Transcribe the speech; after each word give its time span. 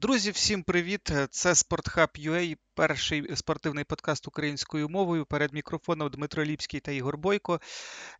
Друзі, 0.00 0.30
всім 0.30 0.62
привіт! 0.62 1.12
Це 1.30 1.52
SportHub.ua, 1.52 2.56
перший 2.74 3.36
спортивний 3.36 3.84
подкаст 3.84 4.28
українською 4.28 4.88
мовою. 4.88 5.26
Перед 5.26 5.52
мікрофоном 5.54 6.10
Дмитро 6.10 6.44
Ліпський 6.44 6.80
та 6.80 6.92
Ігор 6.92 7.18
Бойко. 7.18 7.60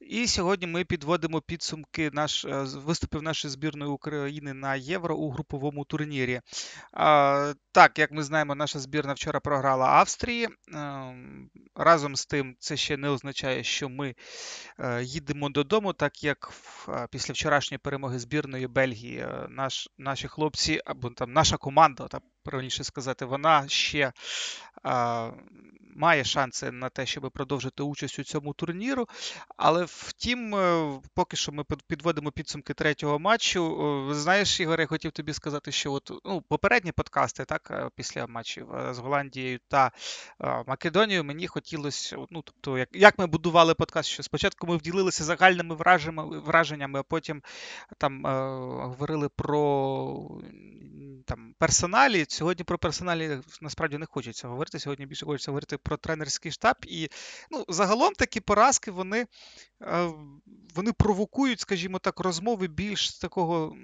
І 0.01 0.27
сьогодні 0.27 0.67
ми 0.67 0.85
підводимо 0.85 1.41
підсумки 1.41 2.11
наш 2.13 2.45
е, 2.45 2.63
виступів 2.63 3.23
нашої 3.23 3.53
збірної 3.53 3.91
України 3.91 4.55
на 4.55 4.75
Євро 4.75 5.17
у 5.17 5.31
груповому 5.31 5.85
турнірі. 5.85 6.41
Так, 7.73 7.99
як 7.99 8.13
ми 8.13 8.23
знаємо, 8.23 8.55
наша 8.55 8.79
збірна 8.79 9.13
вчора 9.13 9.41
програла 9.41 9.87
Австрії. 9.87 10.49
Ем, 10.75 11.51
разом 11.75 12.17
з 12.17 12.27
тим, 12.27 12.57
це 12.59 12.77
ще 12.77 12.97
не 12.97 13.09
означає, 13.09 13.65
що 13.65 13.89
ми 13.89 14.15
е, 14.79 15.03
їдемо 15.03 15.49
додому, 15.49 15.93
так 15.93 16.25
як 16.25 16.53
е, 16.89 17.07
після 17.11 17.33
вчорашньої 17.33 17.79
перемоги 17.79 18.19
збірної 18.19 18.67
Бельгії 18.67 19.27
наш, 19.49 19.89
наші 19.99 20.29
хлопці 20.29 20.81
або 20.85 21.11
там 21.11 21.33
наша 21.33 21.57
команда, 21.57 21.70
так 22.09 22.23
правильніше 22.43 22.85
сказати, 22.85 23.25
вона 23.25 23.69
ще 23.69 24.13
має 25.97 26.25
шанси 26.25 26.71
на 26.71 26.89
те, 26.89 27.07
щоб 27.07 27.31
продовжити 27.31 27.83
участь 27.83 28.19
у 28.19 28.25
цьому 28.25 28.53
турніру. 28.53 29.09
Але 29.57 29.85
втім, 29.85 30.55
е, 30.55 31.01
поки 31.15 31.37
що 31.37 31.53
ми 31.53 31.65
підводимо 31.87 32.31
підсумки 32.31 32.75
третього 32.75 33.19
матчу. 33.19 34.09
Знаєш, 34.15 34.61
Ігор, 34.61 34.81
я 34.81 34.87
хотів 34.87 35.13
тобі 35.13 35.33
сказати, 35.33 35.73
що 35.73 35.93
от 35.93 36.13
ну, 36.25 36.43
попередні 36.49 36.93
подкасти, 36.93 37.45
так, 37.45 37.69
е, 37.71 37.91
після 37.97 38.27
матчів 38.27 38.75
е, 38.75 38.95
з 38.95 38.99
Голландією 38.99 39.59
та 39.69 39.91
Македонією, 40.67 41.25
мені 41.25 41.47
хотілося, 41.47 42.17
ну, 42.31 42.43
тобто, 42.43 42.79
як 42.79 42.89
як 42.93 43.19
ми 43.19 43.27
будували 43.27 43.75
подкаст, 43.75 44.09
що 44.09 44.23
спочатку 44.23 44.67
ми 44.67 44.77
вділилися 44.77 45.25
загальними 45.25 45.75
враженнями, 46.45 47.01
а 47.01 47.03
потім 47.03 47.43
там 47.99 48.25
говорили 48.81 49.29
про 49.29 50.41
там 51.25 51.55
персоналі. 51.59 52.25
Сьогодні 52.29 52.65
про 52.65 52.79
персоналі 52.79 53.39
насправді 53.61 53.99
не 53.99 54.07
хочеться 54.07 54.49
говорити. 54.49 54.79
Сьогодні 54.79 55.07
більше 55.07 55.27
хочеться 55.27 55.51
говорити 55.51 55.77
про 55.83 55.97
тренерський 55.97 56.53
штаб. 56.53 56.77
І 56.87 57.09
ну, 57.51 57.65
загалом 57.69 58.13
такі 58.13 58.41
поразки 58.41 58.91
вони 58.91 59.27
е, 59.83 60.11
вони 60.75 60.93
провокують, 60.93 61.61
скажімо 61.61 61.99
так, 61.99 62.21
розмови 62.21 62.69
більш 62.69 63.19
такого 63.19 63.77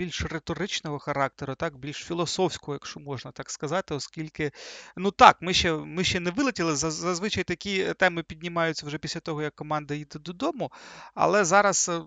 більш 0.00 0.22
риторичного 0.22 0.98
характеру, 0.98 1.54
так, 1.54 1.78
більш 1.78 1.96
філософського, 1.96 2.72
якщо 2.72 3.00
можна 3.00 3.32
так 3.32 3.50
сказати, 3.50 3.94
оскільки, 3.94 4.50
ну 4.96 5.10
так, 5.10 5.36
ми 5.40 5.54
ще 5.54 5.72
ми 5.72 6.04
ще 6.04 6.20
не 6.20 6.30
вилетіли. 6.30 6.76
Зазвичай 6.76 7.44
такі 7.44 7.94
теми 7.94 8.22
піднімаються 8.22 8.86
вже 8.86 8.98
після 8.98 9.20
того, 9.20 9.42
як 9.42 9.54
команда 9.54 9.94
їде 9.94 10.18
додому. 10.18 10.72
Але 11.14 11.44
зараз 11.44 11.88
е, 11.88 12.02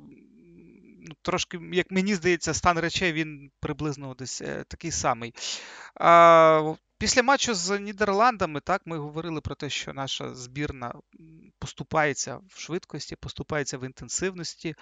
ну, 1.01 1.15
трошки, 1.21 1.59
як 1.73 1.91
мені 1.91 2.15
здається, 2.15 2.53
стан 2.53 2.79
речей 2.79 3.13
він 3.13 3.51
приблизно 3.59 4.13
десь 4.13 4.41
е, 4.41 4.63
такий 4.67 4.91
самий. 4.91 5.33
А, 5.95 6.73
Після 7.03 7.23
матчу 7.23 7.53
з 7.53 7.79
Нідерландами, 7.79 8.59
так, 8.59 8.81
ми 8.85 8.97
говорили 8.97 9.41
про 9.41 9.55
те, 9.55 9.69
що 9.69 9.93
наша 9.93 10.33
збірна 10.33 10.93
поступається 11.59 12.39
в 12.49 12.59
швидкості, 12.59 13.15
поступається 13.15 13.77
в 13.77 13.85
інтенсивності. 13.85 14.75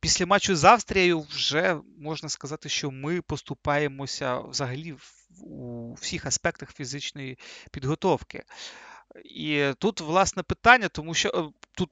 Після 0.00 0.26
матчу 0.26 0.56
з 0.56 0.64
Австрією 0.64 1.20
вже 1.20 1.80
можна 1.98 2.28
сказати, 2.28 2.68
що 2.68 2.90
ми 2.90 3.22
поступаємося 3.22 4.38
взагалі 4.38 4.96
у 5.40 5.94
всіх 5.94 6.26
аспектах 6.26 6.72
фізичної 6.72 7.38
підготовки. 7.70 8.42
І 9.24 9.72
тут, 9.78 10.00
власне, 10.00 10.42
питання, 10.42 10.88
тому 10.88 11.14
що 11.14 11.28
е, 11.28 11.66
тут 11.72 11.90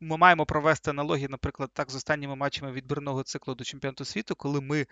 ми 0.00 0.16
маємо 0.16 0.46
провести 0.46 0.90
аналогії, 0.90 1.28
наприклад, 1.28 1.70
так 1.72 1.90
з 1.90 1.94
останніми 1.94 2.36
матчами 2.36 2.72
відбірного 2.72 3.22
циклу 3.22 3.54
до 3.54 3.64
чемпіонату 3.64 4.04
світу, 4.04 4.34
коли 4.36 4.60
ми 4.60 4.86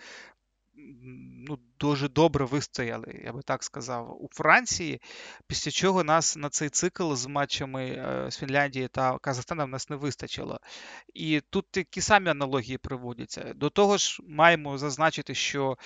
ну, 1.49 1.59
дуже 1.81 2.09
добре 2.09 2.45
вистояли, 2.45 3.21
я 3.25 3.33
би 3.33 3.43
так 3.43 3.65
сказав, 3.65 4.17
у 4.21 4.29
Франції, 4.33 5.01
після 5.47 5.71
чого 5.71 6.05
нас 6.05 6.37
на 6.37 6.49
цей 6.49 6.69
цикл 6.69 7.15
з 7.15 7.27
матчами 7.27 7.85
е, 7.85 8.31
з 8.31 8.39
Фінляндії 8.39 8.89
та 8.89 9.19
Казахстаном 9.19 9.71
нас 9.71 9.91
не 9.91 9.97
вистачило. 9.97 10.61
І 11.15 11.41
тут 11.51 11.71
такі 11.71 12.01
самі 12.01 12.31
аналогії 12.31 12.79
приводяться. 12.79 13.53
До 13.55 13.71
того 13.71 13.97
ж, 13.97 14.19
маємо 14.29 14.79
зазначити, 14.79 15.35
що 15.35 15.77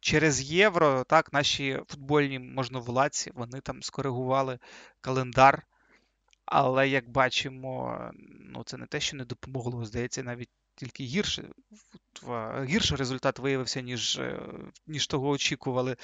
через 0.00 0.42
євро 0.42 1.04
так, 1.04 1.32
наші 1.32 1.80
футбольні 1.88 2.38
можновладці 2.38 3.30
вони 3.34 3.60
там 3.60 3.82
скоригували 3.82 4.58
календар. 5.00 5.66
Але 6.44 6.88
як 6.88 7.08
бачимо, 7.08 7.98
ну 8.40 8.64
це 8.64 8.76
не 8.76 8.86
те, 8.86 9.00
що 9.00 9.16
не 9.16 9.24
допомогло, 9.24 9.84
здається, 9.84 10.22
навіть 10.22 10.50
тільки 10.74 11.04
гірше 11.04 11.44
гірший 12.64 12.96
результат 12.96 13.38
виявився, 13.38 13.80
ніж 13.80 14.18
е, 14.18 14.40
ніж 14.86 15.06
того 15.06 15.28
очікували 15.28 15.96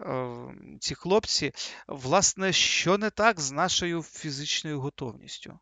е, 0.00 0.36
ці 0.80 0.94
хлопці. 0.94 1.52
Власне, 1.88 2.52
що 2.52 2.98
не 2.98 3.10
так 3.10 3.40
з 3.40 3.52
нашою 3.52 4.02
фізичною 4.02 4.80
готовністю? 4.80 5.58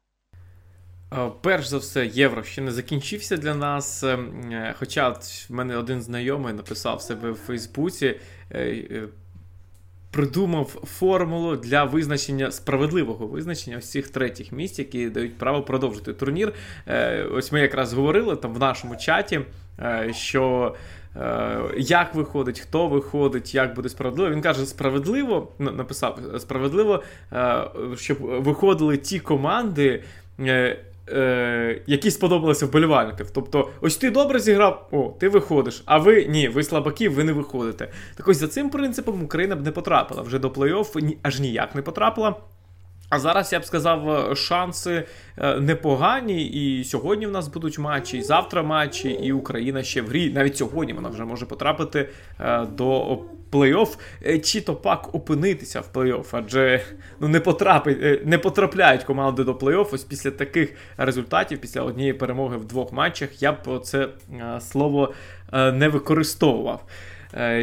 Перш 1.43 1.67
за 1.67 1.79
все, 1.79 2.07
євро 2.07 2.45
ще 2.45 2.63
не 2.63 2.73
закінчився 2.73 3.37
для 3.37 3.55
нас. 3.55 4.05
Е, 4.05 4.75
хоча 4.79 5.11
в 5.11 5.47
мене 5.49 5.77
один 5.77 6.03
знайомий 6.03 6.55
написав 6.55 7.03
себе 7.03 7.31
в 7.31 7.37
Фейсбуці 7.37 8.21
придумав 10.15 10.67
формулу 10.99 11.57
для 11.57 11.85
визначення 11.85 12.51
справедливого 12.51 13.27
визначення 13.27 13.81
цих 13.81 14.09
третіх 14.09 14.53
місць, 14.53 14.79
які 14.79 15.09
дають 15.09 15.39
право 15.39 15.63
продовжити 15.63 16.13
турнір. 16.13 16.53
Е, 16.87 17.23
ось 17.23 17.53
ми 17.53 17.61
якраз 17.61 17.93
говорили 17.93 18.37
там 18.37 18.55
в 18.55 18.59
нашому 18.59 18.97
чаті, 18.97 19.41
е, 19.81 20.11
що. 20.15 20.75
Е, 21.17 21.61
як 21.79 22.15
виходить, 22.15 22.61
хто 22.61 22.89
виходить, 22.89 23.55
як 23.55 23.75
буде 23.75 23.89
справедливо. 23.89 24.31
Він 24.31 24.41
каже, 24.41 24.67
справедливо 24.67 25.49
написав 25.59 26.19
справедливо, 26.39 27.03
щоб 27.97 28.19
виходили 28.21 28.97
ті 28.97 29.21
команди, 29.21 30.03
е, 31.09 31.83
які 31.87 32.11
сподобалися 32.11 32.67
вболівальників. 32.67 33.31
Тобто, 33.31 33.71
ось 33.81 33.97
ти 33.97 34.11
добре 34.11 34.39
зіграв, 34.39 34.89
о, 34.91 35.15
ти 35.21 35.29
виходиш, 35.29 35.83
а 35.87 35.99
ви 35.99 36.25
ні, 36.25 36.49
ви 36.49 36.63
слабаки, 36.63 37.09
ви 37.09 37.25
не 37.25 37.33
виходите. 37.33 37.89
Так 38.17 38.29
ось 38.29 38.37
за 38.37 38.49
цим 38.49 38.71
принципом 38.71 39.25
Україна 39.25 39.57
б 39.57 39.63
не 39.65 39.71
потрапила 39.71 40.23
вже 40.23 40.39
до 40.39 40.49
плей-офф, 40.49 41.01
ні, 41.01 41.19
аж 41.23 41.41
ніяк 41.41 41.75
не 41.75 41.83
потрапила. 41.83 42.37
А 43.09 43.19
зараз 43.19 43.53
я 43.53 43.61
б 43.61 43.65
сказав, 43.65 44.33
шанси 44.37 45.05
е, 45.39 45.61
непогані. 45.61 46.47
І 46.47 46.85
сьогодні 46.85 47.27
в 47.27 47.31
нас 47.31 47.49
будуть 47.49 47.79
матчі, 47.79 48.19
і 48.19 48.23
завтра 48.23 48.63
матчі, 48.63 49.09
і 49.11 49.33
Україна 49.33 49.83
ще 49.83 50.03
в 50.03 50.09
грі. 50.09 50.31
Навіть 50.31 50.57
сьогодні 50.57 50.93
вона 50.93 51.09
вже 51.09 51.25
може 51.25 51.47
потрапити 51.47 52.09
е, 52.41 52.67
до 52.67 53.19
плей-офф, 53.53 53.99
е, 54.27 54.39
чи 54.39 54.61
то 54.61 54.77
пак 54.77 55.15
опинитися 55.15 55.81
в 55.81 55.89
плей-офф, 55.95 56.27
адже 56.33 56.83
ну 57.21 57.29
не 57.29 57.41
потрапить, 57.41 58.27
не 58.27 58.39
потрапляють 58.39 59.05
команди 59.05 59.45
до 59.45 59.53
плей-офф. 59.53 59.89
Ось 59.93 60.05
після 60.05 60.31
таких 60.31 60.75
результатів, 60.97 61.61
після 61.61 61.83
однієї 61.83 62.13
перемоги 62.13 62.57
в 62.57 62.65
двох 62.65 62.93
матчах, 62.93 63.43
я 63.43 63.53
б 63.53 63.81
це 63.83 64.09
слово 64.61 65.15
не 65.53 65.89
використовував. 65.89 66.85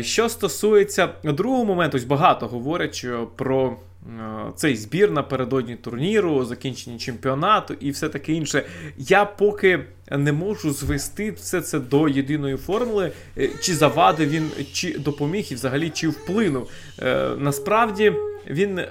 Що 0.01 0.29
стосується 0.29 1.09
другого 1.23 1.65
моменту, 1.65 1.97
ось 1.97 2.03
багато 2.03 2.47
говорять 2.47 3.05
про. 3.35 3.77
Е, 4.19 4.51
цей 4.55 4.75
збір 4.75 5.11
напередодні 5.11 5.75
турніру, 5.75 6.45
закінчення 6.45 6.99
чемпіонату 6.99 7.73
і 7.79 7.91
все 7.91 8.09
таке 8.09 8.33
інше. 8.33 8.63
Я 8.97 9.25
поки 9.25 9.79
не 10.11 10.31
можу 10.31 10.71
звести 10.71 11.31
все 11.31 11.61
це 11.61 11.79
до 11.79 12.09
єдиної 12.09 12.57
формули, 12.57 13.11
е, 13.37 13.49
чи 13.61 13.75
завадив 13.75 14.29
він, 14.29 14.51
чи 14.73 14.99
допоміг, 14.99 15.47
і 15.51 15.55
взагалі 15.55 15.89
чи 15.89 16.07
вплинув. 16.07 16.69
Е, 16.99 17.29
насправді 17.37 18.13
він. 18.47 18.81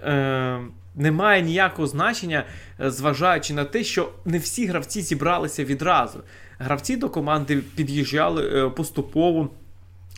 Не 0.94 1.12
має 1.12 1.42
ніякого 1.42 1.88
значення, 1.88 2.44
зважаючи 2.78 3.54
на 3.54 3.64
те, 3.64 3.84
що 3.84 4.12
не 4.24 4.38
всі 4.38 4.66
гравці 4.66 5.02
зібралися 5.02 5.64
відразу. 5.64 6.18
Гравці 6.58 6.96
до 6.96 7.08
команди 7.08 7.62
під'їжджали 7.76 8.70
поступово. 8.70 9.50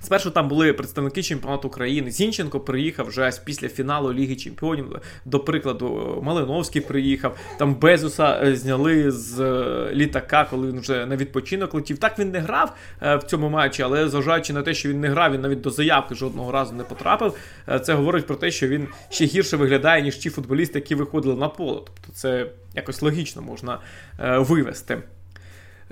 Спершу 0.02 0.30
там 0.30 0.48
були 0.48 0.72
представники 0.72 1.22
чемпіонату 1.22 1.68
України. 1.68 2.10
Зінченко 2.10 2.60
приїхав 2.60 3.06
вже 3.06 3.32
після 3.44 3.68
фіналу 3.68 4.12
Ліги 4.12 4.36
Чемпіонів. 4.36 4.96
До 5.24 5.40
прикладу, 5.40 6.20
Малиновський 6.22 6.82
приїхав. 6.82 7.36
Там 7.58 7.74
Безуса 7.74 8.40
е, 8.42 8.56
зняли 8.56 9.10
з 9.10 9.40
е, 9.40 9.90
літака, 9.94 10.46
коли 10.50 10.68
він 10.68 10.80
вже 10.80 11.06
на 11.06 11.16
відпочинок 11.16 11.74
летів. 11.74 11.98
Так 11.98 12.18
він 12.18 12.30
не 12.30 12.38
грав 12.38 12.76
е, 13.02 13.16
в 13.16 13.22
цьому 13.22 13.48
матчі, 13.48 13.82
але 13.82 14.08
зважаючи 14.08 14.52
на 14.52 14.62
те, 14.62 14.74
що 14.74 14.88
він 14.88 15.00
не 15.00 15.08
грав, 15.08 15.32
він 15.32 15.40
навіть 15.40 15.60
до 15.60 15.70
заявки 15.70 16.14
жодного 16.14 16.52
разу 16.52 16.74
не 16.74 16.84
потрапив. 16.84 17.34
Це 17.82 17.94
говорить 17.94 18.26
про 18.26 18.36
те, 18.36 18.50
що 18.50 18.68
він 18.68 18.88
ще 19.10 19.24
гірше 19.24 19.56
виглядає, 19.56 20.02
ніж 20.02 20.16
ті 20.16 20.30
футболісти, 20.30 20.78
які 20.78 20.94
виходили 20.94 21.36
на 21.36 21.48
поле. 21.48 21.80
Тобто, 21.84 22.12
це 22.12 22.46
якось 22.74 23.02
логічно 23.02 23.42
можна 23.42 23.78
вивести. 24.18 25.02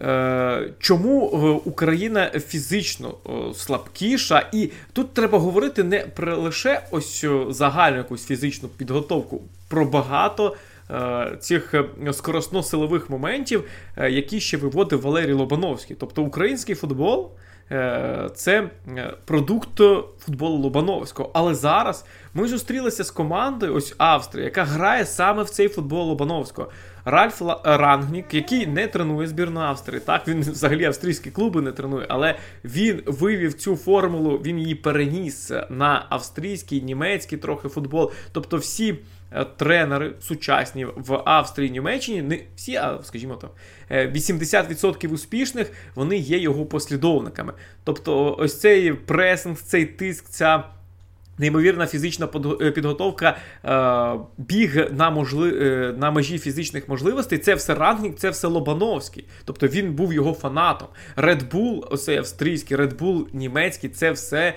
Е, 0.03 0.69
чому 0.79 1.27
е, 1.27 1.69
Україна 1.71 2.31
фізично 2.31 3.15
е, 3.27 3.55
слабкіша, 3.55 4.49
і 4.53 4.71
тут 4.93 5.15
треба 5.15 5.39
говорити 5.39 5.85
не 5.85 5.99
про 5.99 6.37
лише 6.37 6.83
ось 6.91 7.25
загальну 7.49 7.99
якусь 7.99 8.27
фізичну 8.27 8.69
підготовку, 8.69 9.41
про 9.69 9.85
багато 9.85 10.57
цих 11.41 11.75
скоросно-силових 12.07 13.11
моментів, 13.11 13.65
які 13.97 14.41
ще 14.41 14.57
виводив 14.57 15.01
Валерій 15.01 15.33
Лобановський. 15.33 15.97
Тобто 16.01 16.23
український 16.23 16.75
футбол 16.75 17.31
е, 17.71 18.29
це 18.35 18.71
продукт 19.25 19.81
футболу 20.19 20.57
Лобановського. 20.57 21.31
Але 21.35 21.55
зараз 21.55 22.05
ми 22.35 22.49
зустрілися 22.49 23.05
з 23.05 23.11
командою 23.11 23.75
ось 23.75 23.95
Австрії, 23.99 24.45
яка 24.45 24.65
грає 24.65 25.05
саме 25.07 25.43
в 25.43 25.51
цей 25.51 25.69
футбол 25.69 26.09
Лобановського. 26.09 26.71
Ральф 27.05 27.43
Рангнік, 27.65 28.35
який 28.35 28.67
не 28.67 28.87
тренує 28.87 29.29
збірну 29.29 29.61
Австрії. 29.61 30.01
Так, 30.01 30.29
він 30.29 30.41
взагалі 30.41 30.85
австрійські 30.85 31.31
клуби 31.31 31.63
не 31.63 31.73
тренує, 31.73 32.07
але 32.09 32.39
він 32.65 33.03
вивів 33.07 33.55
цю 33.55 33.77
формулу, 33.77 34.37
він 34.45 34.59
її 34.59 34.75
переніс 34.75 35.53
на 35.71 36.07
австрійський, 36.09 36.83
німецький 36.83 37.39
трохи 37.39 37.69
футбол. 37.69 38.13
Тобто 38.33 38.57
всі 38.57 38.91
е, 38.93 38.97
тренери 39.57 40.13
сучасні 40.21 40.85
в 40.85 41.23
Австрії, 41.25 41.71
Німеччині, 41.71 42.23
не 42.23 42.39
всі, 42.57 42.77
а 42.77 42.99
скажімо 43.03 43.35
так, 43.35 43.51
80% 43.91 45.07
е, 45.07 45.09
успішних 45.09 45.73
вони 45.95 46.17
є 46.17 46.39
його 46.39 46.67
послідовниками. 46.67 47.53
Тобто, 47.85 48.37
ось 48.39 48.61
цей 48.61 48.93
пресинг, 48.93 49.57
цей 49.57 49.87
тиск, 49.87 50.29
ця. 50.29 50.65
Неймовірна 51.39 51.87
фізична 51.87 52.29
е, 52.61 52.71
підготовка, 52.71 53.37
е, 53.65 54.21
біг 54.39 54.93
на 54.93 55.11
можли... 55.11 55.59
Е, 55.61 55.93
на 55.99 56.11
межі 56.11 56.39
фізичних 56.39 56.89
можливостей. 56.89 57.39
Це 57.39 57.55
все 57.55 57.75
Рангнік, 57.75 58.17
це 58.17 58.31
все 58.31 58.49
Лобановський. 58.49 59.25
Тобто 59.45 59.67
він 59.67 59.93
був 59.93 60.13
його 60.13 60.33
фанатом. 60.33 60.89
Red 61.17 61.51
Bull, 61.51 61.93
оцей 61.93 62.17
австрійський, 62.17 62.77
Red 62.77 62.97
Bull 62.97 63.27
німецький 63.33 63.91
це 63.91 64.13
все 64.13 64.55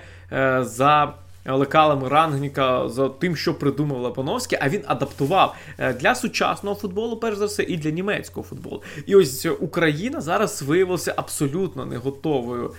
за 0.60 1.14
лекалами 1.46 2.08
Рангніка, 2.08 2.88
за 2.88 3.08
тим, 3.08 3.36
що 3.36 3.54
придумав 3.54 3.98
Лобановський, 3.98 4.58
а 4.62 4.68
він 4.68 4.82
адаптував 4.86 5.56
для 6.00 6.14
сучасного 6.14 6.76
футболу, 6.76 7.16
перш 7.16 7.36
за 7.36 7.46
все, 7.46 7.62
і 7.62 7.76
для 7.76 7.90
німецького 7.90 8.46
футболу. 8.46 8.82
І 9.06 9.16
ось 9.16 9.46
Україна 9.60 10.20
зараз 10.20 10.62
виявилася 10.62 11.14
абсолютно 11.16 11.86
не 11.86 11.96
готовою 11.96 12.74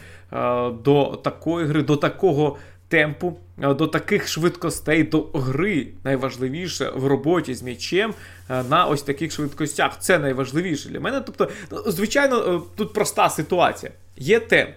до 0.83 1.19
такої 1.23 1.65
гри, 1.65 1.83
до 1.83 1.97
такого 1.97 2.57
темпу, 2.88 3.38
е, 3.62 3.73
до 3.73 3.88
таких 3.88 4.27
швидкостей, 4.27 5.03
до 5.03 5.21
гри 5.33 5.88
найважливіше 6.03 6.91
в 6.95 7.07
роботі 7.07 7.53
з 7.53 7.62
м'ячем 7.62 8.13
е, 8.50 8.63
на 8.63 8.85
ось 8.85 9.01
таких 9.01 9.31
швидкостях. 9.31 10.00
Це 10.00 10.19
найважливіше 10.19 10.89
для 10.89 11.00
мене. 11.00 11.21
Тобто, 11.21 11.50
ну, 11.71 11.83
звичайно, 11.88 12.38
е, 12.38 12.59
тут 12.75 12.94
проста 12.94 13.29
ситуація. 13.29 13.91
Є 14.17 14.39
темп. 14.39 14.75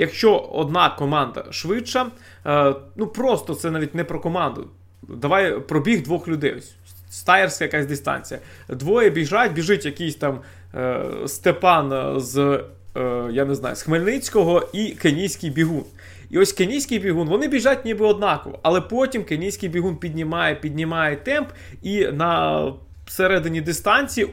Якщо 0.00 0.38
одна 0.38 0.90
команда 0.90 1.44
швидша, 1.50 2.06
ну 2.96 3.06
просто 3.06 3.54
це 3.54 3.70
навіть 3.70 3.94
не 3.94 4.04
про 4.04 4.20
команду. 4.20 4.68
Давай 5.08 5.60
пробіг 5.60 6.02
двох 6.02 6.28
людей. 6.28 6.54
Ось 6.58 6.74
Стаєрська 7.10 7.64
якась 7.64 7.86
дистанція. 7.86 8.40
Двоє 8.68 9.10
біжать, 9.10 9.52
біжить 9.52 9.84
якийсь 9.84 10.14
там 10.14 10.40
е, 10.74 11.04
Степан 11.26 12.14
з 12.20 12.60
е, 12.96 13.28
я 13.30 13.44
не 13.44 13.54
знаю, 13.54 13.76
з 13.76 13.82
Хмельницького 13.82 14.68
і 14.72 14.88
кенійський 14.88 15.50
бігун. 15.50 15.84
І 16.30 16.38
ось 16.38 16.52
кенійський 16.52 16.98
бігун, 16.98 17.28
вони 17.28 17.48
біжать 17.48 17.84
ніби 17.84 18.06
однаково, 18.06 18.58
але 18.62 18.80
потім 18.80 19.24
кенійський 19.24 19.68
бігун 19.68 19.96
піднімає, 19.96 20.54
піднімає 20.54 21.16
темп, 21.16 21.48
і 21.82 22.06
на 22.06 22.62
середині 23.06 23.60
дистанції 23.60 24.28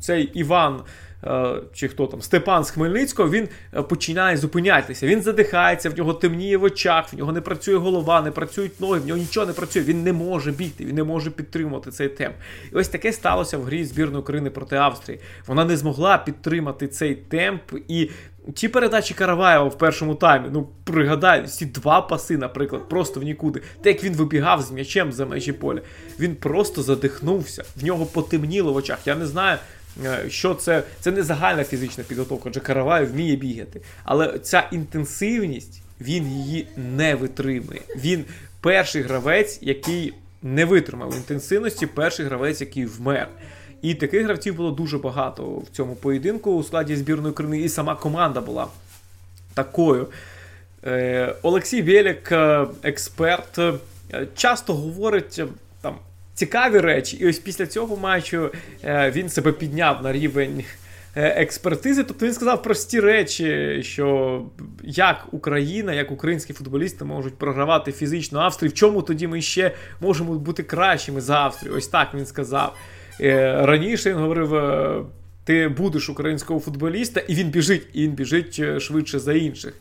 цей 0.00 0.22
Іван. 0.22 0.80
Е, 1.24 1.62
чи 1.74 1.88
хто 1.88 2.06
там 2.06 2.22
Степан 2.22 2.64
з 2.64 2.70
Хмельницького, 2.70 3.30
він 3.30 3.48
е, 3.74 3.82
починає 3.82 4.36
зупинятися. 4.36 5.06
Він 5.06 5.22
задихається, 5.22 5.90
в 5.90 5.98
нього 5.98 6.14
темніє 6.14 6.56
в 6.56 6.62
очах, 6.62 7.12
в 7.12 7.16
нього 7.16 7.32
не 7.32 7.40
працює 7.40 7.76
голова, 7.76 8.22
не 8.22 8.30
працюють 8.30 8.80
ноги, 8.80 9.00
в 9.00 9.06
нього 9.06 9.18
нічого 9.18 9.46
не 9.46 9.52
працює. 9.52 9.82
Він 9.82 10.02
не 10.02 10.12
може 10.12 10.52
бігти, 10.52 10.84
він 10.84 10.94
не 10.94 11.04
може 11.04 11.30
підтримувати 11.30 11.90
цей 11.90 12.08
темп. 12.08 12.34
І 12.72 12.76
ось 12.76 12.88
таке 12.88 13.12
сталося 13.12 13.58
в 13.58 13.62
грі 13.62 13.84
збірної 13.84 14.22
України 14.22 14.50
проти 14.50 14.76
Австрії. 14.76 15.20
Вона 15.46 15.64
не 15.64 15.76
змогла 15.76 16.18
підтримати 16.18 16.88
цей 16.88 17.14
темп 17.14 17.62
і 17.88 18.10
Ті 18.54 18.68
передачі 18.68 19.14
Караваєва 19.14 19.64
в 19.64 19.78
першому 19.78 20.14
таймі, 20.14 20.48
ну 20.52 20.68
пригадай, 20.84 21.46
ці 21.46 21.66
два 21.66 22.00
паси, 22.00 22.38
наприклад, 22.38 22.88
просто 22.88 23.20
в 23.20 23.22
нікуди. 23.22 23.62
Те, 23.82 23.90
як 23.90 24.04
він 24.04 24.12
вибігав 24.12 24.62
з 24.62 24.70
м'ячем 24.70 25.12
за 25.12 25.26
межі 25.26 25.52
поля, 25.52 25.80
він 26.20 26.36
просто 26.36 26.82
задихнувся, 26.82 27.64
в 27.76 27.84
нього 27.84 28.06
потемніло 28.06 28.72
в 28.72 28.76
очах. 28.76 28.98
Я 29.06 29.14
не 29.14 29.26
знаю, 29.26 29.58
що 30.28 30.54
це 30.54 30.82
Це 31.00 31.10
не 31.10 31.22
загальна 31.22 31.64
фізична 31.64 32.04
підготовка, 32.04 32.48
адже 32.48 32.60
Караваєв 32.60 33.12
вміє 33.12 33.36
бігати. 33.36 33.80
Але 34.04 34.38
ця 34.38 34.68
інтенсивність, 34.72 35.82
він 36.00 36.26
її 36.26 36.66
не 36.76 37.14
витримує. 37.14 37.80
Він 37.96 38.24
перший 38.60 39.02
гравець, 39.02 39.58
який 39.62 40.14
не 40.42 40.64
витримав 40.64 41.14
інтенсивності, 41.14 41.86
перший 41.86 42.26
гравець, 42.26 42.60
який 42.60 42.86
вмер. 42.86 43.28
І 43.82 43.94
таких 43.94 44.24
гравців 44.24 44.54
було 44.54 44.70
дуже 44.70 44.98
багато 44.98 45.44
в 45.44 45.66
цьому 45.72 45.94
поєдинку 45.94 46.50
у 46.50 46.62
складі 46.62 46.96
збірної 46.96 47.32
України, 47.32 47.64
і 47.64 47.68
сама 47.68 47.94
команда 47.94 48.40
була 48.40 48.66
такою. 49.54 50.08
Е, 50.84 51.34
Олексій 51.42 51.82
Білік, 51.82 52.32
е, 52.32 52.66
експерт, 52.82 53.58
е, 53.58 53.72
часто 54.36 54.74
говорить 54.74 55.42
цікаві 56.34 56.80
речі, 56.80 57.16
і 57.16 57.28
ось 57.28 57.38
після 57.38 57.66
цього 57.66 57.96
матчу 57.96 58.50
він 58.84 59.28
себе 59.28 59.52
підняв 59.52 60.02
на 60.02 60.12
рівень. 60.12 60.64
Експертизи, 61.16 62.04
тобто 62.04 62.26
він 62.26 62.32
сказав 62.34 62.62
прості 62.62 63.00
речі, 63.00 63.78
що 63.82 64.42
як 64.82 65.26
Україна, 65.32 65.92
як 65.92 66.10
українські 66.10 66.52
футболісти 66.52 67.04
можуть 67.04 67.38
програвати 67.38 67.92
фізично 67.92 68.40
Австрію, 68.40 68.70
в 68.70 68.74
чому 68.74 69.02
тоді 69.02 69.26
ми 69.26 69.40
ще 69.40 69.72
можемо 70.00 70.34
бути 70.34 70.62
кращими 70.62 71.20
за 71.20 71.34
Австрію? 71.34 71.74
Ось 71.76 71.88
так 71.88 72.14
він 72.14 72.26
сказав. 72.26 72.76
Е, 73.20 73.66
раніше 73.66 74.10
він 74.10 74.18
говорив: 74.18 74.54
е, 74.54 75.02
ти 75.44 75.68
будеш 75.68 76.08
українського 76.08 76.60
футболіста, 76.60 77.20
і 77.20 77.34
він 77.34 77.48
біжить, 77.48 77.86
і 77.92 78.02
він 78.02 78.12
біжить 78.12 78.56
е, 78.60 78.80
швидше 78.80 79.18
за 79.18 79.34
інших. 79.34 79.74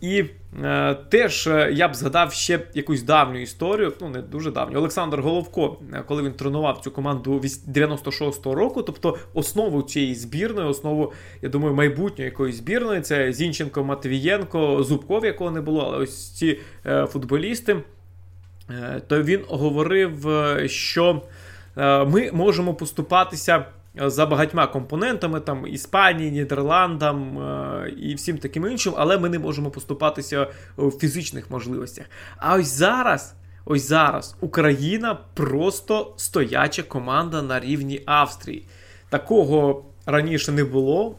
І 0.00 0.24
е, 0.62 0.94
теж 0.94 1.48
я 1.72 1.88
б 1.88 1.94
згадав 1.94 2.32
ще 2.32 2.60
якусь 2.74 3.02
давню 3.02 3.40
історію, 3.40 3.92
ну 4.00 4.08
не 4.08 4.22
дуже 4.22 4.50
давню. 4.50 4.78
Олександр 4.78 5.20
Головко, 5.20 5.76
коли 6.06 6.22
він 6.22 6.32
тренував 6.32 6.78
цю 6.78 6.90
команду 6.90 7.40
96-го 7.68 8.54
року, 8.54 8.82
тобто 8.82 9.18
основу 9.34 9.82
цієї 9.82 10.14
збірної, 10.14 10.68
основу, 10.68 11.12
я 11.42 11.48
думаю, 11.48 11.74
майбутньої 11.74 12.30
якоїсь 12.30 12.56
збірної, 12.56 13.00
це 13.00 13.32
Зінченко, 13.32 13.84
Матвієнко, 13.84 14.82
Зубков, 14.82 15.24
якого 15.24 15.50
не 15.50 15.60
було, 15.60 15.80
але 15.80 15.98
ось 15.98 16.30
ці 16.30 16.58
е, 16.86 17.06
футболісти, 17.06 17.76
е, 18.70 19.02
то 19.08 19.22
він 19.22 19.40
говорив, 19.48 20.28
що. 20.66 21.22
Е, 21.76 22.04
ми 22.04 22.30
можемо 22.32 22.74
поступатися 22.74 23.56
е, 23.56 23.64
за 23.96 24.26
багатьма 24.26 24.66
компонентами, 24.66 25.40
там 25.40 25.66
Іспанії, 25.66 26.30
Нідерландам 26.30 27.38
е, 27.38 27.88
і 27.88 28.14
всім 28.14 28.38
таким 28.38 28.66
іншим, 28.66 28.94
але 28.96 29.18
ми 29.18 29.28
не 29.28 29.38
можемо 29.38 29.70
поступатися 29.70 30.46
в 30.76 30.90
фізичних 30.90 31.50
можливостях. 31.50 32.06
А 32.36 32.54
ось 32.54 32.72
зараз. 32.72 33.34
Ось 33.66 33.88
зараз 33.88 34.36
Україна 34.40 35.18
просто 35.34 36.14
стояча 36.16 36.82
команда 36.82 37.42
на 37.42 37.60
рівні 37.60 38.02
Австрії. 38.06 38.64
Такого 39.08 39.84
раніше 40.06 40.52
не 40.52 40.64
було, 40.64 41.16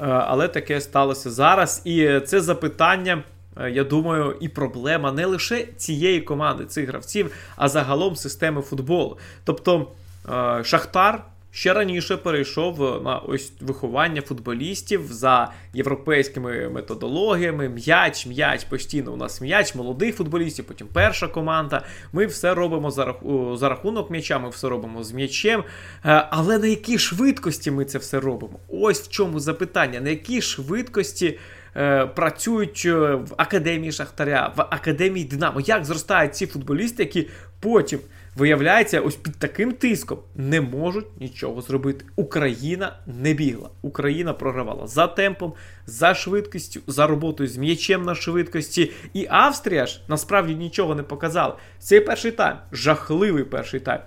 але 0.00 0.48
таке 0.48 0.80
сталося 0.80 1.30
зараз. 1.30 1.82
І 1.84 2.20
це 2.20 2.40
запитання 2.40 3.22
Е, 3.60 3.70
я 3.70 3.84
думаю, 3.84 4.36
і 4.40 4.48
проблема 4.48 5.12
не 5.12 5.26
лише 5.26 5.66
цієї 5.76 6.20
команди, 6.20 6.64
цих 6.64 6.88
гравців, 6.88 7.32
а 7.56 7.68
загалом 7.68 8.16
системи 8.16 8.62
футболу. 8.62 9.18
Тобто 9.44 9.86
е, 10.28 10.64
Шахтар. 10.64 11.24
Ще 11.56 11.72
раніше 11.72 12.16
перейшов 12.16 13.02
на 13.04 13.18
ось 13.18 13.52
виховання 13.60 14.22
футболістів 14.22 15.06
за 15.10 15.52
європейськими 15.74 16.68
методологіями. 16.68 17.68
М'яч, 17.68 18.26
м'яч, 18.26 18.64
постійно 18.64 19.12
у 19.12 19.16
нас 19.16 19.40
м'яч, 19.40 19.74
молодих 19.74 20.16
футболістів, 20.16 20.64
потім 20.64 20.86
перша 20.92 21.28
команда. 21.28 21.82
Ми 22.12 22.26
все 22.26 22.54
робимо 22.54 22.90
за 22.90 23.14
за 23.54 23.68
рахунок 23.68 24.10
м'яча, 24.10 24.38
ми 24.38 24.48
все 24.48 24.68
робимо 24.68 25.04
з 25.04 25.12
м'ячем. 25.12 25.60
Е, 26.04 26.26
але 26.30 26.58
на 26.58 26.66
якій 26.66 26.98
швидкості 26.98 27.70
ми 27.70 27.84
це 27.84 27.98
все 27.98 28.20
робимо? 28.20 28.58
Ось 28.68 29.00
в 29.00 29.08
чому 29.08 29.40
запитання: 29.40 30.00
на 30.00 30.10
якій 30.10 30.42
швидкості 30.42 31.38
Е, 31.76 32.06
працюють 32.06 32.82
е, 32.86 33.14
в 33.14 33.34
академії 33.36 33.92
Шахтаря, 33.92 34.52
в 34.56 34.60
академії 34.60 35.26
Динамо. 35.26 35.60
Як 35.60 35.84
зростають 35.84 36.34
ці 36.34 36.46
футболісти, 36.46 37.02
які 37.02 37.28
потім 37.60 38.00
виявляється, 38.36 39.00
ось 39.00 39.16
під 39.16 39.36
таким 39.36 39.72
тиском 39.72 40.18
не 40.34 40.60
можуть 40.60 41.20
нічого 41.20 41.60
зробити. 41.60 42.04
Україна 42.16 42.98
не 43.06 43.34
бігла. 43.34 43.70
Україна 43.82 44.32
програвала 44.32 44.86
за 44.86 45.06
темпом, 45.06 45.52
за 45.86 46.14
швидкістю, 46.14 46.80
за 46.86 47.06
роботою 47.06 47.48
з 47.48 47.56
м'ячем 47.56 48.02
на 48.02 48.14
швидкості. 48.14 48.92
І 49.14 49.26
Австрія 49.30 49.86
ж 49.86 50.00
насправді 50.08 50.54
нічого 50.54 50.94
не 50.94 51.02
показала. 51.02 51.56
Цей 51.78 52.00
перший 52.00 52.32
тайм 52.32 52.56
жахливий 52.72 53.44
перший 53.44 53.80
тайм. 53.80 54.00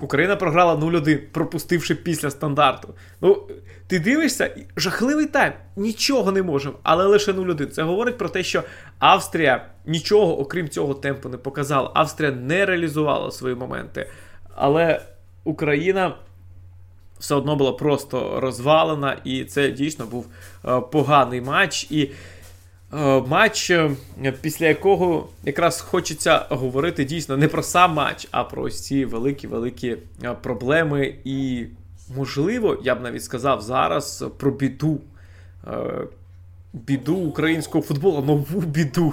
Україна 0.00 0.36
програла 0.36 0.74
0-1, 0.74 1.18
пропустивши 1.32 1.94
після 1.94 2.30
стандарту. 2.30 2.94
Ну, 3.20 3.42
ти 3.86 3.98
дивишся, 3.98 4.50
жахливий 4.76 5.26
тайм, 5.26 5.52
нічого 5.76 6.32
не 6.32 6.42
можемо, 6.42 6.78
але 6.82 7.04
лише 7.04 7.32
0-1. 7.32 7.66
Це 7.66 7.82
говорить 7.82 8.18
про 8.18 8.28
те, 8.28 8.42
що 8.42 8.62
Австрія 8.98 9.66
нічого, 9.86 10.40
окрім 10.40 10.68
цього 10.68 10.94
темпу, 10.94 11.28
не 11.28 11.36
показала. 11.36 11.90
Австрія 11.94 12.30
не 12.30 12.66
реалізувала 12.66 13.30
свої 13.30 13.54
моменти. 13.54 14.10
Але 14.54 15.02
Україна 15.44 16.14
все 17.18 17.34
одно 17.34 17.56
була 17.56 17.72
просто 17.72 18.40
розвалена, 18.40 19.16
і 19.24 19.44
це 19.44 19.70
дійсно 19.70 20.06
був 20.06 20.26
е, 20.64 20.80
поганий 20.80 21.40
матч. 21.40 21.90
І 21.90 22.10
Матч, 23.26 23.72
після 24.40 24.66
якого 24.66 25.28
якраз 25.44 25.80
хочеться 25.80 26.46
говорити 26.48 27.04
дійсно 27.04 27.36
не 27.36 27.48
про 27.48 27.62
сам 27.62 27.92
матч, 27.92 28.28
а 28.30 28.44
про 28.44 28.70
ці 28.70 29.04
великі-великі 29.04 29.96
проблеми. 30.42 31.14
І, 31.24 31.66
можливо, 32.16 32.78
я 32.82 32.94
б 32.94 33.02
навіть 33.02 33.24
сказав 33.24 33.60
зараз 33.60 34.24
про 34.38 34.50
біду. 34.50 35.00
Біду 36.72 37.14
українського 37.14 37.84
футболу, 37.84 38.22
нову 38.22 38.60
біду. 38.60 39.12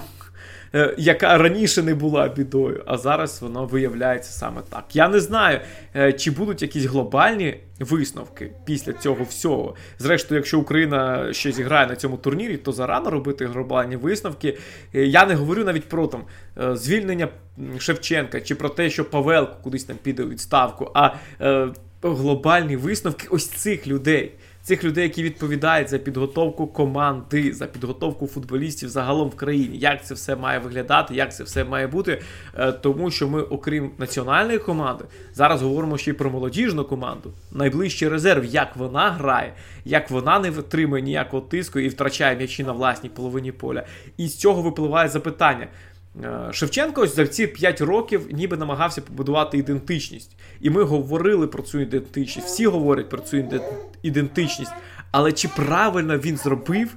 Е, 0.75 0.95
яка 0.97 1.37
раніше 1.37 1.83
не 1.83 1.95
була 1.95 2.27
бідою, 2.27 2.83
а 2.85 2.97
зараз 2.97 3.41
воно 3.41 3.65
виявляється 3.65 4.31
саме 4.31 4.61
так. 4.69 4.95
Я 4.95 5.07
не 5.07 5.19
знаю, 5.19 5.59
е, 5.95 6.13
чи 6.13 6.31
будуть 6.31 6.61
якісь 6.61 6.85
глобальні 6.85 7.57
висновки 7.79 8.51
після 8.65 8.93
цього 8.93 9.23
всього. 9.23 9.75
Зрештою, 9.99 10.39
якщо 10.39 10.59
Україна 10.59 11.33
ще 11.33 11.51
зіграє 11.51 11.87
на 11.87 11.95
цьому 11.95 12.17
турнірі, 12.17 12.57
то 12.57 12.71
зарано 12.71 13.09
робити 13.09 13.45
глобальні 13.45 13.95
висновки. 13.95 14.57
Е, 14.95 15.05
я 15.05 15.25
не 15.25 15.35
говорю 15.35 15.63
навіть 15.63 15.89
про 15.89 16.07
там 16.07 16.23
звільнення 16.75 17.27
Шевченка 17.79 18.41
чи 18.41 18.55
про 18.55 18.69
те, 18.69 18.89
що 18.89 19.05
Павелко 19.05 19.55
кудись 19.63 19.83
там 19.83 19.95
піде 20.03 20.23
у 20.23 20.29
відставку, 20.29 20.91
а 20.93 21.09
глобальні 22.11 22.75
висновки 22.75 23.27
ось 23.29 23.47
цих 23.47 23.87
людей 23.87 24.33
цих 24.63 24.83
людей, 24.83 25.03
які 25.03 25.23
відповідають 25.23 25.89
за 25.89 25.97
підготовку 25.97 26.67
команди, 26.67 27.53
за 27.53 27.67
підготовку 27.67 28.27
футболістів 28.27 28.89
загалом 28.89 29.29
в 29.29 29.35
країні. 29.35 29.77
Як 29.77 30.05
це 30.05 30.13
все 30.13 30.35
має 30.35 30.59
виглядати, 30.59 31.15
як 31.15 31.35
це 31.35 31.43
все 31.43 31.63
має 31.63 31.87
бути. 31.87 32.21
Е, 32.57 32.71
тому 32.71 33.11
що 33.11 33.27
ми, 33.27 33.41
окрім 33.41 33.91
національної 33.97 34.59
команди, 34.59 35.05
зараз 35.33 35.61
говоримо 35.61 35.97
ще 35.97 36.11
й 36.11 36.13
про 36.13 36.29
молодіжну 36.29 36.85
команду. 36.85 37.33
Найближчий 37.51 38.07
резерв, 38.07 38.45
як 38.45 38.75
вона 38.75 39.11
грає, 39.11 39.53
як 39.85 40.11
вона 40.11 40.39
не 40.39 40.49
витримує 40.49 41.01
ніякого 41.01 41.41
тиску 41.41 41.79
і 41.79 41.87
втрачає 41.87 42.35
м'ячі 42.37 42.63
на 42.63 42.71
власній 42.71 43.09
половині 43.09 43.51
поля. 43.51 43.83
І 44.17 44.27
з 44.27 44.37
цього 44.37 44.61
випливає 44.61 45.09
запитання. 45.09 45.67
Е, 46.23 46.53
Шевченко 46.53 47.01
ось 47.01 47.15
за 47.15 47.27
ці 47.27 47.47
5 47.47 47.81
років 47.81 48.27
ніби 48.31 48.57
намагався 48.57 49.01
побудувати 49.01 49.57
ідентичність. 49.57 50.35
І 50.61 50.69
ми 50.69 50.83
говорили 50.83 51.47
про 51.47 51.63
цю 51.63 51.79
ідентичність. 51.79 52.47
Всі 52.47 52.67
говорять 52.67 53.09
про 53.09 53.19
цю 53.19 53.43
ідентичність. 54.03 54.71
Але 55.11 55.31
чи 55.31 55.47
правильно 55.47 56.17
він 56.17 56.37
зробив, 56.37 56.95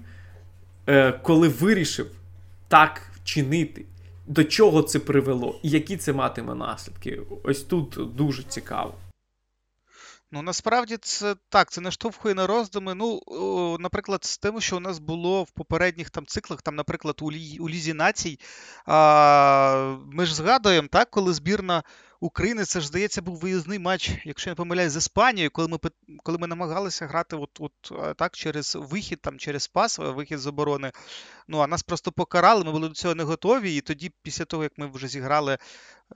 е, 0.87 1.13
коли 1.13 1.49
вирішив 1.49 2.07
так 2.69 3.03
чинити? 3.25 3.85
До 4.27 4.45
чого 4.45 4.83
це 4.83 4.99
привело? 4.99 5.61
І 5.63 5.71
які 5.71 5.97
це 5.97 6.13
матиме 6.13 6.55
наслідки? 6.55 7.21
Ось 7.45 7.63
тут 7.63 7.99
дуже 8.17 8.43
цікаво. 8.43 8.95
Ну, 10.37 10.43
насправді 10.43 10.97
це 10.97 11.37
так, 11.49 11.71
це 11.71 11.81
наштовхує 11.81 12.35
на 12.35 12.47
роздуми. 12.47 12.95
Ну, 12.95 13.21
наприклад, 13.81 14.25
з 14.25 14.38
тим, 14.38 14.61
що 14.61 14.76
у 14.76 14.81
нас 14.81 14.99
було 14.99 15.43
в 15.43 15.50
попередніх 15.50 16.11
там 16.11 16.26
циклах, 16.26 16.62
там, 16.62 16.76
наприклад, 16.76 17.19
у, 17.23 17.33
Лі, 17.33 17.59
у 17.61 17.69
Лізі 17.69 17.95
націй, 17.95 18.38
а, 18.87 19.97
ми 20.12 20.26
ж 20.26 20.35
згадуємо, 20.35 20.88
так, 20.88 21.11
коли 21.11 21.35
збірна 21.35 21.83
України, 22.21 22.65
це 22.65 22.81
ж 22.81 22.87
здається, 22.87 23.23
був 23.23 23.37
виїзний 23.37 23.79
матч, 23.79 24.11
якщо 24.25 24.51
я 24.51 24.53
не 24.53 24.57
помиляюсь, 24.57 24.93
з 24.93 24.97
Іспанією, 24.97 25.51
коли 25.51 25.69
ми 25.69 25.79
коли 26.23 26.39
ми 26.39 26.47
намагалися 26.47 27.07
грати 27.07 27.37
от, 27.37 27.61
от 27.61 28.17
так 28.17 28.37
через 28.37 28.75
вихід, 28.81 29.21
там 29.21 29.39
через 29.39 29.69
пас, 29.69 29.99
вихід 29.99 30.39
з 30.39 30.47
оборони. 30.47 30.93
Ну 31.49 31.59
а 31.59 31.67
нас 31.67 31.83
просто 31.83 32.13
покарали, 32.13 32.65
ми 32.65 32.73
були 32.73 32.89
до 32.89 32.95
цього 32.95 33.15
не 33.15 33.25
готові. 33.25 33.77
І 33.77 33.81
тоді, 33.81 34.13
після 34.23 34.45
того, 34.45 34.63
як 34.63 34.73
ми 34.77 34.87
вже 34.87 35.09
зіграли, 35.09 35.59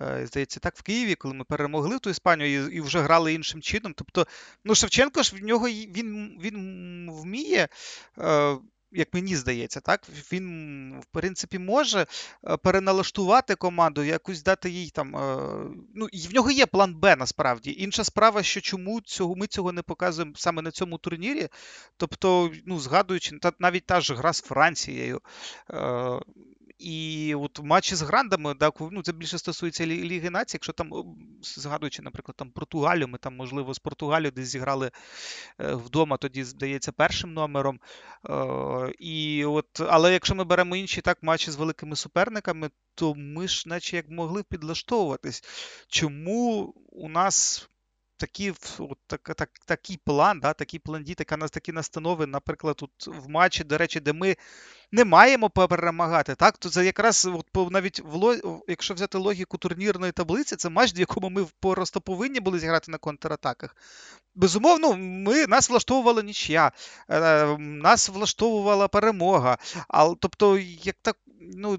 е, 0.01 0.27
здається, 0.27 0.61
так 0.61 0.77
в 0.77 0.83
Києві, 0.83 1.15
коли 1.15 1.35
ми 1.35 1.45
перемогли 1.45 1.99
ту 1.99 2.11
Іспанію 2.11 2.69
і, 2.69 2.77
і 2.77 2.81
вже 2.81 3.01
грали 3.01 3.35
іншим 3.35 3.63
чином. 3.63 3.95
Тобто, 3.97 4.27
ну 4.65 4.75
Шевченко 4.75 5.23
ж 5.23 5.37
в 5.37 5.43
нього 5.43 5.69
він, 5.69 6.39
він 6.41 7.11
вміє. 7.13 7.69
Е, 8.93 8.99
як 8.99 9.15
мені 9.15 9.37
здається, 9.37 9.81
так 9.81 10.09
він 10.33 10.95
в 11.01 11.05
принципі 11.05 11.59
може 11.59 12.07
е, 12.45 12.57
переналаштувати 12.57 13.55
команду, 13.55 14.03
якусь 14.03 14.43
дати 14.43 14.71
їй 14.71 14.91
там. 14.91 15.17
Е, 15.17 15.37
ну 15.95 16.09
в 16.13 16.35
нього 16.35 16.51
є 16.51 16.67
план 16.67 16.95
Б 16.95 17.17
насправді. 17.17 17.75
Інша 17.79 18.05
справа, 18.05 18.43
що 18.43 18.61
чому 18.61 19.01
цього 19.01 19.35
ми 19.35 19.47
цього 19.47 19.73
не 19.73 19.83
показуємо 19.83 20.33
саме 20.37 20.63
на 20.63 20.71
цьому 20.71 20.99
турнірі. 20.99 21.49
Тобто, 21.97 22.51
ну 22.67 22.79
згадуючи, 22.79 23.39
навіть 23.59 23.87
та 23.87 24.01
ж 24.01 24.15
гра 24.15 24.33
з 24.33 24.41
Францією. 24.41 25.21
І 26.81 27.35
от 27.35 27.61
матчі 27.63 27.95
з 27.95 28.03
грандами, 28.03 28.55
так, 28.55 28.75
ну 28.81 29.03
це 29.03 29.13
більше 29.13 29.39
стосується 29.39 29.87
Ліги 29.87 30.31
Націй, 30.31 30.57
якщо 30.57 30.73
там, 30.73 30.93
згадуючи, 31.43 32.03
наприклад, 32.03 32.37
там 32.37 32.51
Португалію, 32.51 33.09
ми 33.09 33.19
там, 33.19 33.37
можливо, 33.37 33.75
з 33.75 33.79
Португалією 33.79 34.33
десь 34.33 34.49
зіграли 34.49 34.91
е, 35.61 35.75
вдома, 35.75 36.17
тоді, 36.17 36.45
здається, 36.45 36.93
першим 36.93 37.33
номером. 37.33 37.81
Е, 38.31 38.93
і 38.99 39.45
от, 39.45 39.81
Але 39.81 40.13
якщо 40.13 40.35
ми 40.35 40.45
беремо 40.45 40.77
інші 40.77 41.01
так 41.01 41.23
матчі 41.23 41.51
з 41.51 41.57
великими 41.57 41.97
суперниками, 41.97 42.71
то 42.95 43.15
ми 43.15 43.49
ж, 43.49 43.69
наче 43.69 43.97
як 43.97 44.11
могли 44.11 44.43
підлаштовуватись. 44.43 45.45
Чому 45.89 46.75
у 46.93 47.09
нас 47.09 47.69
такі, 48.21 48.53
от, 48.79 48.99
так, 49.07 49.35
так, 49.37 49.51
такий 49.67 50.01
план, 50.05 50.41
да, 50.41 50.53
такий 50.53 50.81
план 50.81 51.05
дій, 51.05 51.15
така, 51.15 51.37
такі 51.37 51.73
настанови, 51.73 52.27
наприклад, 52.27 52.77
тут 52.77 52.91
в 53.07 53.29
матчі, 53.29 53.65
до 53.65 53.79
речі, 53.79 54.01
де 54.01 54.13
ми 54.13 54.37
не 54.93 55.05
маємо 55.05 55.51
перемагати. 55.51 56.35
Так, 56.35 56.59
то 56.59 56.71
це 56.71 56.85
якраз 56.85 57.29
от, 57.55 57.71
навіть 57.71 58.03
в 58.05 58.63
якщо 58.69 58.95
взяти 58.95 59.19
логіку 59.19 59.59
турнірної 59.59 60.13
таблиці, 60.13 60.57
це 60.57 60.69
матч, 60.69 60.97
в 60.97 61.01
якому 61.01 61.31
ми 61.31 61.47
просто 61.61 62.01
повинні 62.01 62.41
були 62.41 62.59
зіграти 62.59 62.91
на 62.91 62.99
контратаках. 62.99 63.77
Безумовно, 64.35 64.97
ми 64.97 65.47
нас 65.47 65.71
влаштовувала 65.71 66.23
нічия, 66.23 66.73
е, 67.11 67.57
нас 67.59 68.09
влаштовувала 68.09 68.89
перемога. 68.89 69.59
А, 69.89 70.15
тобто, 70.21 70.59
як 70.59 70.97
так, 71.03 71.17
ну 71.41 71.79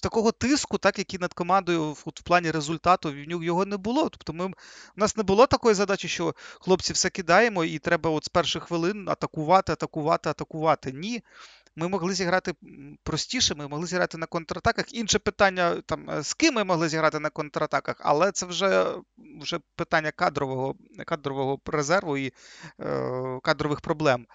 такого 0.00 0.32
тиску, 0.32 0.78
так 0.78 0.98
який 0.98 1.18
над 1.18 1.34
командою 1.34 1.92
в, 1.92 2.02
в 2.06 2.22
плані 2.22 2.50
результату 2.50 3.10
в 3.10 3.28
нього 3.28 3.44
його 3.44 3.66
не 3.66 3.76
було. 3.76 4.08
Тобто, 4.08 4.32
ми 4.32 4.46
у 4.46 4.50
нас 4.96 5.16
не 5.16 5.22
було 5.22 5.46
такої 5.46 5.74
задачі, 5.74 6.08
що 6.08 6.34
хлопці 6.60 6.92
все 6.92 7.10
кидаємо, 7.10 7.64
і 7.64 7.78
треба 7.78 8.10
от 8.10 8.24
з 8.24 8.28
перших 8.28 8.62
хвилин 8.62 9.08
атакувати, 9.08 9.72
атакувати, 9.72 10.30
атакувати. 10.30 10.92
Ні. 10.92 11.22
Ми 11.76 11.88
могли 11.88 12.14
зіграти 12.14 12.54
простіше, 13.02 13.54
ми 13.54 13.68
могли 13.68 13.86
зіграти 13.86 14.18
на 14.18 14.26
контратаках. 14.26 14.94
Інше 14.94 15.18
питання, 15.18 15.82
там, 15.86 16.10
е, 16.10 16.22
з 16.22 16.34
ким 16.34 16.54
ми 16.54 16.64
могли 16.64 16.88
зіграти 16.88 17.18
на 17.18 17.30
контратаках, 17.30 17.96
але 18.00 18.32
це 18.32 18.46
вже 18.46 18.94
вже 19.40 19.60
питання 19.76 20.10
кадрового 20.10 20.74
кадрового 21.06 21.60
резерву 21.66 22.16
і 22.16 22.32
е, 22.80 23.40
кадрових 23.42 23.80
проблем. 23.80 24.26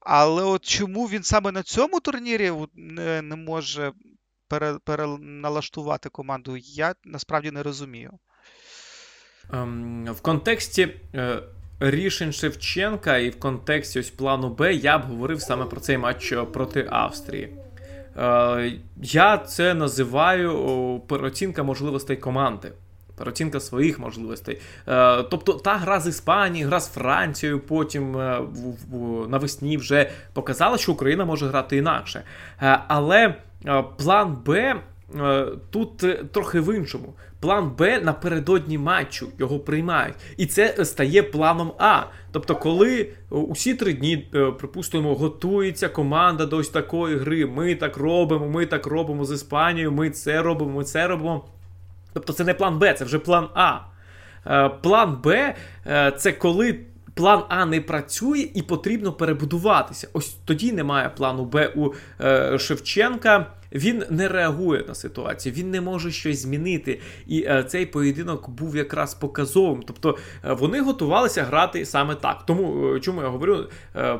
Але 0.00 0.42
от 0.42 0.64
чому 0.64 1.06
він 1.06 1.22
саме 1.22 1.52
на 1.52 1.62
цьому 1.62 2.00
турнірі 2.00 2.52
не, 2.74 3.22
не 3.22 3.36
може 3.36 3.92
переналаштувати 4.84 6.08
команду, 6.08 6.56
я 6.56 6.94
насправді 7.04 7.50
не 7.50 7.62
розумію. 7.62 8.18
Ем, 9.52 10.08
в 10.12 10.20
контексті 10.20 10.88
е, 11.14 11.38
рішень 11.80 12.32
Шевченка 12.32 13.18
і 13.18 13.30
в 13.30 13.38
контексті 13.38 14.00
ось 14.00 14.10
плану 14.10 14.48
Б 14.48 14.74
я 14.74 14.98
б 14.98 15.02
говорив 15.02 15.40
саме 15.40 15.64
про 15.64 15.80
цей 15.80 15.98
матч 15.98 16.32
е, 16.32 16.44
проти 16.44 16.86
Австрії. 16.90 17.52
Е, 18.16 18.72
я 19.02 19.38
це 19.38 19.74
називаю 19.74 21.00
переоцінка 21.08 21.62
можливостей 21.62 22.16
команди. 22.16 22.72
Переоцінка 23.16 23.60
своїх 23.60 23.98
можливостей. 23.98 24.60
Тобто 25.30 25.52
та 25.52 25.76
гра 25.76 26.00
з 26.00 26.06
Іспанією, 26.06 26.68
гра 26.68 26.80
з 26.80 26.88
Францією, 26.88 27.60
потім 27.60 28.12
навесні 29.28 29.76
вже 29.76 30.10
показала, 30.32 30.78
що 30.78 30.92
Україна 30.92 31.24
може 31.24 31.46
грати 31.46 31.76
інакше. 31.76 32.22
Але 32.88 33.34
план 33.96 34.36
Б 34.46 34.76
е, 35.20 35.46
тут 35.70 36.04
е, 36.04 36.24
трохи 36.32 36.60
в 36.60 36.76
іншому. 36.76 37.14
План 37.40 37.70
Б 37.78 38.00
напередодні 38.00 38.78
матчу 38.78 39.28
його 39.38 39.58
приймають. 39.58 40.14
І 40.36 40.46
це 40.46 40.84
стає 40.84 41.22
планом 41.22 41.72
А. 41.78 42.02
Тобто, 42.32 42.56
коли 42.56 43.08
усі 43.30 43.74
три 43.74 43.92
дні, 43.92 44.16
припустимо, 44.58 45.14
готується 45.14 45.88
команда 45.88 46.46
до 46.46 46.56
ось 46.56 46.68
такої 46.68 47.16
гри, 47.16 47.46
ми 47.46 47.74
так 47.74 47.96
робимо, 47.96 48.48
ми 48.48 48.66
так 48.66 48.86
робимо 48.86 49.24
з 49.24 49.32
Іспанією, 49.32 49.92
ми 49.92 50.10
це 50.10 50.42
робимо, 50.42 50.70
ми 50.70 50.84
це 50.84 51.06
робимо. 51.06 51.44
Тобто, 52.12 52.32
це 52.32 52.44
не 52.44 52.54
план 52.54 52.78
Б, 52.78 52.94
це 52.94 53.04
вже 53.04 53.18
план 53.18 53.48
А. 53.54 53.78
План 54.82 55.20
Б 55.24 55.54
це 56.16 56.32
коли 56.32 56.80
план 57.14 57.42
А 57.48 57.64
не 57.64 57.80
працює 57.80 58.48
і 58.54 58.62
потрібно 58.62 59.12
перебудуватися. 59.12 60.08
Ось 60.12 60.36
тоді 60.44 60.72
немає 60.72 61.10
плану 61.16 61.44
Б 61.44 61.72
у 61.76 61.90
е, 62.20 62.58
Шевченка. 62.58 63.46
Він 63.74 64.04
не 64.10 64.28
реагує 64.28 64.84
на 64.88 64.94
ситуацію, 64.94 65.54
він 65.54 65.70
не 65.70 65.80
може 65.80 66.10
щось 66.10 66.42
змінити. 66.42 67.00
І 67.26 67.42
е, 67.42 67.64
цей 67.64 67.86
поєдинок 67.86 68.50
був 68.50 68.76
якраз 68.76 69.14
показовим. 69.14 69.82
Тобто 69.86 70.18
е, 70.44 70.52
вони 70.52 70.80
готувалися 70.80 71.42
грати 71.42 71.86
саме 71.86 72.14
так. 72.14 72.46
Тому 72.46 72.94
е, 72.94 73.00
чому 73.00 73.22
я 73.22 73.28
говорю, 73.28 73.64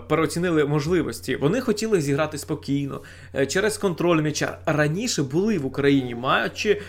переоцінили 0.09 0.65
можливості. 0.65 1.37
Вони 1.37 1.61
хотіли 1.61 2.01
зіграти 2.01 2.39
спокійно 2.39 3.01
через 3.49 3.79
контроль 3.79 4.23
м'яча. 4.23 4.59
Раніше 4.67 5.23
були 5.23 5.59
в 5.59 5.67
Україні 5.67 6.15
матчі, 6.15 6.81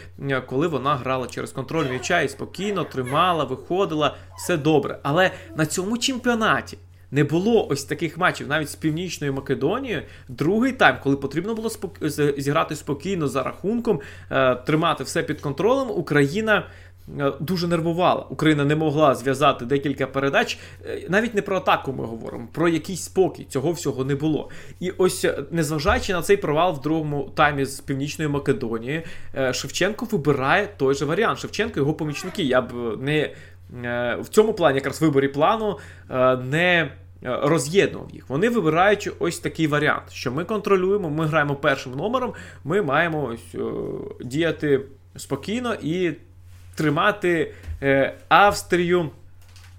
коли 0.45 0.67
вона 0.67 0.95
грала 0.95 1.27
через 1.27 1.51
контроль 1.51 1.89
м'яча 1.89 2.21
і 2.21 2.29
спокійно 2.29 2.83
тримала, 2.83 3.43
виходила, 3.43 4.15
все 4.37 4.57
добре. 4.57 4.99
Але 5.03 5.31
на 5.55 5.65
цьому 5.65 5.97
чемпіонаті 5.97 6.77
Не 7.11 7.23
було 7.23 7.67
ось 7.67 7.83
таких 7.83 8.17
матчів 8.17 8.47
навіть 8.47 8.69
з 8.69 8.75
Північною 8.75 9.33
Македонією. 9.33 10.01
Другий 10.27 10.71
тайм, 10.71 10.95
коли 11.03 11.17
потрібно 11.17 11.55
було 11.55 11.69
спок... 11.69 12.09
зіграти 12.37 12.75
спокійно 12.75 13.27
за 13.27 13.43
рахунком, 13.43 13.99
е, 14.31 14.55
тримати 14.55 15.03
все 15.03 15.23
під 15.23 15.41
контролем, 15.41 15.91
Україна. 15.91 16.63
Е, 17.19 17.31
дуже 17.39 17.67
нервувала. 17.67 18.25
Україна 18.29 18.65
не 18.65 18.75
могла 18.75 19.15
зв'язати 19.15 19.65
декілька 19.65 20.07
передач. 20.07 20.59
Е, 20.85 21.01
навіть 21.09 21.35
не 21.35 21.41
про 21.41 21.57
атаку 21.57 21.93
ми 21.93 22.05
говоримо, 22.05 22.47
про 22.51 22.67
якийсь 22.67 23.03
спокій. 23.03 23.43
Цього 23.43 23.71
всього 23.71 24.05
не 24.05 24.15
було. 24.15 24.49
І 24.79 24.91
ось, 24.91 25.25
незважаючи 25.51 26.13
на 26.13 26.21
цей 26.21 26.37
провал 26.37 26.73
в 26.73 26.81
другому 26.81 27.31
таймі 27.35 27.65
з 27.65 27.79
Північної 27.79 28.29
Македонії, 28.29 29.03
Шевченко 29.51 30.05
вибирає 30.05 30.69
той 30.77 30.95
же 30.95 31.05
варіант. 31.05 31.39
Шевченко 31.39 31.79
його 31.79 31.93
помічники. 31.93 32.43
Я 32.43 32.61
б 32.61 32.97
не 32.99 33.31
в 34.19 34.25
цьому 34.29 34.53
плані, 34.53 34.75
якраз 34.75 35.01
виборі 35.01 35.27
плану, 35.27 35.79
не. 36.43 36.91
Роз'єднував 37.21 38.09
їх. 38.11 38.29
Вони 38.29 38.49
вибирають 38.49 39.09
ось 39.19 39.39
такий 39.39 39.67
варіант, 39.67 40.03
що 40.11 40.31
ми 40.31 40.43
контролюємо, 40.43 41.09
ми 41.09 41.25
граємо 41.25 41.55
першим 41.55 41.93
номером, 41.93 42.33
ми 42.63 42.81
маємо 42.81 43.23
ось, 43.23 43.61
діяти 44.21 44.81
спокійно 45.15 45.73
і 45.73 46.13
тримати 46.75 47.53
е, 47.81 48.17
Австрію. 48.27 49.09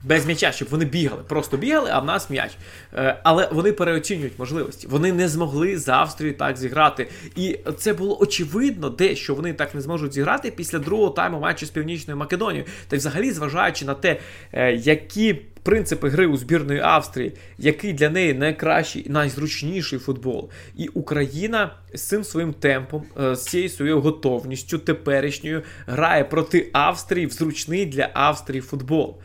Без 0.06 0.26
м'яча, 0.26 0.52
щоб 0.52 0.68
вони 0.68 0.84
бігали, 0.84 1.22
просто 1.28 1.56
бігали, 1.56 1.90
а 1.92 1.98
в 1.98 2.04
нас 2.04 2.30
м'яч. 2.30 2.50
Е, 2.94 3.20
але 3.22 3.48
вони 3.52 3.72
переоцінюють 3.72 4.38
можливості. 4.38 4.86
Вони 4.86 5.12
не 5.12 5.28
змогли 5.28 5.78
з 5.78 5.88
Австрії 5.88 6.32
так 6.32 6.56
зіграти. 6.56 7.08
І 7.36 7.58
це 7.78 7.92
було 7.92 8.18
очевидно, 8.20 8.90
де 8.90 9.16
що 9.16 9.34
вони 9.34 9.52
так 9.52 9.74
не 9.74 9.80
зможуть 9.80 10.12
зіграти 10.12 10.50
після 10.50 10.78
другого 10.78 11.10
тайму 11.10 11.40
матчу 11.40 11.66
з 11.66 11.70
Північною 11.70 12.18
Македонією. 12.18 12.66
Та 12.88 12.96
й 12.96 12.98
взагалі, 12.98 13.30
зважаючи 13.30 13.84
на 13.84 13.94
те, 13.94 14.16
е, 14.52 14.72
які 14.72 15.36
принципи 15.66 16.08
гри 16.08 16.26
у 16.26 16.36
збірної 16.36 16.80
Австрії, 16.80 17.32
який 17.58 17.92
для 17.92 18.10
неї 18.10 18.34
найкращий 18.34 19.06
найзручніший 19.08 19.98
футбол. 19.98 20.50
І 20.76 20.88
Україна 20.88 21.74
з 21.94 22.02
цим 22.02 22.24
своїм 22.24 22.52
темпом, 22.52 23.02
е, 23.20 23.36
з 23.36 23.44
цією 23.44 23.68
своєю 23.68 24.00
готовністю 24.00 24.78
теперішньою 24.78 25.62
грає 25.86 26.24
проти 26.24 26.70
Австрії 26.72 27.26
в 27.26 27.30
зручний 27.30 27.86
для 27.86 28.10
Австрії 28.14 28.60
футбол. 28.60 29.16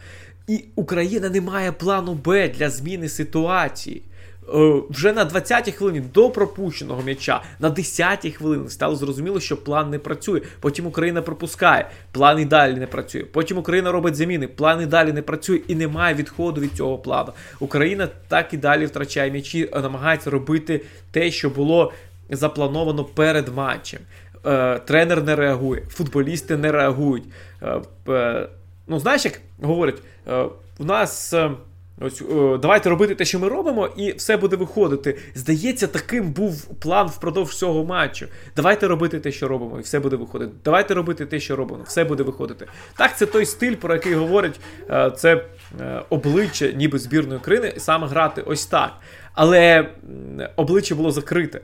І 0.51 0.63
Україна 0.75 1.29
не 1.29 1.41
має 1.41 1.72
плану 1.72 2.13
Б 2.13 2.50
для 2.50 2.70
зміни 2.70 3.10
ситуації. 3.10 4.01
Е, 4.53 4.81
вже 4.89 5.13
на 5.13 5.25
20-й 5.25 5.72
хвилині 5.72 6.00
до 6.00 6.29
пропущеного 6.29 7.01
м'яча, 7.01 7.41
на 7.60 7.70
10-й 7.70 8.31
хвилині 8.31 8.70
стало 8.70 8.96
зрозуміло, 8.96 9.39
що 9.39 9.63
план 9.63 9.89
не 9.89 10.00
працює. 10.00 10.41
Потім 10.60 10.88
Україна 10.88 11.22
пропускає, 11.22 11.89
план 12.12 12.39
і 12.39 12.46
далі 12.46 12.74
не 12.74 12.88
працює. 12.88 13.24
Потім 13.24 13.58
Україна 13.58 13.91
робить 13.91 14.15
заміни, 14.15 14.48
план 14.48 14.81
і 14.81 14.86
далі 14.86 15.13
не 15.13 15.22
працює 15.22 15.60
і 15.67 15.75
немає 15.75 16.15
відходу 16.15 16.62
від 16.62 16.74
цього 16.74 16.98
плану. 16.98 17.31
Україна 17.60 18.08
так 18.27 18.53
і 18.53 18.58
далі 18.58 18.86
втрачає 18.86 19.31
м'ячі, 19.31 19.70
намагається 19.74 20.29
робити 20.29 20.81
те, 21.12 21.31
що 21.31 21.50
було 21.50 21.93
заплановано 22.29 23.03
перед 23.03 23.55
матчем. 23.55 24.00
Е, 24.46 24.79
тренер 24.79 25.24
не 25.24 25.36
реагує, 25.36 25.84
футболісти 25.89 26.58
не 26.58 26.72
реагують. 26.72 27.24
Е, 28.81 28.91
ну, 28.91 29.00
знаєш, 29.00 29.25
як 29.25 29.41
говорять, 29.61 30.01
у 30.79 30.83
нас. 30.83 31.33
Ось 32.03 32.21
о, 32.21 32.57
давайте 32.57 32.89
робити 32.89 33.15
те, 33.15 33.25
що 33.25 33.39
ми 33.39 33.47
робимо, 33.47 33.89
і 33.95 34.11
все 34.11 34.38
буде 34.38 34.55
виходити. 34.55 35.17
Здається, 35.35 35.88
таким 35.88 36.31
був 36.31 36.65
план 36.65 37.07
впродовж 37.07 37.55
цього 37.55 37.85
матчу. 37.85 38.27
Давайте 38.55 38.88
робити 38.88 39.19
те, 39.19 39.31
що 39.31 39.47
робимо, 39.47 39.79
і 39.79 39.81
все 39.81 40.00
буде 40.00 40.15
виходити. 40.15 40.51
Давайте 40.65 40.93
робити 40.93 41.25
те, 41.25 41.39
що 41.39 41.55
робимо, 41.55 41.83
все 41.88 42.03
буде 42.03 42.23
виходити. 42.23 42.67
Так, 42.97 43.17
це 43.17 43.25
той 43.25 43.45
стиль, 43.45 43.75
про 43.75 43.93
який 43.93 44.13
говорять, 44.13 44.59
е, 44.89 45.11
це 45.17 45.45
е, 45.81 46.01
обличчя, 46.09 46.71
ніби 46.71 47.00
збірної 47.00 47.39
країни, 47.39 47.73
саме 47.77 48.07
грати 48.07 48.41
ось 48.41 48.65
так. 48.65 48.91
Але 49.33 49.89
обличчя 50.55 50.95
було 50.95 51.11
закрите. 51.11 51.61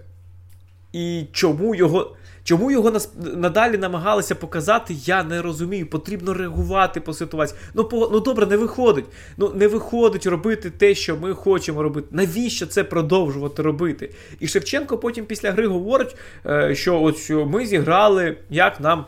І 0.93 1.25
чому 1.31 1.75
його 1.75 2.15
Чому 2.47 2.71
його 2.71 2.91
нас 2.91 3.11
надалі 3.35 3.77
намагалися 3.77 4.35
показати, 4.35 4.95
я 5.05 5.23
не 5.23 5.41
розумію. 5.41 5.87
Потрібно 5.89 6.33
реагувати 6.33 7.01
по 7.01 7.13
ситуації. 7.13 7.59
Ну 7.73 7.83
по, 7.83 8.09
ну 8.11 8.19
добре, 8.19 8.45
не 8.45 8.57
виходить. 8.57 9.05
Ну 9.37 9.51
не 9.55 9.67
виходить 9.67 10.25
робити 10.25 10.69
те, 10.69 10.95
що 10.95 11.17
ми 11.17 11.33
хочемо 11.33 11.83
робити. 11.83 12.07
Навіщо 12.11 12.65
це 12.65 12.83
продовжувати 12.83 13.61
робити? 13.61 14.09
І 14.39 14.47
Шевченко 14.47 14.97
потім 14.97 15.25
після 15.25 15.51
гри 15.51 15.67
говорить, 15.67 16.15
е, 16.45 16.75
що 16.75 17.13
що 17.17 17.45
ми 17.45 17.65
зіграли 17.65 18.37
як 18.49 18.79
нам 18.79 19.05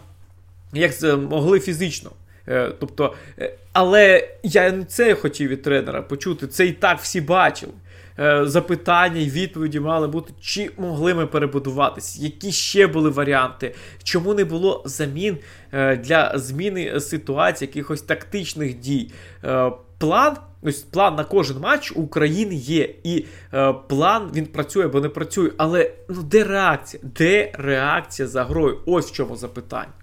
як 0.74 0.92
могли 1.18 1.60
фізично. 1.60 2.12
Е, 2.48 2.72
тобто, 2.80 3.14
е, 3.40 3.54
але 3.74 4.30
я 4.44 4.72
не 4.72 4.84
це 4.84 5.16
хотів 5.16 5.50
від 5.50 5.62
тренера 5.62 6.02
почути. 6.02 6.48
Це 6.48 6.66
і 6.66 6.72
так 6.72 7.00
всі 7.00 7.22
бачили. 7.22 7.74
Е, 8.20 8.46
запитання 8.46 9.22
і 9.22 9.30
відповіді 9.30 9.80
мали 9.80 10.08
бути, 10.08 10.34
чи 10.42 10.72
могли 10.78 11.14
ми 11.14 11.26
перебудуватись, 11.26 12.20
які 12.20 12.52
ще 12.52 12.88
були 12.88 13.10
варіанти, 13.10 13.76
чому 14.04 14.34
не 14.34 14.46
було 14.46 14.84
замін 14.86 15.38
е, 15.72 15.96
для 15.98 16.32
зміни 16.36 17.00
ситуації, 17.00 17.68
якихось 17.68 18.02
тактичних 18.02 18.80
дій. 18.80 19.12
Е, 19.44 19.72
план, 19.98 20.38
ось 20.62 20.80
план 20.80 21.16
на 21.16 21.24
кожен 21.24 21.60
матч 21.60 21.92
у 21.96 22.02
України 22.02 22.56
є. 22.56 22.96
І 23.04 23.26
е, 23.54 23.74
план 23.74 24.32
він 24.36 24.46
працює 24.46 24.86
або 24.86 25.02
не 25.02 25.10
працює. 25.10 25.52
Але 25.58 25.92
ну 26.10 26.24
де 26.24 26.44
реакція? 26.44 27.04
Де 27.16 27.52
реакція 27.54 28.28
за 28.28 28.44
грою? 28.44 28.78
Ось 28.86 29.12
в 29.12 29.14
чому 29.14 29.36
запитання 29.36 29.99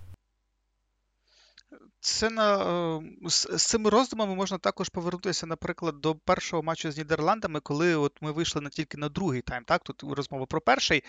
це 2.06 2.30
на 2.30 2.56
е, 2.96 3.02
з, 3.24 3.48
з 3.58 3.66
цими 3.66 3.90
роздумами 3.90 4.34
можна 4.34 4.58
також 4.58 4.88
повернутися, 4.88 5.46
наприклад, 5.46 6.00
до 6.00 6.14
першого 6.14 6.62
матчу 6.62 6.92
з 6.92 6.98
Нідерландами, 6.98 7.60
коли 7.60 7.96
от 7.96 8.12
ми 8.20 8.32
вийшли 8.32 8.60
не 8.60 8.70
тільки 8.70 8.98
на 8.98 9.08
другий 9.08 9.42
тайм. 9.42 9.64
Так, 9.64 9.82
тут 9.82 10.02
розмова 10.02 10.46
про 10.46 10.60
перший. 10.60 11.04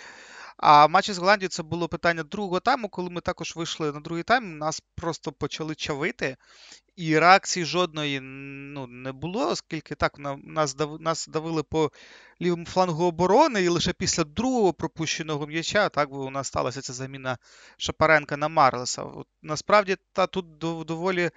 А 0.58 0.88
матчі 0.88 1.14
з 1.14 1.18
Голландією 1.18 1.50
це 1.50 1.64
було 1.64 1.88
питання 1.88 2.24
другого 2.24 2.60
тайму, 2.60 2.90
коли 2.90 3.10
ми 3.10 3.22
також 3.22 3.56
вийшли 3.56 3.92
на 3.92 4.00
другий 4.00 4.24
тайм. 4.24 4.58
Нас 4.58 4.82
просто 4.96 5.32
почали 5.32 5.76
чавити, 5.76 6.38
і 6.98 7.20
реакції 7.20 7.66
жодної 7.66 8.20
ну, 8.22 8.88
не 8.88 9.12
було, 9.12 9.50
оскільки 9.50 9.96
так 9.96 10.20
нас 10.44 10.76
нас 11.00 11.28
давили 11.28 11.64
по 11.64 11.92
лівому 12.42 12.66
флангу 12.66 13.04
оборони, 13.04 13.64
і 13.64 13.68
лише 13.68 13.94
після 13.94 14.24
другого 14.24 14.74
пропущеного 14.74 15.48
м'яча 15.48 15.90
так 15.90 16.12
у 16.12 16.30
нас 16.30 16.48
сталася 16.48 16.82
ця 16.82 16.94
заміна 16.94 17.38
Шапаренка 17.78 18.38
на 18.38 18.48
Марлеса. 18.48 19.04
От, 19.04 19.28
Насправді, 19.42 19.98
та 20.14 20.28
тут 20.28 20.58
доволі 20.58 21.32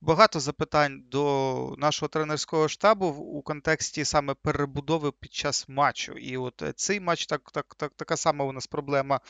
багато 0.00 0.40
запитань 0.40 1.02
до 1.10 1.74
нашого 1.78 2.08
тренерського 2.08 2.68
штабу 2.68 3.06
у 3.06 3.42
контексті 3.42 4.04
саме 4.04 4.34
перебудови 4.34 5.12
під 5.12 5.34
час 5.34 5.68
матчу. 5.68 6.12
І 6.12 6.36
от 6.36 6.62
цей 6.76 7.00
матч 7.00 7.26
так, 7.26 7.50
так, 7.52 7.74
так, 7.74 7.92
така 7.96 8.16
сама 8.16 8.44
у 8.44 8.52
нас 8.52 8.66
проблема. 8.66 9.20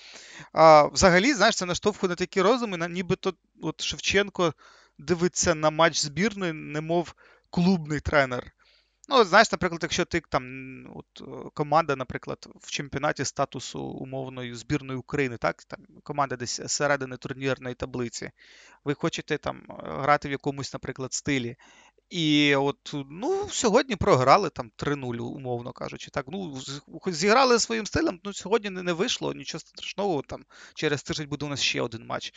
А, 0.53 0.85
Взагалі, 0.85 1.35
знаєш, 1.35 1.57
це 1.57 1.67
наштовхує 1.67 2.09
на 2.09 2.15
такі 2.15 2.43
розуми, 2.43 2.89
нібито 2.89 3.33
от 3.63 3.81
Шевченко 3.81 4.55
дивиться 4.99 5.55
на 5.55 5.71
матч 5.71 5.99
збірної, 5.99 6.53
немов 6.53 7.15
клубний 7.51 8.01
тренер. 8.01 8.53
Ну, 9.09 9.25
знаєш, 9.25 9.53
наприклад, 9.53 9.83
якщо 9.83 10.05
ти 10.05 10.23
там 10.31 10.45
от, 10.95 11.07
е, 11.21 11.51
команда, 11.55 11.97
наприклад, 11.97 12.49
в 12.61 12.71
чемпіонаті 12.71 13.25
статусу 13.25 13.81
умовної 13.81 14.55
збірної 14.55 14.99
України, 14.99 15.37
так, 15.37 15.65
там 15.65 15.79
команда 16.03 16.37
десь 16.37 16.61
середини 16.67 17.17
турнірної 17.17 17.75
таблиці, 17.75 18.31
ви 18.85 18.95
хочете 18.95 19.39
там 19.39 19.67
грати 19.69 20.29
в 20.29 20.31
якомусь, 20.31 20.73
наприклад, 20.73 21.13
стилі. 21.13 21.57
І 22.11 22.55
от 22.57 22.95
ну, 23.11 23.49
сьогодні 23.49 23.97
програли 23.97 24.51
там 24.51 24.71
3-0, 24.77 25.21
умовно 25.21 25.73
кажучи. 25.73 26.11
Так, 26.11 26.25
ну, 26.29 26.61
Зіграли 27.07 27.59
своїм 27.59 27.87
стилем, 27.87 28.21
ну 28.25 28.33
сьогодні 28.33 28.71
не 28.71 28.93
вийшло, 28.93 29.33
нічого 29.33 29.61
страшного, 29.61 30.23
там 30.23 30.45
через 30.75 31.03
тиждень 31.03 31.29
буде 31.29 31.47
у 31.47 31.49
нас 31.49 31.61
ще 31.61 31.83
один 31.83 32.07
матч. 32.07 32.33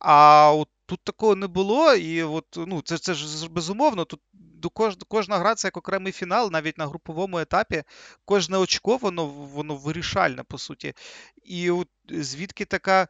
А 0.00 0.52
от 0.52 0.68
тут 0.90 1.00
такого 1.04 1.36
не 1.36 1.46
було, 1.46 1.94
і 1.94 2.22
от, 2.22 2.46
ну, 2.56 2.82
це 2.82 2.98
це 2.98 3.14
ж 3.14 3.48
безумовно. 3.48 4.04
Тут 4.04 4.20
до 4.32 4.70
кож, 4.70 4.96
кожна 5.08 5.38
гра 5.38 5.54
це 5.54 5.68
як 5.68 5.76
окремий 5.76 6.12
фінал, 6.12 6.50
навіть 6.52 6.78
на 6.78 6.86
груповому 6.86 7.38
етапі. 7.38 7.82
Кожне 8.24 8.58
очко, 8.58 8.96
воно 8.96 9.26
воно 9.26 9.76
вирішальне, 9.76 10.42
по 10.42 10.58
суті. 10.58 10.94
І 11.44 11.70
от 11.70 11.88
звідки 12.08 12.64
така. 12.64 13.08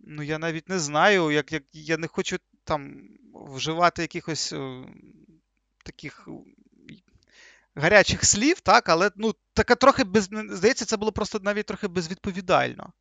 Ну, 0.00 0.22
я 0.22 0.38
навіть 0.38 0.68
не 0.68 0.78
знаю, 0.78 1.30
як, 1.30 1.52
як 1.52 1.62
я 1.72 1.96
не 1.96 2.06
хочу 2.06 2.36
там 2.64 3.08
вживати 3.34 4.02
якихось 4.02 4.52
е, 4.52 4.84
таких 5.84 6.28
гарячих 7.74 8.24
слів, 8.24 8.60
так, 8.60 8.88
але 8.88 9.10
ну, 9.16 9.34
така 9.54 9.74
трохи 9.74 10.04
без. 10.04 10.28
Здається, 10.50 10.84
це 10.84 10.96
було 10.96 11.12
просто 11.12 11.38
навіть 11.42 11.66
трохи 11.66 11.88
безвідповідально. 11.88 12.92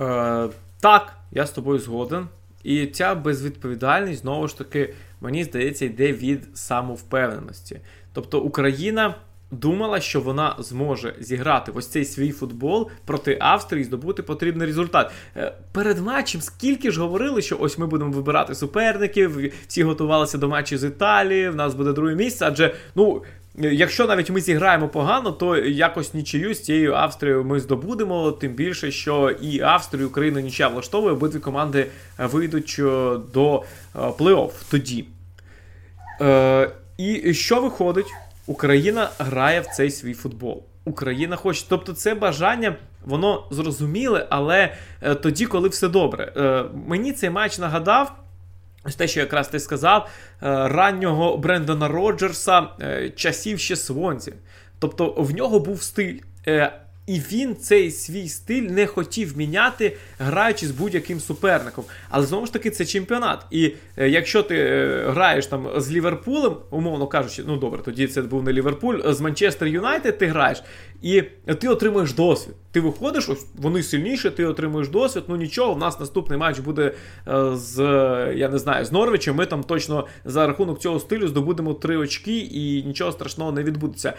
Е, 0.00 0.48
Так, 0.80 1.12
я 1.30 1.46
з 1.46 1.50
тобою 1.50 1.78
згоден. 1.78 2.28
І 2.62 2.86
ця 2.86 3.14
безвідповідальність, 3.14 4.20
знову 4.22 4.48
ж 4.48 4.58
таки, 4.58 4.94
мені 5.20 5.44
здається, 5.44 5.84
йде 5.84 6.12
від 6.12 6.58
самовпевненості. 6.58 7.80
Тобто 8.12 8.40
Україна 8.40 9.14
думала, 9.50 10.00
що 10.00 10.20
вона 10.20 10.56
зможе 10.58 11.14
зіграти 11.20 11.72
ось 11.74 11.86
цей 11.86 12.04
свій 12.04 12.30
футбол 12.30 12.90
проти 13.04 13.38
Австрії 13.40 13.80
і 13.80 13.84
здобути 13.84 14.22
потрібний 14.22 14.66
результат. 14.66 15.10
Е, 15.36 15.52
перед 15.72 15.98
матчем 15.98 16.40
скільки 16.40 16.90
ж 16.90 17.00
говорили, 17.00 17.42
що 17.42 17.58
ось 17.60 17.78
ми 17.78 17.86
будемо 17.86 18.12
вибирати 18.12 18.54
суперників, 18.54 19.52
всі 19.66 19.82
готувалися 19.82 20.38
до 20.38 20.48
матчу 20.48 20.78
з 20.78 20.84
Італії, 20.84 21.48
в 21.48 21.56
нас 21.56 21.74
буде 21.74 21.92
друге 21.92 22.14
місце, 22.14 22.46
адже 22.48 22.74
ну. 22.94 23.22
Якщо 23.60 24.06
навіть 24.06 24.30
ми 24.30 24.40
зіграємо 24.40 24.88
погано, 24.88 25.32
то 25.32 25.56
якось 25.56 26.14
нічию 26.14 26.54
з 26.54 26.60
цією 26.62 26.94
Австрією 26.94 27.44
ми 27.44 27.60
здобудемо. 27.60 28.32
Тим 28.32 28.52
більше, 28.52 28.90
що 28.90 29.30
і 29.30 29.60
Австрію, 29.60 30.04
і 30.04 30.06
Україна 30.06 30.40
нічия 30.40 30.68
влаштовує, 30.68 31.12
обидві 31.12 31.38
команди 31.38 31.86
вийдуть 32.18 32.76
до 33.34 33.64
плей-офф 33.94 34.52
тоді. 34.70 35.04
Е, 36.20 36.70
І 36.96 37.34
що 37.34 37.60
виходить? 37.60 38.06
Україна 38.46 39.10
грає 39.18 39.60
в 39.60 39.66
цей 39.66 39.90
свій 39.90 40.14
футбол. 40.14 40.62
Україна 40.84 41.36
хоче. 41.36 41.64
Тобто, 41.68 41.92
це 41.92 42.14
бажання, 42.14 42.76
воно 43.06 43.44
зрозуміле, 43.50 44.26
але 44.30 44.74
е, 45.02 45.14
тоді, 45.14 45.46
коли 45.46 45.68
все 45.68 45.88
добре. 45.88 46.32
Е, 46.36 46.64
Мені 46.86 47.12
цей 47.12 47.30
матч 47.30 47.58
нагадав. 47.58 48.12
Ось 48.88 48.96
те, 48.96 49.08
що 49.08 49.20
якраз 49.20 49.48
ти 49.48 49.60
сказав, 49.60 50.08
е, 50.08 50.08
раннього 50.68 51.36
Брендона 51.36 51.88
Роджерса 51.88 52.66
е, 52.80 53.10
часів 53.10 53.58
ще 53.58 53.76
Свонзі. 53.76 54.32
Тобто 54.78 55.14
в 55.16 55.34
нього 55.34 55.60
був 55.60 55.82
стиль. 55.82 56.18
Е, 57.08 57.12
і 57.12 57.20
він 57.32 57.56
цей 57.56 57.90
свій 57.90 58.28
стиль 58.28 58.62
не 58.62 58.86
хотів 58.86 59.38
міняти, 59.38 59.96
граючи 60.18 60.66
з 60.66 60.70
будь-яким 60.70 61.20
суперником. 61.20 61.84
Але 62.08 62.26
знову 62.26 62.46
ж 62.46 62.52
таки, 62.52 62.70
це 62.70 62.84
чемпіонат. 62.84 63.46
І 63.50 63.72
е, 63.96 64.08
якщо 64.08 64.42
ти 64.42 64.56
е, 64.56 65.04
граєш 65.10 65.46
там 65.46 65.68
з 65.76 65.92
Ліверпулем, 65.92 66.56
умовно 66.70 67.06
кажучи, 67.06 67.42
ну 67.46 67.56
добре, 67.56 67.82
тоді 67.84 68.06
це 68.06 68.22
був 68.22 68.42
не 68.42 68.52
Ліверпуль, 68.52 69.12
з 69.12 69.20
Манчестер 69.20 69.68
Юнайтед 69.68 70.18
ти 70.18 70.26
граєш, 70.26 70.62
і 71.02 71.22
ти 71.60 71.68
отримуєш 71.68 72.12
досвід. 72.12 72.54
Ти 72.70 72.80
виходиш, 72.80 73.28
ось 73.28 73.46
вони 73.54 73.82
сильніші, 73.82 74.30
ти 74.30 74.44
отримуєш 74.44 74.88
досвід. 74.88 75.24
Ну 75.28 75.36
нічого, 75.36 75.74
в 75.74 75.78
нас 75.78 76.00
наступний 76.00 76.38
матч 76.38 76.58
буде 76.58 76.94
е, 77.28 77.56
з 77.56 77.78
я 78.36 78.48
не 78.48 78.58
знаю, 78.58 78.84
з 78.84 78.92
Норвічем. 78.92 79.36
Ми 79.36 79.46
там 79.46 79.62
точно 79.62 80.06
за 80.24 80.46
рахунок 80.46 80.78
цього 80.78 81.00
стилю 81.00 81.28
здобудемо 81.28 81.74
три 81.74 81.96
очки, 81.96 82.38
і 82.38 82.82
нічого 82.82 83.12
страшного 83.12 83.52
не 83.52 83.62
відбудеться. 83.62 84.14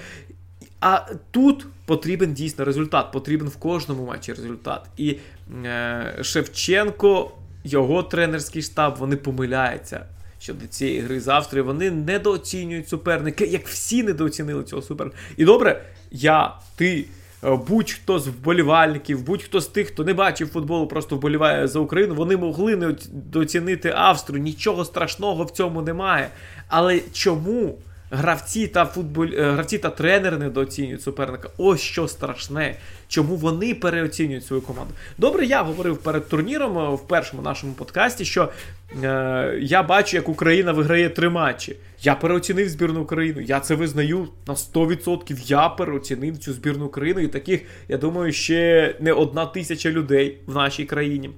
А 0.80 1.06
тут 1.32 1.66
потрібен 1.86 2.34
дійсно 2.34 2.66
результат, 2.66 3.12
потрібен 3.12 3.48
в 3.48 3.56
кожному 3.56 4.06
матчі 4.06 4.34
результат. 4.34 4.86
І 4.98 5.18
е, 5.66 6.20
Шевченко, 6.22 7.32
його 7.64 8.04
тренерський 8.04 8.62
штаб, 8.62 8.96
вони 9.00 9.16
помиляються 9.16 10.06
щодо 10.40 10.68
цієї 10.68 11.00
гри 11.00 11.20
з 11.20 11.28
Австрією. 11.28 11.66
Вони 11.66 11.92
недооцінюють 11.92 12.90
суперника, 12.90 13.46
як 13.46 13.68
всі 13.68 14.04
недооцінили 14.04 14.64
цього 14.64 14.82
суперника. 14.82 15.18
І 15.38 15.46
добре, 15.46 15.84
я, 16.12 16.54
ти. 16.76 17.06
Е, 17.44 17.60
будь-хто 17.68 18.20
з 18.20 18.28
вболівальників, 18.28 19.24
будь-хто 19.24 19.62
з 19.62 19.68
тих, 19.68 19.88
хто 19.88 20.04
не 20.04 20.14
бачив 20.14 20.50
футболу, 20.50 20.88
просто 20.88 21.16
вболіває 21.16 21.68
за 21.68 21.80
Україну, 21.80 22.16
вони 22.16 22.38
могли 22.38 22.76
не 22.76 22.96
доцінити 23.12 23.94
Австрію. 23.96 24.42
Нічого 24.42 24.86
страшного 24.86 25.44
в 25.44 25.52
цьому 25.52 25.82
немає. 25.82 26.30
Але 26.68 27.02
чому 27.14 27.78
Гравці 28.12 28.68
та 28.68 28.86
футболь... 28.86 29.30
Е, 29.38 29.52
гравці 29.52 29.78
та 29.78 29.90
тренери 29.90 30.38
недооцінюють 30.38 31.02
суперника. 31.02 31.50
Ось 31.58 31.82
що 31.82 32.08
страшне. 32.08 32.76
Чому 33.08 33.36
вони 33.36 33.76
переоцінюють 33.76 34.46
свою 34.46 34.62
команду? 34.62 34.94
Добре, 35.18 35.46
я 35.46 35.64
говорив 35.64 35.98
перед 35.98 36.30
турніром 36.30 36.78
е, 36.78 36.96
в 36.96 37.08
першому 37.08 37.44
нашому 37.44 37.74
подкасті, 37.74 38.26
що 38.26 38.50
е, 39.04 39.58
я 39.62 39.84
бачу, 39.84 40.18
як 40.18 40.30
Україна 40.30 40.72
виграє 40.72 41.10
три 41.10 41.30
матчі. 41.30 41.76
Я 42.02 42.16
переоцінив 42.16 42.70
збірну 42.70 43.02
Україну. 43.02 43.42
Я 43.42 43.60
це 43.60 43.76
визнаю 43.76 44.28
на 44.48 44.54
100%. 44.54 45.38
Я 45.46 45.70
переоцінив 45.70 46.38
цю 46.38 46.54
збірну 46.54 46.86
Україну. 46.86 47.20
І 47.20 47.28
таких, 47.28 47.62
я 47.88 47.98
думаю, 47.98 48.32
ще 48.32 48.96
не 49.00 49.14
одна 49.14 49.46
тисяча 49.46 49.90
людей 49.90 50.38
в 50.46 50.56
нашій 50.56 50.86
країні. 50.86 51.30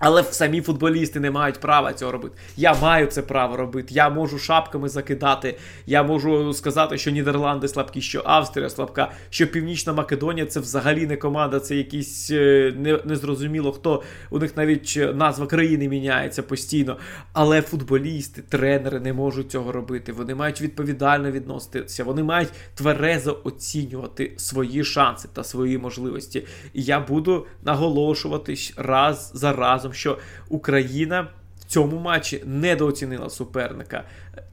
Але 0.00 0.24
самі 0.24 0.60
футболісти 0.60 1.20
не 1.20 1.30
мають 1.30 1.60
права 1.60 1.92
цього 1.92 2.12
робити. 2.12 2.34
Я 2.56 2.74
маю 2.74 3.06
це 3.06 3.22
право 3.22 3.56
робити. 3.56 3.94
Я 3.94 4.10
можу 4.10 4.38
шапками 4.38 4.88
закидати. 4.88 5.58
Я 5.86 6.02
можу 6.02 6.54
сказати, 6.54 6.98
що 6.98 7.10
Нідерланди 7.10 7.68
слабкі, 7.68 8.00
що 8.00 8.22
Австрія 8.24 8.70
слабка, 8.70 9.12
що 9.30 9.46
Північна 9.46 9.92
Македонія 9.92 10.46
це 10.46 10.60
взагалі 10.60 11.06
не 11.06 11.16
команда, 11.16 11.60
це 11.60 11.76
якийсь 11.76 12.30
е, 12.30 12.74
незрозуміло 13.04 13.72
хто. 13.72 14.02
У 14.30 14.38
них 14.38 14.56
навіть 14.56 14.94
е, 14.96 15.12
назва 15.12 15.46
країни 15.46 15.88
міняється 15.88 16.42
постійно. 16.42 16.96
Але 17.32 17.62
футболісти, 17.62 18.42
тренери 18.48 19.00
не 19.00 19.12
можуть 19.12 19.50
цього 19.50 19.72
робити. 19.72 20.12
Вони 20.12 20.34
мають 20.34 20.60
відповідально 20.60 21.30
відноситися. 21.30 22.04
Вони 22.04 22.22
мають 22.22 22.48
тверезо 22.74 23.40
оцінювати 23.44 24.32
свої 24.36 24.84
шанси 24.84 25.28
та 25.32 25.44
свої 25.44 25.78
можливості. 25.78 26.46
І 26.72 26.82
я 26.82 27.00
буду 27.00 27.46
наголошувати 27.62 28.54
раз 28.76 29.30
за 29.34 29.52
разом 29.52 29.89
фактом, 29.90 29.92
що 29.92 30.18
Україна 30.48 31.28
в 31.60 31.64
цьому 31.64 31.98
матчі 31.98 32.42
недооцінила 32.46 33.30
суперника. 33.30 34.04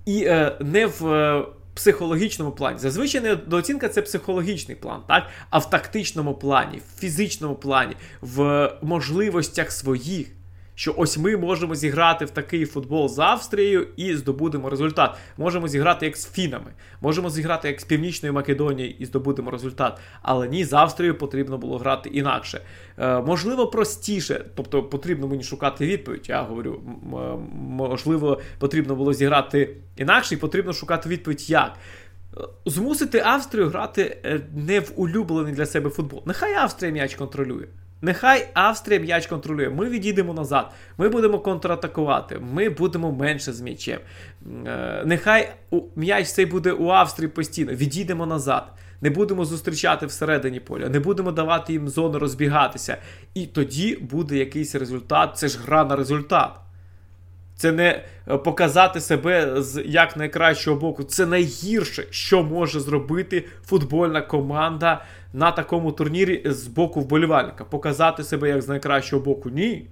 І 0.06 0.24
е, 0.24 0.58
не 0.60 0.86
в. 0.86 1.08
Е, 1.08 1.46
Психологічному 1.78 2.52
плані. 2.52 2.80
Зазвичай 2.80 3.22
недооцінка 3.22 3.90
це 3.90 4.02
психологічний 4.02 4.78
план, 4.78 5.02
так? 5.08 5.28
А 5.50 5.60
в 5.60 5.70
тактичному 5.70 6.34
плані, 6.34 6.78
в 6.78 7.00
фізичному 7.00 7.56
плані, 7.56 7.96
в 8.22 8.72
можливостях 8.82 9.72
своїх 9.72 10.28
що 10.78 10.94
ось 10.98 11.18
ми 11.18 11.38
можемо 11.38 11.76
зіграти 11.76 12.26
в 12.26 12.30
такий 12.30 12.66
футбол 12.66 13.10
з 13.10 13.20
Австрією 13.20 13.88
і 13.96 14.16
здобудемо 14.16 14.70
результат. 14.70 15.18
Можемо 15.38 15.68
зіграти 15.68 16.06
як 16.06 16.18
з 16.18 16.32
Фінами, 16.32 16.72
можемо 17.02 17.30
зіграти 17.30 17.68
як 17.68 17.82
з 17.82 17.84
Північною 17.84 18.34
Македонією 18.34 18.96
і 19.00 19.06
здобудемо 19.06 19.52
результат. 19.52 20.00
Але 20.22 20.48
ні, 20.48 20.66
з 20.66 20.74
Австрією 20.74 21.18
потрібно 21.18 21.58
було 21.58 21.78
грати 21.78 22.10
інакше. 22.10 22.62
Е, 22.98 23.22
можливо, 23.22 23.68
простіше, 23.68 24.46
тобто 24.56 24.84
потрібно 24.84 25.28
мені 25.28 25.44
шукати 25.44 25.88
відповідь. 25.88 26.30
Я 26.30 26.44
говорю, 26.44 26.82
можливо, 27.54 28.42
потрібно 28.60 28.96
було 28.96 29.14
зіграти 29.14 29.76
інакше, 29.96 30.36
і 30.36 30.38
потрібно 30.38 30.74
шукати 30.74 31.10
відповідь 31.10 31.50
як. 31.50 31.74
Е, 32.38 32.42
змусити 32.66 33.20
Австрію 33.20 33.70
грати 33.70 34.18
е, 34.26 34.42
не 34.56 34.80
в 34.80 34.92
улюблений 34.96 35.54
для 35.54 35.66
себе 35.66 35.90
футбол. 35.90 36.24
Нехай 36.26 36.54
Австрія 36.54 36.94
м'яч 36.94 37.16
контролює. 37.16 37.66
Нехай 38.02 38.50
Австрія 38.54 39.00
м'яч 39.00 39.28
контролює. 39.28 39.70
Ми 39.70 39.90
відійдемо 39.90 40.34
назад, 40.34 40.72
ми 40.98 41.10
будемо 41.10 41.40
контратакувати, 41.40 42.40
ми 42.40 42.70
будемо 42.70 43.12
менше 43.12 43.54
з 43.54 43.62
м'ячем. 43.62 44.00
Е, 44.66 45.04
нехай 45.06 45.50
м'яч 45.96 46.28
цей 46.28 46.46
буде 46.46 46.72
у 46.72 46.90
Австрії 46.90 47.28
постійно. 47.28 47.72
Відійдемо 47.72 48.26
назад. 48.26 48.74
Не 49.02 49.10
будемо 49.10 49.46
зустрічати 49.46 50.06
всередині 50.06 50.60
поля, 50.60 50.90
не 50.90 51.00
будемо 51.00 51.32
давати 51.32 51.74
їм 51.74 51.90
зону 51.90 52.20
розбігатися. 52.20 52.98
І 53.34 53.46
тоді 53.46 53.96
буде 53.96 54.38
якийсь 54.38 54.76
результат. 54.76 55.38
Це 55.38 55.48
ж 55.48 55.60
гра 55.66 55.84
на 55.84 55.96
результат. 55.96 56.52
Це 57.58 57.72
не 57.72 58.04
е, 58.28 58.38
показати 58.38 59.02
себе 59.02 59.62
з 59.62 59.84
як 59.86 60.18
найкращого 60.18 60.80
боку. 60.80 61.04
Це 61.04 61.26
найгірше, 61.26 62.06
що 62.10 62.44
може 62.44 62.80
зробити 62.80 63.46
футбольна 63.66 64.22
команда 64.22 65.04
на 65.34 65.52
такому 65.52 65.92
турнірі 65.92 66.42
з 66.46 66.68
боку 66.68 67.02
вболівальника. 67.02 67.64
Показати 67.64 68.24
себе 68.24 68.50
як 68.50 68.62
з 68.62 68.68
найкращого 68.68 69.24
боку. 69.24 69.50
Ні. 69.50 69.88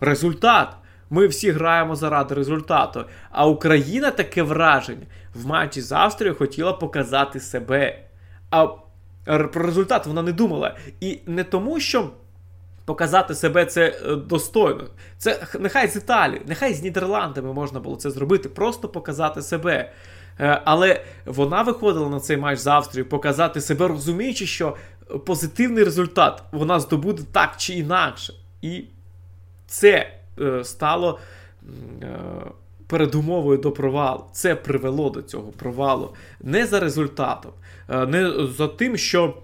Результат. 0.00 0.76
Ми 1.10 1.26
всі 1.26 1.50
граємо 1.50 1.96
заради 1.96 2.34
результату. 2.34 3.04
А 3.30 3.46
Україна 3.46 4.10
таке 4.10 4.42
враження 4.42 5.06
в 5.34 5.46
матчі 5.46 5.80
з 5.80 5.92
Австрією 5.92 6.38
хотіла 6.38 6.72
показати 6.72 7.40
себе. 7.40 7.98
А 8.50 8.66
про 9.24 9.62
результат 9.62 10.06
вона 10.06 10.22
не 10.22 10.32
думала. 10.32 10.76
І 11.00 11.20
не 11.26 11.44
тому, 11.44 11.80
що 11.80 12.10
показати 12.84 13.34
себе 13.34 13.66
це 13.66 13.86
е, 13.88 14.16
достойно. 14.16 14.84
Це 15.18 15.46
нехай 15.60 15.88
з 15.88 15.96
Італії, 15.96 16.42
нехай 16.46 16.74
з 16.74 16.82
Нідерландами 16.82 17.52
можна 17.52 17.80
було 17.80 17.96
це 17.96 18.10
зробити, 18.10 18.48
просто 18.48 18.88
показати 18.88 19.42
себе. 19.42 19.92
Е, 20.40 20.62
але 20.64 21.04
вона 21.26 21.62
виходила 21.62 22.08
на 22.08 22.20
цей 22.20 22.36
матч 22.36 22.58
з 22.58 22.66
Австрією, 22.66 23.08
показати 23.08 23.60
себе, 23.60 23.88
розуміючи, 23.88 24.46
що 24.46 24.76
позитивний 25.26 25.84
результат 25.84 26.42
вона 26.52 26.80
здобуде 26.80 27.22
так 27.32 27.54
чи 27.56 27.74
інакше. 27.74 28.34
І 28.62 28.84
це 29.66 30.10
е, 30.40 30.64
стало 30.64 31.18
передумовою 32.86 33.58
до 33.58 33.72
провалу. 33.72 34.24
Це 34.32 34.54
привело 34.54 35.10
до 35.10 35.22
цього 35.22 35.52
провалу. 35.52 36.14
Не 36.40 36.66
за 36.66 36.80
результатом, 36.80 37.52
не 37.88 38.46
за 38.46 38.68
тим, 38.68 38.96
що. 38.96 39.34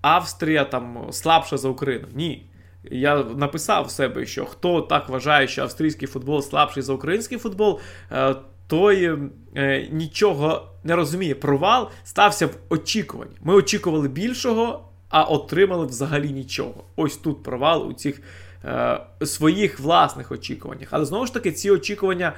Австрія 0.00 0.64
там 0.64 1.06
слабша 1.10 1.56
за 1.56 1.68
Україну. 1.68 2.06
Ні. 2.14 2.46
Я 2.90 3.24
написав 3.24 3.84
в 3.84 3.90
себе, 3.90 4.26
що 4.26 4.44
хто 4.44 4.80
так 4.80 5.08
вважає, 5.08 5.48
що 5.48 5.62
австрійський 5.62 6.08
футбол 6.08 6.42
слабший 6.42 6.82
за 6.82 6.92
український 6.92 7.38
футбол, 7.38 7.80
е, 8.12 8.34
той 8.68 9.18
е, 9.56 9.88
нічого 9.92 10.68
не 10.84 10.96
розуміє. 10.96 11.34
Провал 11.34 11.88
стався 12.04 12.46
в 12.46 12.50
очікуванні. 12.68 13.36
Ми 13.40 13.54
очікували 13.54 14.08
більшого, 14.08 14.84
а 15.08 15.22
отримали 15.22 15.86
взагалі 15.86 16.30
нічого. 16.30 16.84
Ось 16.96 17.16
тут 17.16 17.42
провал 17.42 17.88
у 17.88 17.92
цих 17.92 18.20
е, 18.64 19.00
своїх 19.24 19.80
власних 19.80 20.32
очікуваннях. 20.32 20.88
Але 20.90 21.04
знову 21.04 21.26
ж 21.26 21.34
таки, 21.34 21.52
ці 21.52 21.70
очікування 21.70 22.32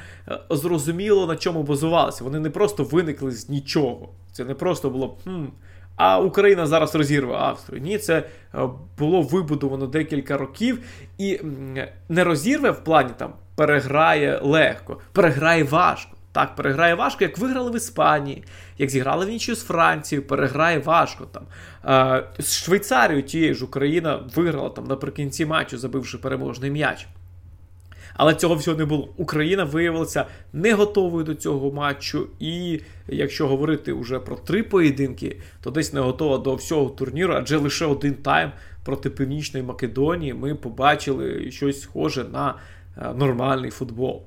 зрозуміло 0.51 1.27
на 1.27 1.37
чому 1.37 1.63
базувалися. 1.63 2.25
Вони 2.25 2.41
не 2.41 2.51
просто 2.51 2.85
виникли 2.85 3.31
з 3.31 3.49
нічого. 3.49 4.09
Це 4.33 4.45
не 4.45 4.55
просто 4.55 4.91
було. 4.91 5.17
хм, 5.25 5.45
а 5.97 6.21
Україна 6.21 6.67
зараз 6.67 6.95
розірве 6.95 7.35
Австрію. 7.35 7.83
Ні, 7.83 7.99
це 7.99 8.23
е, 8.55 8.69
було 8.99 9.23
вибудовано 9.23 9.87
декілька 9.87 10.37
років 10.37 10.79
і 11.19 11.41
не 12.09 12.25
розірве 12.25 12.71
в 12.71 12.85
плані 12.85 13.11
там 13.17 13.33
переграє 13.55 14.41
легко, 14.43 14.99
переграє 15.13 15.65
важко. 15.65 16.17
Так, 16.33 16.57
переграє 16.57 16.95
важко, 16.95 17.25
як 17.25 17.39
виграли 17.39 17.71
в 17.71 17.77
Іспанії, 17.77 18.45
як 18.79 18.91
зіграли 18.91 19.27
в 19.27 19.29
нічю 19.29 19.55
з 19.55 19.63
Францією, 19.65 20.27
переграє 20.27 20.79
важко 20.79 21.25
там. 21.25 21.43
Е, 21.85 22.43
з 22.43 22.55
Швейцарією 22.55 23.23
тією 23.23 23.55
ж 23.55 23.65
Україна 23.65 24.21
виграла 24.35 24.69
там 24.69 24.85
наприкінці 24.85 25.47
матчу, 25.47 25.79
забивши 25.79 26.19
переможний 26.19 26.71
м'яч. 26.71 27.07
Але 28.15 28.35
цього 28.35 28.55
всього 28.55 28.77
не 28.77 28.85
було. 28.85 29.09
Україна 29.17 29.65
виявилася 29.65 30.27
не 30.53 30.75
готовою 30.75 31.25
до 31.25 31.35
цього 31.35 31.73
матчу. 31.73 32.27
І 32.39 32.81
якщо 33.09 33.49
говорити 33.49 33.93
вже 33.93 34.19
про 34.19 34.37
три 34.37 34.63
поєдинки, 34.63 35.41
то 35.63 35.71
десь 35.71 35.93
не 35.93 36.01
готова 36.01 36.39
до 36.39 36.55
всього 36.55 36.91
турніру, 36.91 37.35
адже 37.35 37.57
лише 37.57 37.87
один 37.87 38.15
тайм 38.15 38.53
проти 38.85 39.11
Північної 39.11 39.67
Македонії 39.67 40.35
ми 40.35 40.55
побачили 40.55 41.51
щось 41.51 41.81
схоже 41.81 42.25
на 42.25 42.55
е, 42.97 43.15
нормальний 43.15 43.71
футбол. 43.71 44.23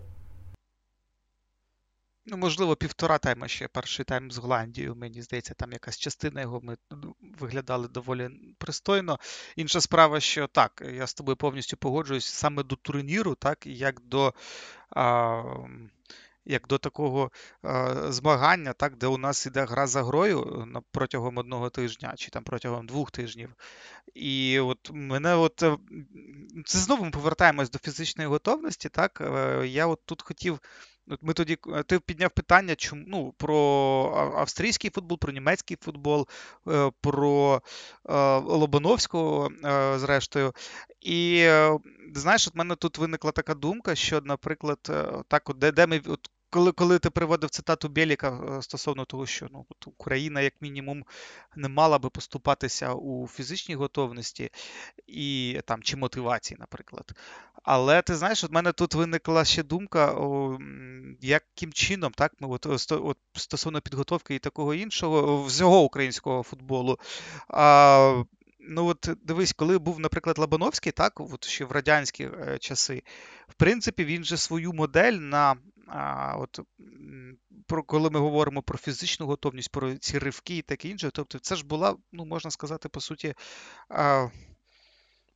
Ну, 2.26 2.38
можливо, 2.38 2.76
півтора 2.76 3.18
тайма 3.18 3.48
ще 3.48 3.68
перший 3.68 4.06
тайм 4.06 4.32
з 4.32 4.38
Голландією. 4.38 4.96
Мені 4.96 5.22
здається, 5.22 5.54
там 5.54 5.72
якась 5.72 5.98
частина 5.98 6.42
його 6.42 6.62
ми 6.62 6.78
ну, 6.92 7.16
виглядали 7.40 7.88
доволі 7.88 8.30
пристойно. 8.58 9.20
Інша 9.56 9.82
справа, 9.82 10.20
що 10.20 10.48
так, 10.48 10.84
я 10.94 11.08
з 11.08 11.14
тобою 11.14 11.38
повністю 11.38 11.78
погоджуюсь 11.78 12.26
саме 12.26 12.64
до 12.64 12.76
турніру, 12.76 13.36
так, 13.36 13.66
як 13.66 14.02
до. 14.02 14.34
А, 14.90 15.44
як 16.46 16.68
до 16.68 16.78
такого 16.78 17.32
е, 17.66 17.96
змагання, 18.10 18.74
так, 18.74 18.98
де 18.98 19.08
у 19.08 19.18
нас 19.18 19.46
іде 19.46 19.66
гра 19.66 19.88
за 19.88 20.04
грою 20.04 20.68
протягом 20.92 21.38
одного 21.38 21.70
тижня 21.70 22.14
чи 22.18 22.32
там 22.32 22.44
протягом 22.44 22.88
двох 22.88 23.12
тижнів. 23.12 23.56
І 24.14 24.60
от 24.60 24.92
мене 24.94 25.36
от 25.36 25.64
е, 25.64 25.78
це 26.66 26.78
знову 26.78 27.06
ми 27.06 27.12
повертаємось 27.12 27.70
до 27.70 27.80
фізичної 27.80 28.30
готовності. 28.30 28.90
так, 28.90 29.22
е, 29.22 29.68
Я 29.68 29.88
от 29.88 30.00
тут 30.06 30.22
хотів 30.22 30.60
ми 31.22 31.34
тоді 31.34 31.58
е, 31.68 31.84
ти 31.84 32.00
підняв 32.00 32.32
питання, 32.32 32.76
чому 32.76 33.04
ну, 33.08 33.34
про 33.38 33.56
австрійський 34.38 34.90
футбол, 34.90 35.20
про 35.20 35.32
німецький 35.32 35.78
футбол, 35.82 36.28
е, 36.68 36.92
про 37.02 37.62
е, 38.10 38.38
Лобановського, 38.38 39.50
зрештою. 39.96 40.54
І 41.02 41.50
знаєш, 42.14 42.48
от 42.48 42.56
мене 42.56 42.76
тут 42.76 42.98
виникла 42.98 43.32
така 43.32 43.54
думка, 43.54 43.96
що, 43.96 44.22
наприклад, 44.22 44.80
так, 45.28 45.50
от 45.50 45.58
де, 45.58 45.72
де 45.72 45.88
ми 45.88 46.02
от 46.08 46.30
коли 46.54 46.72
коли 46.72 47.00
ти 47.00 47.10
приводив 47.10 47.50
цитату 47.50 47.88
Біліка 47.88 48.60
стосовно 48.62 49.06
того, 49.06 49.26
що 49.26 49.48
ну, 49.52 49.66
Україна, 49.86 50.42
як 50.42 50.54
мінімум, 50.62 51.06
не 51.56 51.70
мала 51.70 52.00
би 52.00 52.10
поступатися 52.10 52.94
у 52.94 53.28
фізичній 53.28 53.76
готовності 53.76 54.50
і 55.08 55.60
там 55.66 55.84
чи 55.84 55.98
мотивації, 55.98 56.58
наприклад. 56.60 57.12
Але 57.64 58.02
ти 58.02 58.16
знаєш, 58.16 58.44
от 58.44 58.52
мене 58.52 58.72
тут 58.72 58.94
виникла 58.94 59.46
ще 59.46 59.64
думка, 59.64 60.14
о, 60.14 60.60
яким 61.22 61.74
чином, 61.74 62.12
так, 62.12 62.34
ми 62.40 62.48
от, 62.48 62.92
от 62.92 63.18
стосовно 63.34 63.82
підготовки 63.82 64.36
і 64.36 64.40
такого 64.40 64.74
іншого 64.74 65.44
всього 65.44 65.82
українського 65.82 66.44
футболу. 66.44 67.00
А, 67.48 68.24
Ну, 68.68 68.86
от 68.86 69.10
дивись, 69.24 69.54
коли 69.54 69.78
був, 69.78 70.00
наприклад, 70.00 70.38
Лабановський, 70.38 70.92
так, 70.92 71.20
от 71.20 71.46
ще 71.46 71.66
в 71.66 71.72
радянські 71.72 72.24
е, 72.24 72.58
часи, 72.60 73.04
в 73.48 73.54
принципі, 73.54 74.06
він 74.06 74.24
же 74.24 74.38
свою 74.38 74.74
модель 74.74 75.14
на 75.14 75.56
а, 75.94 76.36
от, 76.38 76.60
про 77.68 77.84
коли 77.84 78.10
ми 78.10 78.20
говоримо 78.20 78.62
про 78.62 78.78
фізичну 78.78 79.26
готовність, 79.26 79.72
про 79.72 79.96
ці 79.96 80.20
ривки 80.20 80.58
і 80.58 80.62
таке 80.62 80.90
інше, 80.90 81.10
тобто 81.14 81.40
це 81.40 81.56
ж 81.56 81.66
була, 81.66 81.96
ну, 82.12 82.26
можна 82.26 82.52
сказати, 82.52 82.90
по 82.90 83.02
суті, 83.02 83.34
а, 83.90 84.28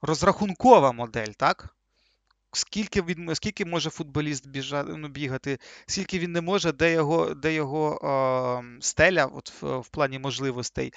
розрахункова 0.02 0.92
модель, 0.92 1.32
так? 1.38 1.78
скільки 2.54 3.02
він 3.02 3.36
скільки 3.36 3.66
може 3.66 3.90
футболіст 3.90 4.48
біжати, 4.48 4.96
ну, 4.96 5.08
бігати, 5.08 5.60
скільки 5.88 6.20
він 6.20 6.32
не 6.32 6.42
може, 6.42 6.72
де 6.72 6.92
його 6.92 7.34
де 7.34 7.54
його 7.54 8.00
е, 8.04 8.82
стеля 8.82 9.26
от 9.26 9.62
в, 9.62 9.78
в 9.78 9.90
плані 9.90 10.20
можливостей. 10.20 10.94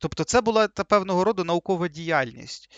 Тобто, 0.00 0.24
це 0.24 0.40
була 0.40 0.68
та 0.68 0.84
певного 0.84 1.24
роду 1.24 1.44
наукова 1.44 1.88
діяльність. 1.88 2.70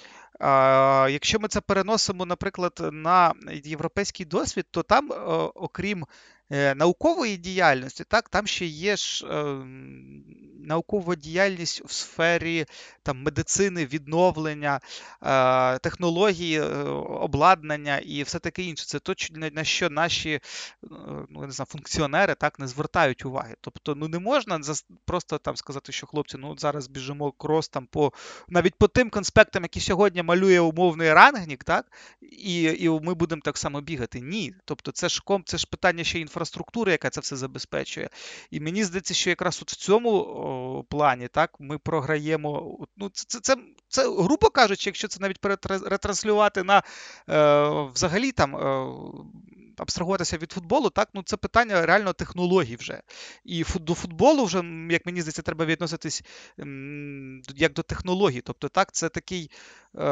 Якщо 1.12 1.38
ми 1.40 1.48
це 1.48 1.60
переносимо, 1.60 2.26
наприклад, 2.26 2.80
на 2.92 3.32
європейський 3.64 4.26
досвід, 4.26 4.66
то 4.70 4.82
там, 4.82 5.12
е, 5.12 5.16
окрім 5.54 6.06
наукової 6.50 7.36
діяльності, 7.36 8.04
так, 8.08 8.28
там 8.28 8.46
ще 8.46 8.66
є 8.66 8.96
ж 8.96 9.26
е, 9.26 9.64
наукова 10.62 11.14
діяльність 11.14 11.82
в 11.84 11.92
сфері 11.92 12.66
там, 13.02 13.22
медицини, 13.22 13.86
відновлення, 13.86 14.80
е, 15.22 15.78
технології, 15.78 16.60
е, 16.60 16.64
обладнання 17.20 17.98
і 17.98 18.22
все 18.22 18.38
таке 18.38 18.62
інше. 18.62 18.86
Це 18.86 18.98
то, 18.98 19.14
на 19.32 19.64
що 19.64 19.90
наші 19.90 20.30
е, 20.30 20.40
ну, 21.30 21.46
не 21.46 21.50
знаю, 21.50 21.66
функціонери 21.66 22.34
так 22.34 22.58
не 22.58 22.68
звертають 22.68 23.24
уваги. 23.24 23.54
Тобто, 23.60 23.94
ну 23.94 24.08
не 24.08 24.18
можна 24.18 24.60
просто 25.04 25.38
там 25.38 25.56
сказати, 25.56 25.92
що 25.92 26.06
хлопці, 26.06 26.36
ну 26.38 26.58
зараз 26.58 26.88
біжимо 26.88 27.32
крос 27.32 27.68
там 27.68 27.86
по 27.86 28.12
навіть 28.48 28.74
по 28.74 28.88
тим 28.88 29.10
конспектам, 29.10 29.62
які 29.62 29.80
сьогодні 29.80 30.22
малює 30.22 30.60
умовний 30.60 31.12
рангнік, 31.12 31.64
так, 31.64 31.92
і 32.20 32.62
і 32.62 32.88
ми 32.88 33.14
будемо 33.14 33.42
так 33.44 33.58
само 33.58 33.80
бігати. 33.80 34.20
Ні. 34.20 34.54
Тобто, 34.64 34.92
це 34.92 35.08
ж 35.08 35.22
ком, 35.24 35.42
це 35.46 35.58
ж 35.58 35.66
питання 35.70 36.04
ще 36.04 36.18
інфраструктури 36.18 36.41
інфраструктури, 36.42 36.92
яка 36.92 37.10
це 37.10 37.20
все 37.20 37.36
забезпечує. 37.36 38.10
І 38.50 38.60
мені 38.60 38.84
здається, 38.84 39.14
що 39.14 39.30
якраз 39.30 39.58
от 39.62 39.72
в 39.72 39.76
цьому 39.76 40.10
о, 40.10 40.84
плані 40.88 41.28
так, 41.28 41.50
ми 41.60 41.78
програємо. 41.78 42.78
Ну, 42.96 43.10
Це, 43.12 43.24
це, 43.28 43.40
це, 43.40 43.56
це, 43.88 44.02
грубо 44.02 44.50
кажучи, 44.50 44.90
якщо 44.90 45.08
це 45.08 45.20
навіть 45.20 45.38
ретранслювати 45.86 46.62
на 46.62 46.78
е, 46.78 47.90
взагалі 47.94 48.32
там. 48.32 48.56
Е, 48.56 48.86
Абстрагуватися 49.76 50.38
від 50.38 50.52
футболу, 50.52 50.90
так, 50.90 51.08
ну 51.14 51.22
це 51.22 51.36
питання 51.36 51.86
реально 51.86 52.12
технологій 52.12 52.76
вже. 52.76 53.02
І 53.44 53.64
до 53.80 53.94
футболу 53.94 54.44
вже, 54.44 54.62
як 54.90 55.06
мені 55.06 55.20
здається, 55.20 55.42
треба 55.42 55.64
відноситись 55.64 56.22
як 57.56 57.72
до 57.72 57.82
технологій. 57.82 58.40
Тобто, 58.40 58.68
так, 58.68 58.92
це 58.92 59.08
такий 59.08 59.50
е, 59.98 60.04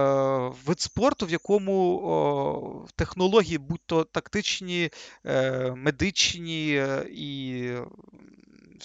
вид 0.66 0.81
спорту, 0.81 1.27
в 1.27 1.31
якому 1.31 2.01
о, 2.05 2.87
технології, 2.96 3.59
будь-то 3.59 4.05
тактичні, 4.05 4.90
е, 5.27 5.73
медичні 5.77 6.75
е, 6.75 7.07
і 7.11 7.64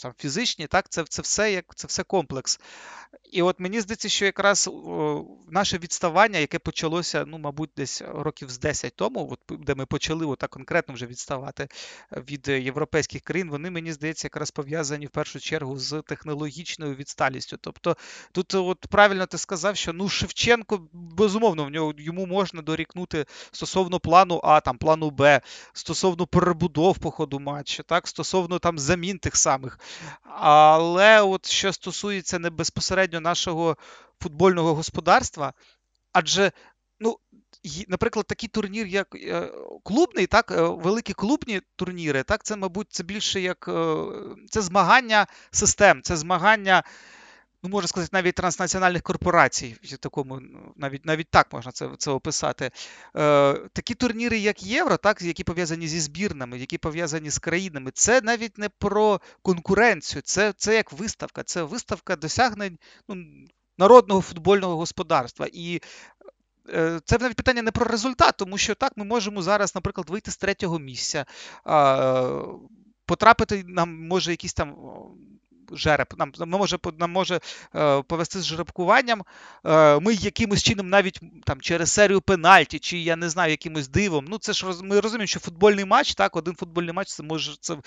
там, 0.01 0.13
фізичні, 0.17 0.67
так, 0.67 0.89
це 0.89 1.03
це 1.03 1.21
все 1.21 1.51
як 1.51 1.75
це 1.75 1.87
все 1.87 2.03
комплекс. 2.03 2.59
І 3.31 3.41
от 3.41 3.59
мені 3.59 3.81
здається, 3.81 4.09
що 4.09 4.25
якраз 4.25 4.69
наше 5.49 5.77
відставання, 5.77 6.39
яке 6.39 6.59
почалося, 6.59 7.25
ну, 7.27 7.37
мабуть, 7.37 7.69
десь 7.77 8.01
років 8.07 8.49
з 8.49 8.59
10 8.59 8.95
тому, 8.95 9.29
от, 9.31 9.59
де 9.59 9.75
ми 9.75 9.85
почали 9.85 10.25
отак 10.25 10.49
конкретно 10.49 10.93
вже 10.93 11.05
відставати 11.05 11.67
від 12.11 12.47
європейських 12.47 13.21
країн, 13.21 13.49
вони, 13.49 13.69
мені 13.69 13.93
здається, 13.93 14.25
якраз 14.25 14.51
пов'язані 14.51 15.05
в 15.05 15.09
першу 15.09 15.39
чергу 15.39 15.77
з 15.77 16.01
технологічною 16.01 16.95
відсталістю. 16.95 17.57
Тобто, 17.61 17.97
тут 18.31 18.55
от 18.55 18.87
правильно 18.89 19.25
ти 19.25 19.37
сказав, 19.37 19.77
що 19.77 19.93
ну 19.93 20.09
Шевченко, 20.09 20.87
безумовно, 20.93 21.65
в 21.65 21.69
нього 21.69 21.93
йому 21.97 22.25
можна 22.25 22.61
дорікнути 22.61 23.25
стосовно 23.51 23.99
плану 23.99 24.41
А, 24.43 24.59
там 24.59 24.77
плану 24.77 25.09
Б, 25.09 25.41
стосовно 25.73 26.27
перебудов 26.27 26.97
по 26.97 27.11
ходу 27.11 27.39
матчу, 27.39 27.83
так, 27.83 28.07
стосовно 28.07 28.59
там 28.59 28.79
замін 28.79 29.19
тих 29.19 29.35
самих. 29.35 29.79
Але 30.39 31.21
от 31.21 31.45
що 31.45 31.73
стосується 31.73 32.39
не 32.39 32.49
безпосередньо 32.49 33.14
нашого 33.19 33.77
футбольного 34.19 34.75
господарства, 34.75 35.53
адже, 36.13 36.51
ну, 36.99 37.19
наприклад, 37.87 38.27
такий 38.27 38.49
турнір, 38.49 38.87
як 38.87 39.15
е, 39.15 39.51
клубний, 39.83 40.27
так, 40.27 40.51
е, 40.51 40.61
великі 40.61 41.13
клубні 41.13 41.61
турніри, 41.75 42.23
так, 42.23 42.43
це, 42.43 42.55
мабуть, 42.55 42.87
це 42.89 43.03
більше 43.03 43.41
як 43.41 43.67
е, 43.67 44.05
це 44.49 44.61
змагання 44.61 45.27
систем, 45.51 46.01
це 46.01 46.17
змагання 46.17 46.83
ну, 47.65 47.69
можна 47.69 47.87
сказати, 47.87 48.09
навіть 48.13 48.35
транснаціональних 48.35 49.01
корпорацій, 49.01 49.77
в 49.83 49.97
такому, 49.97 50.39
ну, 50.39 50.73
навіть 50.75 51.05
навіть 51.05 51.29
так 51.29 51.53
можна 51.53 51.71
це 51.71 51.89
це 51.97 52.11
описати. 52.11 52.71
Е, 53.15 53.53
Такі 53.73 53.93
турніри, 53.93 54.39
як 54.39 54.63
Євро, 54.63 54.97
так, 54.97 55.21
які 55.21 55.43
пов'язані 55.43 55.87
зі 55.87 55.99
збірнами, 55.99 56.59
які 56.59 56.77
пов'язані 56.77 57.29
з 57.29 57.39
країнами, 57.39 57.91
це 57.93 58.21
навіть 58.21 58.57
не 58.57 58.69
про 58.69 59.21
конкуренцію, 59.41 60.21
це 60.21 60.53
це 60.57 60.75
як 60.75 60.91
виставка, 60.91 61.43
це 61.43 61.63
виставка 61.63 62.15
досягнень 62.15 62.77
ну, 63.09 63.15
народного 63.77 64.21
футбольного 64.21 64.77
господарства. 64.77 65.47
І 65.53 65.81
е, 66.69 66.99
це 67.05 67.17
навіть 67.17 67.37
питання 67.37 67.61
не 67.61 67.71
про 67.71 67.85
результат, 67.85 68.35
тому 68.37 68.57
що 68.57 68.75
так 68.75 68.93
ми 68.95 69.05
можемо 69.05 69.41
зараз, 69.41 69.75
наприклад, 69.75 70.09
вийти 70.09 70.31
з 70.31 70.37
третього 70.37 70.79
місця. 70.79 71.25
Потрапити 73.05 73.63
нам 73.67 74.07
може 74.07 74.31
якісь 74.31 74.53
там 74.53 74.75
жереб, 75.71 76.07
нам 76.17 76.31
може 76.39 76.77
нам 76.97 77.11
може 77.11 77.39
е, 77.75 78.01
повести 78.01 78.39
з 78.39 78.45
жеребкуванням. 78.45 79.23
Е, 79.65 79.99
ми 79.99 80.13
якимось 80.13 80.63
чином 80.63 80.89
навіть 80.89 81.19
там 81.45 81.61
через 81.61 81.91
серію 81.91 82.21
пенальті, 82.21 82.79
чи 82.79 82.97
я 82.97 83.15
не 83.15 83.29
знаю, 83.29 83.51
якимось 83.51 83.87
дивом. 83.87 84.25
Ну 84.29 84.37
це 84.37 84.53
ж 84.53 84.65
ми 84.83 84.99
розуміємо, 84.99 85.27
що 85.27 85.39
футбольний 85.39 85.85
матч, 85.85 86.15
так, 86.15 86.35
один 86.35 86.55
футбольний 86.55 86.93
матч 86.93 87.09
це 87.09 87.23
може 87.23 87.55
це 87.59 87.77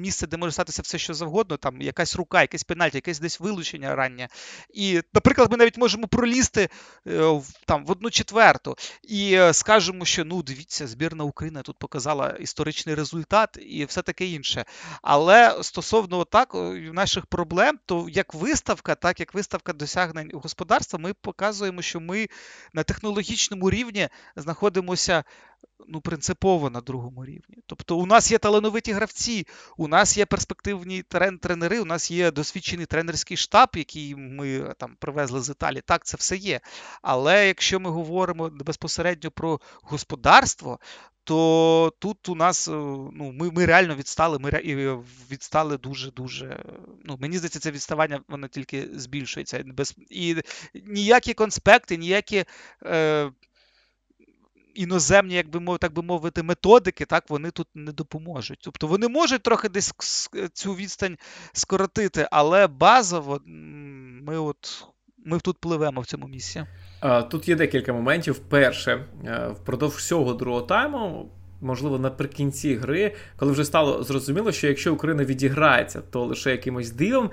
місце, 0.00 0.26
де 0.26 0.36
може 0.36 0.52
статися 0.52 0.82
все, 0.82 0.98
що 0.98 1.14
завгодно. 1.14 1.56
Там 1.56 1.82
якась 1.82 2.16
рука, 2.16 2.40
якесь 2.40 2.64
пенальті, 2.64 2.96
якесь 2.96 3.20
десь 3.20 3.40
вилучення 3.40 3.94
раннє. 3.94 4.28
І, 4.74 5.02
наприклад, 5.14 5.50
ми 5.50 5.56
навіть 5.56 5.78
можемо 5.78 6.08
пролізти 6.08 6.68
е, 7.06 7.40
там 7.66 7.84
в 7.84 7.90
одну 7.90 8.10
четверту 8.10 8.76
і 9.02 9.40
скажемо, 9.52 10.04
що 10.04 10.24
ну 10.24 10.42
дивіться, 10.42 10.86
збірна 10.86 11.24
України 11.24 11.62
тут 11.62 11.78
показала 11.78 12.28
історичний 12.28 12.94
результат 12.94 13.58
і 13.60 13.84
все 13.84 14.02
таке 14.02 14.26
інше. 14.26 14.64
Але 15.02 15.58
стосовно 15.62 16.24
так 16.24 16.54
наших 16.92 17.26
проблем, 17.26 17.78
то 17.86 18.08
як 18.08 18.34
виставка, 18.34 18.94
так 18.94 19.20
як 19.20 19.34
виставка 19.34 19.72
досягнень 19.72 20.30
господарства, 20.34 20.98
ми 20.98 21.14
показуємо, 21.14 21.82
що 21.82 22.00
ми 22.00 22.28
на 22.72 22.82
технологічному 22.82 23.70
рівні 23.70 24.08
знаходимося 24.36 25.24
ну, 25.88 26.00
принципово 26.00 26.70
на 26.70 26.80
другому 26.80 27.24
рівні. 27.24 27.58
Тобто, 27.66 27.96
у 27.96 28.06
нас 28.06 28.30
є 28.30 28.38
талановиті 28.38 28.92
гравці, 28.92 29.46
у 29.76 29.88
нас 29.88 30.18
є 30.18 30.26
перспективні 30.26 31.02
тренери, 31.40 31.80
у 31.80 31.84
нас 31.84 32.10
є 32.10 32.30
досвідчений 32.30 32.86
тренерський 32.86 33.36
штаб, 33.36 33.68
який 33.74 34.14
ми 34.14 34.74
там 34.78 34.96
привезли 34.98 35.40
з 35.40 35.48
Італії. 35.50 35.82
Так, 35.86 36.04
це 36.04 36.16
все 36.16 36.36
є. 36.36 36.60
Але 37.02 37.46
якщо 37.46 37.80
ми 37.80 37.90
говоримо 37.90 38.50
безпосередньо 38.50 39.30
про 39.30 39.60
господарство, 39.82 40.78
то 41.30 41.92
тут 41.98 42.28
у 42.28 42.34
нас 42.34 42.68
е, 42.68 42.70
ну, 42.72 43.32
ми 43.32 43.50
ми 43.50 43.66
реально 43.66 43.94
відстали. 43.94 44.38
Ми 44.38 44.50
відстали 45.30 45.78
дуже-дуже. 45.78 46.64
Ну, 47.04 47.16
Мені 47.20 47.38
здається, 47.38 47.58
це 47.60 47.70
відставання 47.70 48.20
воно 48.28 48.48
тільки 48.48 48.88
збільшується. 48.94 49.62
Без, 49.66 49.94
І 50.10 50.36
ніякі 50.74 51.34
конспекти, 51.34 51.96
ніякі. 51.96 52.44
Е, 52.84 53.32
іноземні, 54.74 55.34
як 55.34 55.48
би 55.48 55.78
так 55.78 55.92
би 55.92 56.02
мовити, 56.02 56.42
методики, 56.42 57.04
так 57.04 57.30
вони 57.30 57.50
тут 57.50 57.68
не 57.74 57.92
допоможуть. 57.92 58.58
Тобто 58.62 58.86
вони 58.86 59.08
можуть 59.08 59.42
трохи 59.42 59.68
десь 59.68 59.92
цю 60.52 60.74
відстань 60.74 61.18
скоротити, 61.52 62.28
але 62.30 62.66
базово 62.66 63.40
ми 63.46 64.38
от 64.38 64.86
ми 65.24 65.38
тут 65.40 65.58
пливемо 65.58 66.00
в 66.00 66.06
цьому 66.06 66.28
місці. 66.28 66.64
Тут 67.30 67.48
є 67.48 67.56
декілька 67.56 67.92
моментів. 67.92 68.38
Перше, 68.38 69.04
е, 69.24 69.48
впродовж 69.48 69.94
всього 69.94 70.34
другого 70.34 70.62
тайму. 70.62 71.30
Можливо, 71.62 71.98
наприкінці 71.98 72.74
гри, 72.74 73.14
коли 73.36 73.52
вже 73.52 73.64
стало 73.64 74.02
зрозуміло, 74.02 74.52
що 74.52 74.66
якщо 74.68 74.94
Україна 74.94 75.24
відіграється, 75.24 76.02
то 76.10 76.24
лише 76.24 76.50
якимось 76.50 76.90
дивом. 76.90 77.30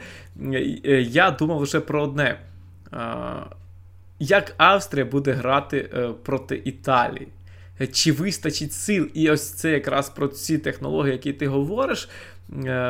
Е, 0.54 0.62
я 1.02 1.32
думав 1.32 1.60
лише 1.60 1.80
про 1.80 2.04
одне: 2.04 2.40
як 4.20 4.54
Австрія 4.58 5.06
буде 5.06 5.32
грати 5.32 5.90
е, 5.94 6.10
проти 6.24 6.62
Італії? 6.66 7.28
Чи 7.92 8.12
вистачить 8.12 8.74
сил? 8.74 9.10
І 9.14 9.30
ось 9.30 9.52
це 9.54 9.72
якраз 9.72 10.10
про 10.10 10.28
ці 10.28 10.58
технології, 10.58 11.12
які 11.12 11.34
ти 11.34 11.48
говориш, 11.48 12.10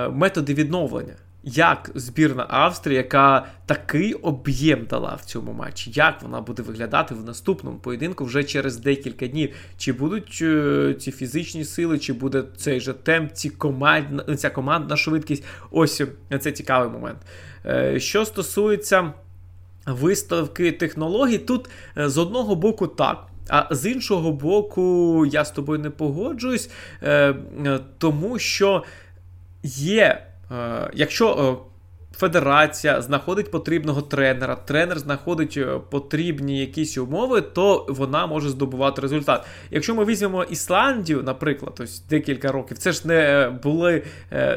методи 0.10 0.54
відновлення 0.54 1.16
як 1.48 1.92
збірна 1.96 2.46
Австрії, 2.50 2.98
яка 2.98 3.46
такий 3.66 4.14
об'єм 4.14 4.86
дала 4.90 5.18
в 5.22 5.26
цьому 5.26 5.54
матчі, 5.54 5.92
як 5.94 6.22
вона 6.22 6.42
буде 6.42 6.64
виглядати 6.64 7.16
в 7.16 7.24
наступному 7.24 7.78
поєдинку 7.78 8.26
вже 8.26 8.44
через 8.44 8.78
декілька 8.78 9.28
днів? 9.28 9.56
Чи 9.78 9.94
будуть 9.94 10.40
е, 10.42 10.96
ці 11.00 11.12
фізичні 11.12 11.66
сили, 11.66 12.00
чи 12.00 12.14
буде 12.14 12.44
цей 12.58 12.80
же 12.80 12.94
темп, 12.94 13.34
ці 13.34 13.50
команд, 13.50 14.22
ця 14.38 14.50
командна 14.50 14.98
швидкість? 14.98 15.44
Ось 15.72 16.02
е, 16.32 16.40
це 16.40 16.52
цікавий 16.52 16.90
момент. 16.90 17.18
Е, 17.66 18.00
що 18.00 18.26
стосується 18.26 19.14
виставки 19.86 20.72
технологій, 20.72 21.38
тут 21.38 21.70
з 21.96 22.18
одного 22.18 22.56
боку 22.56 22.88
так. 22.88 23.28
А 23.50 23.76
з 23.76 23.92
іншого 23.92 24.32
боку, 24.32 25.26
я 25.26 25.46
з 25.46 25.52
тобою 25.52 25.80
не 25.80 25.90
погоджуюсь, 25.90 26.70
тому 27.98 28.40
що 28.40 28.84
є 29.64 30.27
якщо 30.94 31.30
е, 31.32 32.18
федерація 32.18 33.02
знаходить 33.02 33.52
потрібного 33.52 34.02
тренера, 34.02 34.56
тренер 34.56 35.00
знаходить 35.00 35.58
е, 35.58 35.80
потрібні 35.90 36.60
якісь 36.60 36.98
умови, 36.98 37.42
то 37.42 37.86
вона 37.90 38.28
може 38.28 38.50
здобувати 38.50 39.02
результат. 39.02 39.46
Якщо 39.72 39.96
ми 39.96 40.06
візьмемо 40.06 40.44
Ісландію, 40.44 41.24
наприклад, 41.24 41.80
ось 41.80 42.00
декілька 42.00 42.52
років, 42.52 42.78
це 42.78 42.92
ж 42.92 43.08
не 43.08 43.50
були, 43.64 44.04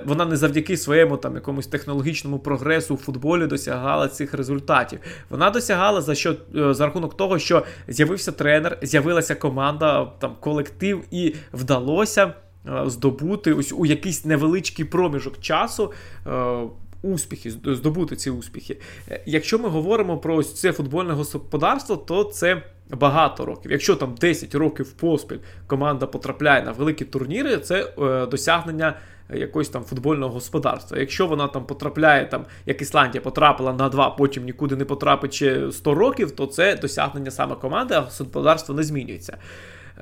вона 0.05 0.24
не 0.24 0.37
завдяки 0.37 0.76
своєму 0.76 1.16
там 1.16 1.35
якомусь 1.35 1.66
технологічному 1.66 2.38
прогресу 2.38 2.94
у 2.94 2.96
футболі 2.96 3.46
досягала 3.46 4.09
цих 4.09 4.35
результатів. 4.35 5.00
Вона 5.31 5.50
досягала 5.50 6.00
за 6.00 6.14
що 6.14 6.37
за 6.55 6.87
рахунок 6.87 7.16
того, 7.16 7.38
що 7.38 7.64
з'явився 7.88 8.33
тренер, 8.33 8.79
з'явилася 8.83 9.35
команда, 9.35 10.05
там 10.05 10.37
колектив, 10.40 11.05
і 11.11 11.35
вдалося. 11.53 12.35
Е, 12.68 12.90
здобути 12.90 13.52
ось 13.52 13.72
у 13.72 13.86
якийсь 13.86 14.24
невеличкий 14.24 14.84
проміжок 14.84 15.40
часу. 15.40 15.92
Е, 16.26 16.56
успіхи, 17.02 17.50
здобути 17.50 18.16
ці 18.16 18.30
успіхи. 18.30 18.80
Е, 19.10 19.22
якщо 19.26 19.58
ми 19.58 19.68
говоримо 19.68 20.18
про 20.18 20.36
ось 20.36 20.54
це 20.54 20.72
футбольне 20.72 21.12
господарство, 21.12 21.96
то 21.96 22.24
це 22.24 22.62
багато 22.90 23.44
років. 23.44 23.72
Якщо 23.72 23.96
там 23.96 24.14
10 24.20 24.54
років 24.54 24.92
поспіль 24.92 25.38
команда 25.66 26.06
потрапляє 26.06 26.62
на 26.62 26.72
великі 26.72 27.04
турніри, 27.04 27.58
це 27.58 27.92
е, 27.98 28.26
досягнення 28.26 28.94
якогось 29.34 29.68
там 29.68 29.84
футбольного 29.84 30.32
господарства. 30.32 30.98
Якщо 30.98 31.26
вона 31.26 31.48
там 31.48 31.66
потрапляє, 31.66 32.26
там 32.26 32.44
як 32.66 32.82
Ісландія 32.82 33.22
потрапила 33.22 33.72
на 33.72 33.88
два, 33.88 34.10
потім 34.10 34.44
нікуди 34.44 34.76
не 34.76 34.84
потрапить 34.84 35.34
ще 35.34 35.72
100 35.72 35.94
років, 35.94 36.30
то 36.30 36.46
це 36.46 36.76
досягнення 36.76 37.30
саме 37.30 37.54
команди, 37.54 37.94
а 37.94 38.00
господарство 38.00 38.74
не 38.74 38.82
змінюється. 38.82 39.38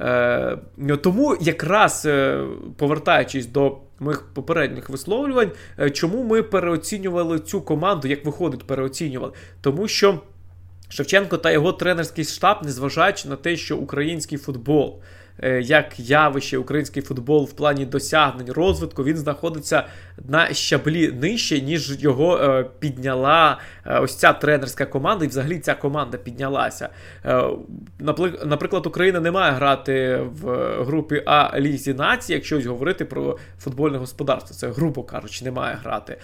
Е, 0.01 0.59
Тому 1.03 1.37
якраз 1.41 2.07
е, 2.07 2.45
повертаючись 2.77 3.47
до 3.47 3.79
моїх 4.01 4.27
попередніх 4.35 4.89
висловлювань, 4.89 5.51
е, 5.81 5.91
чому 5.91 6.25
ми 6.25 6.43
переоцінювали 6.43 7.39
цю 7.39 7.61
команду, 7.61 8.09
як 8.09 8.25
виходить, 8.25 8.67
переоцінювали? 8.67 9.33
Тому 9.61 9.89
що 9.89 10.21
Шевченко 10.89 11.37
та 11.37 11.51
його 11.51 11.73
тренерський 11.73 12.25
штаб, 12.25 12.57
незважаючи 12.65 13.29
на 13.29 13.37
те, 13.37 13.57
що 13.57 13.77
український 13.77 14.39
футбол 14.39 15.03
як 15.63 16.01
явище 16.01 16.59
український 16.59 17.03
футбол 17.03 17.45
в 17.45 17.53
плані 17.53 17.87
досягнень 17.87 18.53
розвитку, 18.53 19.05
він 19.05 19.17
знаходиться 19.17 19.85
на 20.29 20.55
щаблі 20.55 21.13
нижче, 21.13 21.61
ніж 21.61 22.03
його 22.03 22.39
е, 22.39 22.65
підняла 22.79 23.59
е, 23.87 23.99
ось 23.99 24.15
ця 24.15 24.33
тренерська 24.33 24.87
команда, 24.87 25.25
і 25.25 25.29
взагалі 25.29 25.59
ця 25.59 25.75
команда 25.75 26.19
піднялася. 26.19 26.89
Наприклад, 28.45 28.87
Україна 28.87 29.21
не 29.21 29.31
має 29.31 29.53
грати 29.53 30.21
в 30.43 30.75
групі 30.85 31.23
А 31.27 31.61
Лізі 31.61 31.95
нації, 31.95 32.35
якщо 32.35 32.71
говорити 32.71 33.05
про 33.05 33.39
футбольне 33.59 33.99
господарство. 33.99 34.57
Це, 34.57 34.69
грубо 34.69 35.03
кажучи, 35.03 35.45
не 35.45 35.51
має 35.51 35.77
грати. 35.77 36.17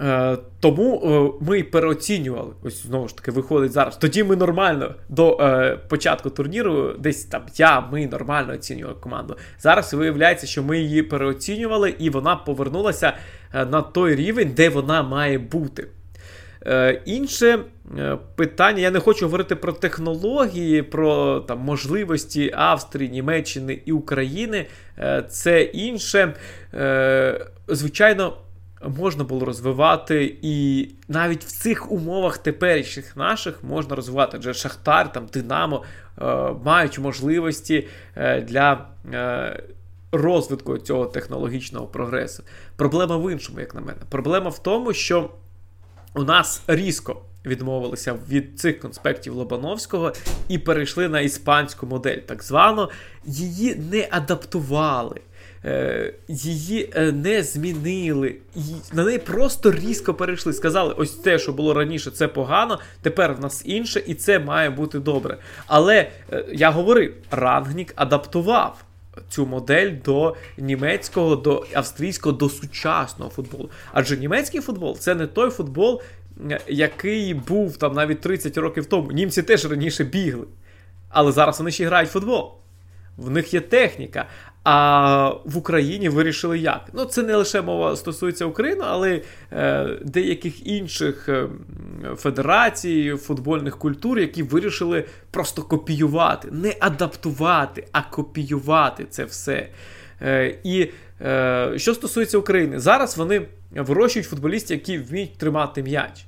Е, 0.00 0.36
Тому 0.60 1.02
е, 1.40 1.44
ми 1.44 1.62
переоцінювали. 1.62 2.50
Ось 2.62 2.86
знову 2.86 3.08
ж 3.08 3.16
таки 3.16 3.30
виходить 3.30 3.72
зараз. 3.72 3.96
Тоді 3.96 4.24
ми 4.24 4.36
нормально 4.36 4.94
до 5.08 5.38
е, 5.40 5.78
початку 5.88 6.30
турніру, 6.30 6.92
десь 6.98 7.24
там 7.24 7.42
я, 7.56 7.80
ми 7.80 8.06
нормально 8.06 8.52
оцінювали 8.52 8.96
команду. 9.00 9.36
Зараз 9.58 9.94
виявляється, 9.94 10.46
що 10.46 10.62
ми 10.62 10.78
її 10.78 11.02
переоцінювали, 11.02 11.94
і 11.98 12.10
вона 12.10 12.36
повернулася 12.36 13.12
е, 13.54 13.66
на 13.66 13.82
той 13.82 14.14
рівень, 14.14 14.52
де 14.56 14.68
вона 14.68 15.02
має 15.02 15.38
бути. 15.38 15.86
Е, 16.66 17.02
Інше 17.04 17.58
е, 17.98 18.18
питання, 18.36 18.80
я 18.80 18.90
не 18.90 19.00
хочу 19.00 19.24
говорити 19.24 19.56
про 19.56 19.72
технології, 19.72 20.82
про 20.82 21.40
там, 21.40 21.58
можливості 21.58 22.52
Австрії, 22.56 23.10
Німеччини 23.10 23.78
і 23.84 23.92
України. 23.92 24.66
Е, 24.98 25.24
Це 25.28 25.62
інше. 25.62 26.34
Е, 26.74 27.46
Звичайно 27.68 28.36
можна 28.88 29.24
було 29.24 29.44
розвивати, 29.44 30.36
і 30.42 30.88
навіть 31.08 31.44
в 31.44 31.52
цих 31.52 31.92
умовах 31.92 32.38
теперішніх 32.38 33.16
наших 33.16 33.64
можна 33.64 33.96
розвивати. 33.96 34.36
Адже 34.36 34.54
Шахтар, 34.54 35.12
там 35.12 35.26
Динамо 35.32 35.82
е, 36.18 36.24
мають 36.64 36.98
можливості 36.98 37.88
е, 38.16 38.40
для 38.40 38.86
е, 39.12 39.62
розвитку 40.12 40.78
цього 40.78 41.06
технологічного 41.06 41.86
прогресу. 41.86 42.42
Проблема 42.76 43.16
в 43.16 43.32
іншому, 43.32 43.60
як 43.60 43.74
на 43.74 43.80
мене. 43.80 43.98
Проблема 44.08 44.50
в 44.50 44.62
тому, 44.62 44.92
що 44.92 45.30
у 46.14 46.22
нас 46.22 46.62
різко. 46.66 47.22
Відмовилися 47.46 48.18
від 48.28 48.60
цих 48.60 48.80
конспектів 48.80 49.34
Лобановського 49.34 50.12
і 50.48 50.58
перейшли 50.58 51.08
на 51.08 51.20
іспанську 51.20 51.86
модель, 51.86 52.16
так 52.16 52.42
звано, 52.42 52.90
її 53.24 53.74
не 53.74 54.08
адаптували. 54.10 55.20
Е, 55.64 56.12
її 56.28 56.90
е, 56.94 57.12
не 57.12 57.42
змінили. 57.42 58.36
На 58.92 59.04
неї 59.04 59.18
просто 59.18 59.72
різко 59.72 60.14
перейшли. 60.14 60.52
Сказали, 60.52 60.94
ось 60.96 61.10
те, 61.10 61.38
що 61.38 61.52
було 61.52 61.74
раніше, 61.74 62.10
це 62.10 62.28
погано, 62.28 62.78
тепер 63.02 63.34
в 63.34 63.40
нас 63.40 63.62
інше, 63.64 64.02
і 64.06 64.14
це 64.14 64.38
має 64.38 64.70
бути 64.70 64.98
добре. 64.98 65.38
Але 65.66 66.08
е, 66.32 66.44
я 66.52 66.70
говорив, 66.70 67.14
Рангнік 67.30 67.92
адаптував 67.96 68.84
цю 69.28 69.46
модель 69.46 69.92
до 70.04 70.36
німецького, 70.58 71.36
до 71.36 71.66
австрійського, 71.74 72.36
до 72.36 72.48
сучасного 72.48 73.30
футболу. 73.30 73.70
Адже 73.92 74.16
німецький 74.16 74.60
футбол 74.60 74.98
це 74.98 75.14
не 75.14 75.26
той 75.26 75.50
футбол, 75.50 76.02
який 76.68 77.34
був 77.34 77.76
там 77.76 77.92
навіть 77.94 78.20
30 78.20 78.56
років 78.56 78.86
тому. 78.86 79.12
Німці 79.12 79.42
теж 79.42 79.70
раніше 79.70 80.04
бігли. 80.04 80.46
Але 81.08 81.32
зараз 81.32 81.58
вони 81.58 81.70
ще 81.70 81.86
грають 81.86 82.10
в 82.10 82.12
футбол. 82.12 82.52
В 83.16 83.30
них 83.30 83.54
є 83.54 83.60
техніка. 83.60 84.26
А 84.64 85.28
в 85.44 85.56
Україні 85.56 86.08
вирішили 86.08 86.58
як? 86.58 86.80
Ну, 86.92 87.04
це 87.04 87.22
не 87.22 87.36
лише 87.36 87.62
мова 87.62 87.96
стосується 87.96 88.44
України, 88.46 88.82
але 88.86 89.20
е, 89.52 89.88
деяких 90.02 90.66
інших 90.66 91.28
е, 91.28 91.48
федерацій, 92.16 93.16
футбольних 93.16 93.78
культур, 93.78 94.18
які 94.18 94.42
вирішили 94.42 95.04
просто 95.30 95.62
копіювати, 95.62 96.48
не 96.50 96.74
адаптувати, 96.80 97.86
а 97.92 98.02
копіювати 98.02 99.06
це 99.10 99.24
все. 99.24 99.68
Е, 100.22 100.58
І 100.64 100.90
е, 101.20 101.72
що 101.76 101.94
стосується 101.94 102.38
України, 102.38 102.80
зараз 102.80 103.16
вони 103.18 103.42
вирощують 103.74 104.28
футболістів, 104.28 104.76
які 104.78 104.98
вміють 104.98 105.38
тримати 105.38 105.82
м'яч 105.82 106.24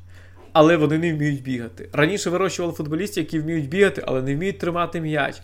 але 0.57 0.76
вони 0.76 0.98
не 0.98 1.14
вміють 1.14 1.42
бігати. 1.42 1.88
Раніше 1.92 2.30
вирощували 2.30 2.74
футболістів, 2.74 3.22
які 3.22 3.38
вміють 3.38 3.68
бігати, 3.68 4.02
але 4.07 4.22
не 4.22 4.34
вміють 4.34 4.59
тримати 4.59 5.00
м'яч. 5.00 5.42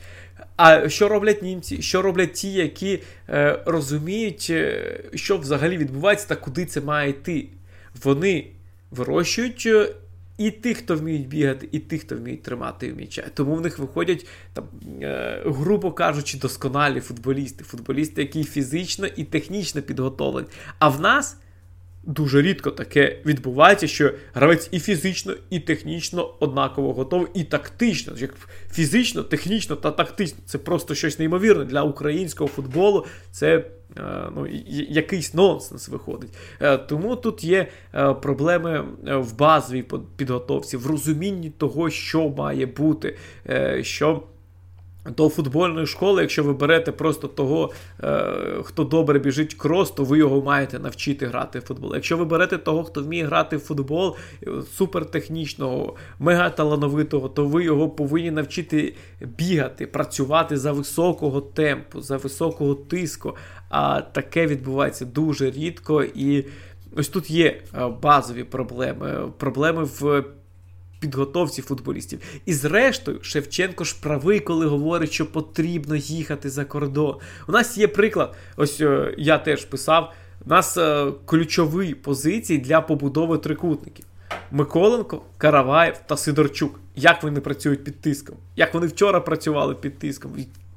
А 0.56 0.88
що 0.88 1.08
роблять 1.08 1.42
німці? 1.42 1.82
Що 1.82 2.02
роблять 2.02 2.32
ті, 2.32 2.52
які 2.52 3.02
е, 3.28 3.62
розуміють, 3.66 4.46
е, 4.50 5.00
що 5.14 5.38
взагалі 5.38 5.76
відбувається 5.76 6.28
та 6.28 6.36
куди 6.36 6.66
це 6.66 6.80
має 6.80 7.10
йти? 7.10 7.46
Вони 8.02 8.46
вирощують. 8.90 9.62
Е, 9.66 9.88
і 10.38 10.50
тих, 10.50 10.78
хто 10.78 10.96
вміють 10.96 11.28
бігати, 11.28 11.68
і 11.72 11.78
тих, 11.78 12.00
хто 12.00 12.16
вміють 12.16 12.42
тримати 12.42 12.92
м'яча. 12.92 13.24
Тому 13.34 13.54
в 13.54 13.60
них 13.60 13.78
виходять, 13.78 14.26
там, 14.52 14.64
е, 15.02 15.42
грубо 15.46 15.92
кажучи, 15.92 16.38
досконалі 16.38 17.00
футболісти. 17.00 17.64
Футболісти, 17.64 18.22
які 18.22 18.44
фізично 18.44 19.06
і 19.06 19.24
технічно 19.24 19.82
підготовлені. 19.82 20.48
А 20.78 20.88
в 20.88 21.00
нас 21.00 21.36
Дуже 22.04 22.42
рідко 22.42 22.70
таке 22.70 23.18
відбувається, 23.26 23.86
що 23.86 24.12
гравець 24.34 24.68
і 24.72 24.80
фізично, 24.80 25.34
і 25.50 25.60
технічно 25.60 26.34
однаково 26.40 26.92
готовий, 26.92 27.28
і 27.34 27.44
тактично. 27.44 28.12
Як 28.16 28.34
Фізично, 28.72 29.22
технічно 29.22 29.76
та 29.76 29.90
тактично. 29.90 30.38
Це 30.46 30.58
просто 30.58 30.94
щось 30.94 31.18
неймовірне 31.18 31.64
для 31.64 31.82
українського 31.82 32.48
футболу. 32.48 33.06
Це 33.30 33.56
е, 33.56 34.02
ну, 34.36 34.46
якийсь 34.88 35.34
нонсенс 35.34 35.88
виходить. 35.88 36.30
Е, 36.60 36.78
тому 36.78 37.16
тут 37.16 37.44
є 37.44 37.66
е, 37.94 38.14
проблеми 38.14 38.84
в 39.02 39.36
базовій 39.36 39.84
підготовці, 40.16 40.76
в 40.76 40.86
розумінні 40.86 41.50
того, 41.50 41.90
що 41.90 42.28
має 42.28 42.66
бути. 42.66 43.16
що 43.82 44.22
до 45.10 45.28
футбольної 45.28 45.86
школи, 45.86 46.22
якщо 46.22 46.44
ви 46.44 46.52
берете 46.52 46.92
просто 46.92 47.28
того, 47.28 47.70
е, 48.02 48.34
хто 48.62 48.84
добре 48.84 49.18
біжить 49.18 49.54
крос, 49.54 49.90
то 49.90 50.04
ви 50.04 50.18
його 50.18 50.42
маєте 50.42 50.78
навчити 50.78 51.26
грати 51.26 51.58
в 51.58 51.62
футбол. 51.62 51.94
Якщо 51.94 52.16
ви 52.16 52.24
берете 52.24 52.58
того, 52.58 52.84
хто 52.84 53.02
вміє 53.02 53.24
грати 53.24 53.56
в 53.56 53.60
футбол 53.60 54.16
е, 54.46 54.50
супертехнічного, 54.76 55.96
мегаталановитого, 56.18 57.28
то 57.28 57.46
ви 57.46 57.64
його 57.64 57.88
повинні 57.88 58.30
навчити 58.30 58.94
бігати, 59.20 59.86
працювати 59.86 60.56
за 60.56 60.72
високого 60.72 61.40
темпу, 61.40 62.00
за 62.00 62.16
високого 62.16 62.74
тиску. 62.74 63.36
А 63.68 64.00
таке 64.00 64.46
відбувається 64.46 65.04
дуже 65.04 65.50
рідко. 65.50 66.02
І 66.02 66.44
ось 66.96 67.08
тут 67.08 67.30
є 67.30 67.60
е, 67.74 67.88
базові 68.02 68.44
проблеми. 68.44 69.32
Проблеми 69.38 69.84
в 69.84 70.24
підготовці 71.02 71.62
футболістів. 71.62 72.20
І 72.46 72.54
зрештою, 72.54 73.18
Шевченко 73.22 73.84
ж 73.84 73.96
правий, 74.02 74.40
коли 74.40 74.66
говорить, 74.66 75.12
що 75.12 75.32
потрібно 75.32 75.96
їхати 75.96 76.50
за 76.50 76.64
кордон. 76.64 77.16
У 77.48 77.52
нас 77.52 77.78
є 77.78 77.88
приклад, 77.88 78.36
ось 78.56 78.80
е, 78.80 79.14
я 79.18 79.38
теж 79.38 79.64
писав. 79.64 80.12
У 80.46 80.50
нас 80.50 80.76
е, 80.76 81.12
ключові 81.24 81.94
позиції 81.94 82.58
для 82.58 82.80
побудови 82.80 83.38
трикутників. 83.38 84.04
Миколенко, 84.50 85.22
Караваєв 85.38 86.00
та 86.06 86.16
Сидорчук. 86.16 86.80
Як 86.96 87.22
вони 87.22 87.40
працюють 87.40 87.84
під 87.84 88.00
тиском? 88.00 88.36
Як 88.56 88.74
вони 88.74 88.86
вчора 88.86 89.20
працювали 89.20 89.74
під 89.74 89.98
тиском? 89.98 90.32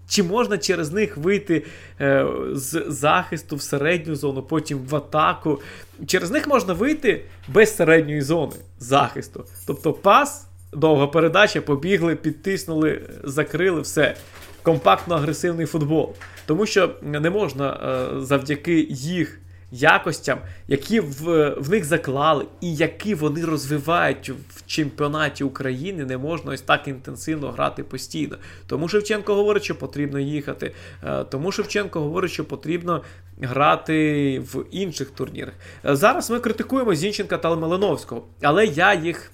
Чи 0.08 0.24
можна 0.24 0.58
через 0.58 0.92
них 0.92 1.18
вийти 1.18 1.64
е, 2.02 2.26
з 2.54 2.86
захисту 2.88 3.56
в 3.56 3.62
середню 3.62 4.16
зону, 4.16 4.44
потім 4.44 4.80
в 4.90 4.96
атаку? 4.96 5.62
Через 6.08 6.32
них 6.32 6.48
можна 6.48 6.74
вийти 6.74 7.22
без 7.48 7.76
середньої 7.76 8.22
зони 8.22 8.56
захисту. 8.80 9.46
Тобто 9.68 9.94
пас, 9.94 10.48
довга 10.74 11.08
передача, 11.08 11.62
побігли, 11.62 12.16
підтиснули, 12.16 13.02
закрили, 13.24 13.82
все. 13.82 14.16
Компактно-агресивний 14.64 15.66
футбол. 15.66 16.14
Тому 16.46 16.66
що 16.66 16.96
не 17.02 17.30
можна 17.30 17.74
е, 17.74 18.22
завдяки 18.22 18.88
їх 18.90 19.40
якостям, 19.72 20.40
які 20.68 21.00
в, 21.00 21.50
в 21.58 21.70
них 21.70 21.86
заклали, 21.86 22.46
і 22.62 22.76
які 22.76 23.16
вони 23.16 23.46
розвивають 23.46 24.32
в 24.50 24.66
чемпіонаті 24.66 25.44
України, 25.44 26.06
не 26.06 26.18
можна 26.18 26.52
ось 26.52 26.62
так 26.62 26.88
інтенсивно 26.88 27.52
грати 27.52 27.84
постійно. 27.84 28.38
Тому 28.68 28.88
Шевченко 28.88 29.36
говорить, 29.36 29.64
що 29.64 29.76
потрібно 29.76 30.20
їхати. 30.20 30.72
Е, 31.04 31.24
тому 31.24 31.52
Шевченко 31.52 32.00
говорить, 32.00 32.32
що 32.32 32.46
потрібно 32.46 33.02
грати 33.42 34.40
в 34.40 34.66
інших 34.72 35.10
турнірах. 35.10 35.54
Е, 35.86 35.96
зараз 35.96 36.30
ми 36.30 36.40
критикуємо 36.40 36.96
Зінченка 36.96 37.38
та 37.38 37.56
Малиновського, 37.56 38.24
але 38.42 38.66
я 38.66 38.94
їх. 38.94 39.32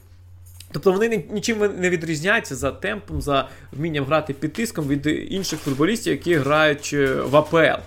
Тобто 0.73 0.91
вони 0.91 1.25
нічим 1.31 1.59
не 1.77 1.89
відрізняються 1.89 2.55
за 2.55 2.71
темпом, 2.71 3.21
за 3.21 3.49
вмінням 3.71 4.05
грати 4.05 4.33
під 4.33 4.53
тиском 4.53 4.87
від 4.87 5.07
інших 5.07 5.59
футболістів, 5.59 6.13
які 6.13 6.35
грають 6.35 6.89
е, 6.93 7.15
в 7.15 7.35
АПЛ. 7.35 7.81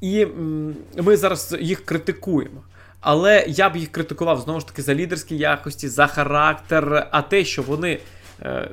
І 0.00 0.26
ми 0.96 1.16
зараз 1.16 1.56
їх 1.60 1.84
критикуємо. 1.84 2.62
Але 3.00 3.44
я 3.48 3.70
б 3.70 3.76
їх 3.76 3.92
критикував 3.92 4.40
знову 4.40 4.60
ж 4.60 4.66
таки 4.66 4.82
за 4.82 4.94
лідерські 4.94 5.36
якості, 5.36 5.88
за 5.88 6.06
характер, 6.06 7.08
а 7.10 7.22
те, 7.22 7.44
що 7.44 7.62
вони 7.62 7.98
е, 8.42 8.70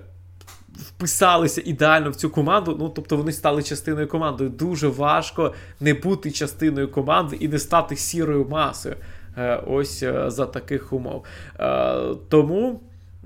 вписалися 0.77 1.61
ідеально 1.65 2.09
в 2.09 2.15
цю 2.15 2.29
команду, 2.29 2.77
ну 2.79 2.89
тобто 2.89 3.17
вони 3.17 3.31
стали 3.31 3.63
частиною 3.63 4.07
команди. 4.07 4.49
Дуже 4.49 4.87
важко 4.87 5.53
не 5.79 5.93
бути 5.93 6.31
частиною 6.31 6.91
команди 6.91 7.35
і 7.39 7.47
не 7.47 7.59
стати 7.59 7.95
сірою 7.95 8.45
масою. 8.49 8.95
Е, 9.37 9.63
ось 9.67 10.03
е, 10.03 10.29
за 10.31 10.45
таких 10.45 10.93
умов. 10.93 11.23
Е, 11.59 11.95
тому. 12.29 12.81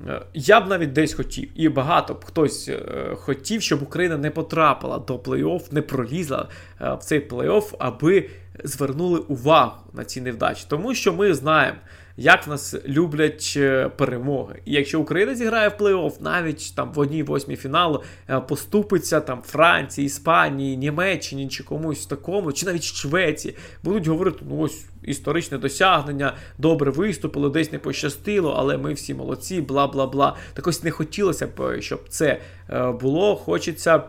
Е, 0.08 0.22
я 0.34 0.62
б 0.62 0.68
навіть 0.68 0.94
десь 0.94 1.14
хотів, 1.14 1.50
і 1.56 1.70
багато 1.70 2.14
б 2.14 2.26
хтось 2.26 2.70
е, 2.70 2.82
хотів, 3.16 3.62
щоб 3.62 3.84
Україна 3.84 4.18
не 4.18 4.32
потрапила 4.32 5.00
до 5.00 5.18
плей-офф, 5.18 5.74
не 5.74 5.82
пролізла 5.82 6.48
е, 6.82 6.94
в 6.94 7.00
цей 7.00 7.28
плей-офф, 7.28 7.76
аби 7.80 8.30
звернули 8.64 9.20
увагу 9.20 9.82
на 9.94 10.06
ці 10.06 10.22
невдачі. 10.22 10.66
Тому 10.68 10.96
що 10.96 11.14
ми 11.14 11.34
знаємо, 11.34 11.78
як 12.18 12.48
в 12.48 12.50
нас 12.50 12.76
люблять 12.88 13.54
е, 13.58 13.90
перемоги. 13.90 14.62
І 14.66 14.72
якщо 14.72 15.02
Україна 15.02 15.36
зіграє 15.36 15.70
в 15.70 15.82
плей-офф, 15.82 16.14
навіть 16.20 16.76
там 16.76 16.94
в 16.94 17.00
одній 17.00 17.24
восьмій 17.24 17.56
фіналу 17.56 18.04
е, 18.30 18.40
поступиться 18.40 19.20
там 19.20 19.42
Франції, 19.42 20.06
Іспанії, 20.06 20.78
Німеччині 20.78 21.48
чи 21.48 21.64
комусь 21.64 22.06
такому, 22.06 22.54
чи 22.54 22.66
навіть 22.66 22.84
Швеції, 22.84 23.56
будуть 23.84 24.08
говорити, 24.08 24.40
ну 24.50 24.60
ось 24.60 24.86
історичне 25.04 25.58
досягнення, 25.58 26.34
добре 26.58 26.92
виступили, 26.92 27.50
десь 27.50 27.72
не 27.72 27.80
пощастило, 27.80 28.56
але 28.58 28.78
ми 28.78 28.94
всі 28.94 29.14
молодці, 29.14 29.62
бла 29.62 29.88
бла 29.88 30.08
бла. 30.08 30.36
Так 30.54 30.68
ось 30.68 30.84
не 30.84 30.92
хотілося 30.92 31.48
б, 31.48 31.82
щоб 31.82 32.10
це 32.10 32.40
е, 32.70 32.92
було. 32.92 33.36
Хочеться, 33.36 34.04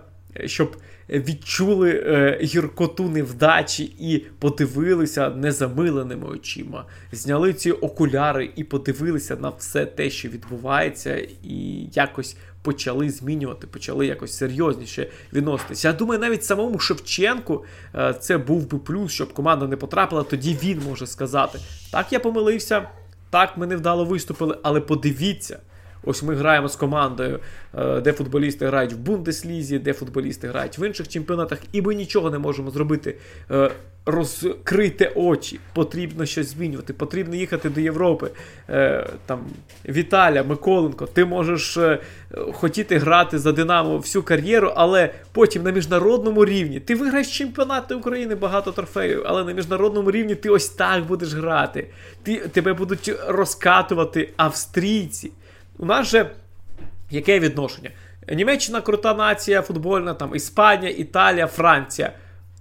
щоб 0.47 0.77
відчули 1.21 2.05
е, 2.07 2.39
гіркоту 2.43 3.09
невдачі 3.09 3.85
і 3.85 4.19
подивилися 4.39 5.31
незамиленими 5.31 6.27
очима, 6.27 6.85
зняли 7.13 7.53
ці 7.53 7.71
окуляри 7.71 8.51
і 8.57 8.65
подивилися 8.65 9.37
на 9.37 9.49
все 9.49 9.87
те, 9.87 10.11
що 10.11 10.29
відбувається, 10.29 11.17
і 11.43 11.89
якось 11.93 12.37
почали 12.63 13.11
змінювати, 13.11 13.67
почали 13.67 14.07
якось 14.07 14.37
серйозніше 14.37 15.09
відноситися. 15.33 15.89
Я 15.89 15.95
думаю, 15.95 16.21
навіть 16.21 16.45
самому 16.45 16.79
Шевченку 16.79 17.65
е, 17.95 18.15
це 18.21 18.39
був 18.39 18.71
би 18.71 18.79
плюс, 18.79 19.13
щоб 19.13 19.33
команда 19.33 19.67
не 19.67 19.77
потрапила. 19.77 20.23
Тоді 20.23 20.59
він 20.63 20.83
може 20.89 21.07
сказати: 21.07 21.59
так, 21.93 22.13
я 22.13 22.21
помилився, 22.21 22.89
так, 23.31 23.57
ми 23.57 23.67
невдало 23.67 24.05
виступили, 24.05 24.59
але 24.63 24.81
подивіться. 24.81 25.59
Ось 26.05 26.23
ми 26.23 26.35
граємо 26.35 26.69
з 26.69 26.77
командою, 26.77 27.41
е, 27.79 28.01
де 28.01 28.13
футболісти 28.13 28.67
грають 28.67 28.93
в 28.93 28.97
Бундеслізі, 28.97 29.79
де 29.79 29.93
футболісти 29.93 30.49
грають 30.49 30.79
в 30.79 30.87
інших 30.87 31.09
чемпіонатах, 31.09 31.59
і 31.73 31.83
ми 31.83 31.95
нічого 31.95 32.31
не 32.31 32.39
можемо 32.39 32.71
зробити. 32.71 33.17
Е, 33.51 33.71
розкрити 34.07 35.13
очі, 35.15 35.61
потрібно 35.75 36.27
щось 36.27 36.47
змінювати, 36.47 36.93
потрібно 36.93 37.35
їхати 37.37 37.71
до 37.71 37.81
Європи. 37.81 38.31
Е, 38.69 39.07
там 39.27 39.41
Віталя, 39.89 40.43
Миколенко, 40.43 41.07
ти 41.07 41.25
можеш 41.25 41.79
хотіти 42.53 42.99
грати 42.99 43.39
за 43.39 43.53
Динамо 43.53 43.99
всю 43.99 44.23
кар'єру, 44.23 44.73
але 44.77 45.15
потім 45.33 45.63
на 45.63 45.71
міжнародному 45.71 46.45
рівні 46.45 46.81
ти 46.81 46.95
виграєш 46.95 47.39
чемпіонати 47.39 47.95
України, 47.95 48.35
багато 48.35 48.73
трофеїв, 48.73 49.23
але 49.27 49.45
на 49.45 49.53
міжнародному 49.53 50.11
рівні 50.11 50.35
ти 50.35 50.51
ось 50.51 50.69
так 50.69 51.07
будеш 51.07 51.35
грати. 51.35 51.89
Ти, 52.23 52.37
Тебе 52.37 52.73
будуть 52.73 53.13
розкатувати 53.29 54.31
австрійці. 54.37 55.33
У 55.79 55.87
нас 55.87 56.07
же 56.07 56.31
яке 57.11 57.41
відношення? 57.41 57.91
Німеччина 58.29 58.81
крута 58.81 59.15
нація, 59.15 59.63
футбольна, 59.63 60.15
там 60.15 60.37
Іспанія, 60.37 60.93
Італія, 60.93 61.47
Франція. 61.47 62.13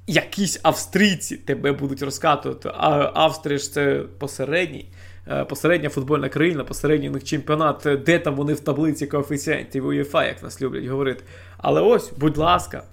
Якісь 0.07 0.59
австрійці 0.63 1.37
тебе 1.37 1.71
будуть 1.71 2.01
розкатувати. 2.01 2.71
А 2.73 3.11
Австрія 3.13 3.57
ж 3.57 3.73
це 3.73 4.03
посередній. 4.17 4.85
Е, 5.27 5.45
посередня 5.45 5.89
футбольна 5.89 6.29
країна, 6.29 6.63
посередній 6.63 7.09
у 7.09 7.11
них 7.11 7.23
чемпіонат, 7.23 7.87
де 8.05 8.19
там 8.19 8.35
вони 8.35 8.53
в 8.53 8.59
таблиці 8.59 9.07
коефіцієнтів 9.07 9.85
УЄФА, 9.85 10.25
як 10.25 10.43
нас 10.43 10.61
люблять 10.61 10.85
говорити. 10.85 11.23
Але 11.57 11.81
ось, 11.81 12.11
будь 12.17 12.37
ласка, 12.37 12.83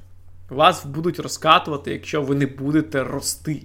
вас 0.49 0.87
будуть 0.87 1.21
розкатувати, 1.21 1.93
якщо 1.93 2.23
ви 2.23 2.35
не 2.35 2.47
будете 2.47 3.05
рости. 3.05 3.63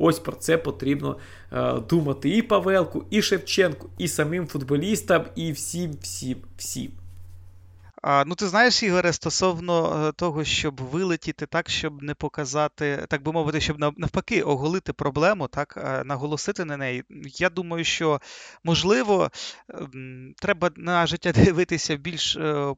Ось 0.00 0.18
про 0.18 0.32
це 0.32 0.58
потрібно 0.58 1.16
е, 1.52 1.72
думати 1.90 2.30
і 2.30 2.42
Павелку, 2.42 3.04
і 3.10 3.22
Шевченку, 3.22 3.90
і 3.98 4.08
самим 4.08 4.46
футболістам, 4.46 5.24
і 5.36 5.52
всім, 5.52 5.92
всім, 6.02 6.36
всім. 6.56 6.90
А, 8.02 8.24
Ну, 8.26 8.34
ти 8.34 8.48
знаєш, 8.48 8.82
Ігоре, 8.82 9.12
стосовно 9.12 10.06
е, 10.08 10.12
того, 10.12 10.44
щоб 10.44 10.80
вилетіти 10.80 11.46
так, 11.46 11.68
щоб 11.68 12.02
не 12.02 12.14
показати, 12.14 13.06
так 13.08 13.22
би 13.22 13.32
мовити, 13.32 13.60
щоб 13.60 13.78
навпаки 13.78 14.42
оголити 14.42 14.92
проблему, 14.92 15.48
так, 15.48 15.74
е, 15.76 16.04
наголосити 16.04 16.64
на 16.64 16.76
неї. 16.76 17.04
Я 17.38 17.50
думаю, 17.50 17.84
що 17.84 18.20
можливо 18.64 19.30
ем, 19.74 20.34
треба 20.36 20.70
на 20.76 21.06
життя 21.06 21.32
дивитися 21.44 21.96
більш 21.96 22.36
е, 22.36 22.74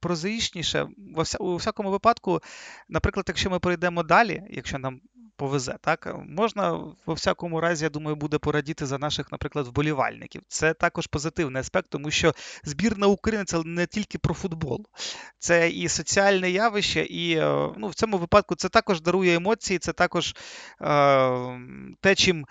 прозаїчніше. 0.00 0.88
У 1.40 1.56
всякому 1.56 1.90
випадку, 1.90 2.40
наприклад, 2.88 3.24
якщо 3.28 3.50
ми 3.50 3.58
перейдемо 3.58 4.02
далі, 4.02 4.42
якщо 4.50 4.78
нам 4.78 5.00
повезе. 5.38 5.76
Так 5.80 6.16
можна 6.28 6.70
во 7.06 7.14
всякому 7.14 7.60
разі, 7.60 7.84
я 7.84 7.90
думаю, 7.90 8.16
буде 8.16 8.38
порадіти 8.38 8.86
за 8.86 8.98
наших, 8.98 9.32
наприклад, 9.32 9.66
вболівальників. 9.66 10.42
Це 10.48 10.74
також 10.74 11.06
позитивний 11.06 11.60
аспект, 11.60 11.90
тому 11.90 12.10
що 12.10 12.34
збірна 12.64 13.06
України 13.06 13.44
це 13.44 13.62
не 13.64 13.86
тільки 13.86 14.18
про 14.18 14.34
футбол, 14.34 14.86
це 15.38 15.70
і 15.70 15.88
соціальне 15.88 16.50
явище, 16.50 17.00
і 17.00 17.36
е, 17.36 17.68
ну, 17.76 17.88
в 17.88 17.94
цьому 17.94 18.18
випадку 18.18 18.54
це 18.54 18.68
також 18.68 19.00
дарує 19.00 19.36
емоції, 19.36 19.78
це 19.78 19.92
також 19.92 20.34
е, 20.80 21.60
те, 22.00 22.14
чим 22.14 22.46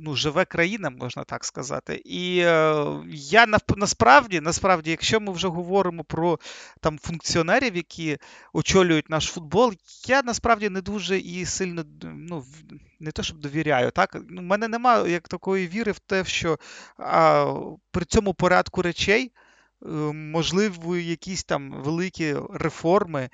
ну, 0.00 0.16
живе 0.16 0.44
країна, 0.44 0.90
можна 0.90 1.24
так 1.24 1.44
сказати. 1.44 2.02
І 2.04 2.38
е, 2.38 2.84
я 3.14 3.46
насправді, 3.76 4.40
насправді, 4.40 4.90
якщо 4.90 5.20
ми 5.20 5.32
вже 5.32 5.48
говоримо 5.48 6.04
про 6.04 6.38
там 6.80 6.98
функціонерів, 6.98 7.76
які 7.76 8.18
очолюють 8.52 9.10
наш 9.10 9.26
футбол, 9.26 9.72
я 10.06 10.22
насправді 10.22 10.68
не 10.68 10.80
дуже 10.80 11.18
і 11.18 11.46
сильно 11.46 11.84
ну, 12.02 12.44
не 13.00 13.10
то, 13.10 13.22
щоб 13.22 13.38
довіряю. 13.38 13.90
так. 13.90 14.14
У 14.14 14.18
ну, 14.28 14.42
мене 14.42 14.68
немає 14.68 15.12
як 15.12 15.28
такої 15.28 15.68
віри 15.68 15.92
в 15.92 15.98
те, 15.98 16.24
що 16.24 16.58
а, 16.98 17.54
при 17.90 18.04
цьому 18.04 18.34
порядку 18.34 18.82
речей. 18.82 19.32
Е, 19.82 19.88
можливо, 20.12 20.96
якісь 20.96 21.44
там 21.44 21.82
великі 21.82 22.36
реформи, 22.54 23.30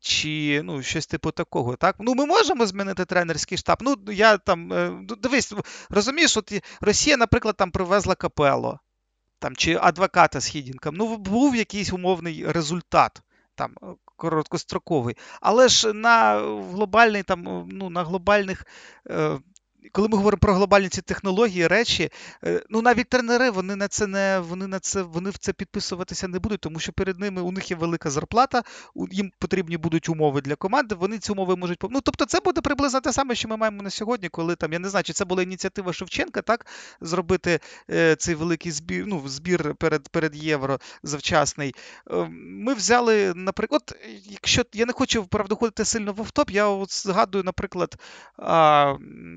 чи 0.00 0.62
ну, 0.64 0.82
щось 0.82 1.06
типу 1.06 1.30
такого. 1.30 1.76
Так? 1.76 1.96
Ну, 1.98 2.14
Ми 2.14 2.26
можемо 2.26 2.66
змінити 2.66 3.04
тренерський 3.04 3.58
штаб. 3.58 3.78
Ну, 3.80 3.96
я 4.12 4.38
там, 4.38 4.72
е, 4.72 4.92
Дивись, 5.22 5.52
розумієш, 5.90 6.36
от 6.36 6.52
Росія, 6.80 7.16
наприклад, 7.16 7.56
там 7.56 7.70
привезла 7.70 8.14
капело 8.14 8.80
там, 9.38 9.56
чи 9.56 9.78
адвоката 9.80 10.40
з 10.40 10.46
Хідінком. 10.46 10.94
Ну, 10.94 11.16
був 11.16 11.56
якийсь 11.56 11.92
умовний 11.92 12.52
результат. 12.52 13.22
Там 13.54 13.74
е, 13.82 13.86
короткостроковий, 14.16 15.16
але 15.40 15.68
ж 15.68 15.92
на 15.92 16.38
глобальний 16.72 17.22
там 17.22 17.68
ну 17.70 17.90
на 17.90 18.04
глобальних 18.04 18.66
коли 19.92 20.08
ми 20.08 20.16
говоримо 20.16 20.38
про 20.38 20.54
глобальні 20.54 20.88
ці 20.88 21.02
технології, 21.02 21.66
речі, 21.66 22.10
е, 22.44 22.62
ну 22.70 22.82
навіть 22.82 23.08
тренери 23.08 23.50
вони 23.50 23.76
на 23.76 23.88
це 23.88 24.06
не 24.06 24.38
вони 24.38 24.66
на 24.66 24.78
це 24.78 25.02
вони 25.02 25.30
в 25.30 25.38
це 25.38 25.52
підписуватися 25.52 26.28
не 26.28 26.38
будуть, 26.38 26.60
тому 26.60 26.78
що 26.78 26.92
перед 26.92 27.20
ними 27.20 27.42
у 27.42 27.52
них 27.52 27.70
є 27.70 27.76
велика 27.76 28.10
зарплата, 28.10 28.62
їм 29.10 29.32
потрібні 29.38 29.76
будуть 29.76 30.08
умови 30.08 30.40
для 30.40 30.54
команди. 30.54 30.94
Вони 30.94 31.18
ці 31.18 31.32
умови 31.32 31.56
можуть 31.56 31.78
Ну, 31.90 32.00
тобто, 32.00 32.24
це 32.24 32.40
буде 32.40 32.60
приблизно 32.60 33.00
те 33.00 33.12
саме, 33.12 33.34
що 33.34 33.48
ми 33.48 33.56
маємо 33.56 33.82
на 33.82 33.90
сьогодні, 33.90 34.28
коли 34.28 34.56
там 34.56 34.72
я 34.72 34.78
не 34.78 34.88
знаю, 34.88 35.04
чи 35.04 35.12
це 35.12 35.24
була 35.24 35.42
ініціатива 35.42 35.92
Шевченка, 35.92 36.42
так 36.42 36.66
зробити 37.00 37.60
е, 37.90 38.16
цей 38.16 38.34
великий 38.34 38.72
збір, 38.72 39.04
ну 39.06 39.22
збір 39.28 39.74
перед 39.74 40.08
перед 40.08 40.36
євро 40.36 40.78
завчасний. 41.02 41.74
Е, 42.10 42.28
ми 42.30 42.74
взяли, 42.74 43.32
наприклад, 43.34 43.98
якщо 44.24 44.62
я 44.72 44.86
не 44.86 44.92
хочу 44.92 45.24
правда 45.24 45.54
ходити 45.54 45.84
сильно 45.84 46.12
в 46.12 46.20
автоп, 46.20 46.50
я 46.50 46.66
от 46.66 46.92
згадую, 46.92 47.44
наприклад, 47.44 47.96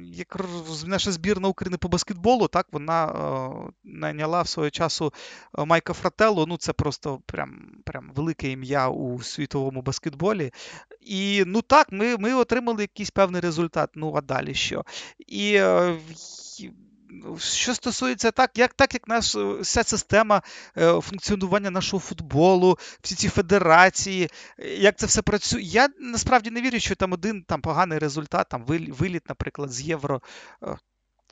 як 0.03 0.36
наша 0.85 1.11
збірна 1.11 1.47
України 1.47 1.77
по 1.77 1.87
баскетболу, 1.87 2.47
так, 2.47 2.67
вона 2.71 3.05
е, 3.05 3.71
найняла 3.83 4.41
в 4.41 4.47
свого 4.47 4.69
часу 4.69 5.13
е, 5.57 5.65
Майка 5.65 5.93
Фрателло, 5.93 6.45
ну 6.45 6.57
це 6.57 6.73
просто 6.73 7.19
прям 7.25 7.71
прям 7.85 8.11
велике 8.15 8.51
ім'я 8.51 8.89
у 8.89 9.21
світовому 9.21 9.81
баскетболі. 9.81 10.51
І 11.01 11.43
ну 11.47 11.61
так, 11.61 11.91
ми 11.91 12.17
ми 12.17 12.33
отримали 12.33 12.81
якийсь 12.81 13.11
певний 13.11 13.41
результат. 13.41 13.89
Ну, 13.95 14.13
а 14.15 14.21
далі 14.21 14.53
що? 14.53 14.83
І 15.27 15.53
е, 15.55 15.97
що 17.39 17.73
стосується 17.73 18.31
так, 18.31 18.57
як 18.57 18.73
так 18.73 18.93
як 18.93 19.07
наша 19.07 19.53
вся 19.53 19.83
система 19.83 20.41
е, 20.77 21.01
функціонування 21.01 21.69
нашого 21.69 21.99
футболу, 21.99 22.77
всі 23.01 23.15
ці 23.15 23.29
федерації, 23.29 24.29
як 24.79 24.97
це 24.97 25.05
все 25.05 25.21
працює, 25.21 25.61
я 25.61 25.87
насправді 25.99 26.51
не 26.51 26.61
вірю, 26.61 26.79
що 26.79 26.95
там 26.95 27.13
один 27.13 27.43
там 27.43 27.61
поганий 27.61 27.99
результат, 27.99 28.47
там 28.49 28.65
виліт, 28.67 29.29
наприклад, 29.29 29.71
з 29.71 29.81
євро. 29.81 30.21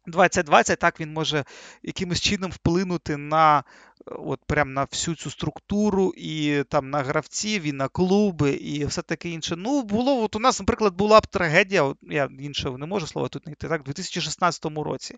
2020, 0.08 0.80
так 0.80 1.00
він 1.00 1.14
може 1.14 1.46
якимось 1.84 2.22
чином 2.22 2.52
вплинути 2.52 3.18
на 3.18 3.64
от 4.06 4.40
прям 4.46 4.74
на 4.74 4.84
всю 4.84 5.16
цю 5.16 5.32
структуру, 5.32 6.14
і 6.18 6.64
там 6.70 6.90
на 6.90 7.04
гравців, 7.04 7.64
і 7.64 7.72
на 7.72 7.88
клуби, 7.88 8.52
і 8.52 8.86
все 8.86 9.02
таке 9.02 9.30
інше. 9.30 9.56
Ну, 9.56 9.84
було, 9.84 10.24
от 10.24 10.36
у 10.36 10.40
нас, 10.40 10.60
наприклад, 10.60 10.96
була 10.96 11.20
б 11.20 11.28
трагедія, 11.28 11.84
от, 11.84 11.98
я 12.02 12.30
іншого 12.40 12.78
не 12.78 12.86
можу 12.86 13.08
слова 13.08 13.28
тут 13.28 13.44
знайти, 13.44 13.68
так, 13.68 13.82
у 13.82 13.84
2016 13.84 14.66
році, 14.66 15.16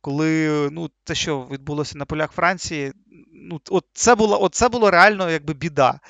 коли 0.00 0.68
ну, 0.72 0.90
те, 1.04 1.14
що 1.14 1.48
відбулося 1.50 1.98
на 1.98 2.04
полях 2.04 2.32
Франції, 2.32 2.92
ну, 3.32 3.60
от 3.70 3.84
це 3.92 4.14
було, 4.14 4.42
от 4.42 4.54
це 4.54 4.68
було 4.68 4.90
реально 4.90 5.30
якби 5.30 5.54
біда. 5.54 6.00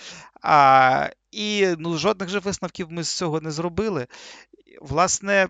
А, 0.42 1.10
І 1.30 1.66
ну, 1.78 1.98
жодних 1.98 2.28
же 2.28 2.38
висновків 2.38 2.86
ми 2.90 3.02
з 3.02 3.16
цього 3.16 3.40
не 3.40 3.50
зробили. 3.50 4.06
Власне, 4.80 5.48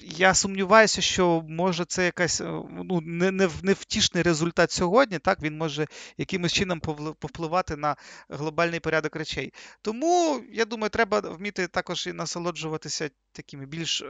я 0.00 0.34
сумніваюся, 0.34 1.00
що 1.00 1.44
може 1.48 1.84
це 1.84 2.04
якась 2.04 2.40
е, 2.40 2.44
ну, 2.84 3.00
не, 3.02 3.30
не, 3.30 3.48
невтішний 3.62 4.22
результат 4.22 4.70
сьогодні, 4.70 5.18
так 5.18 5.42
він 5.42 5.56
може 5.56 5.86
якимось 6.18 6.52
чином 6.52 6.80
повпливати 7.18 7.76
на 7.76 7.96
глобальний 8.28 8.80
порядок 8.80 9.16
речей. 9.16 9.52
Тому, 9.82 10.40
я 10.52 10.64
думаю, 10.64 10.90
треба 10.90 11.20
вміти 11.20 11.66
також 11.66 12.06
і 12.06 12.12
насолоджуватися 12.12 13.10
такими 13.32 13.66
більш 13.66 14.02
е, 14.02 14.06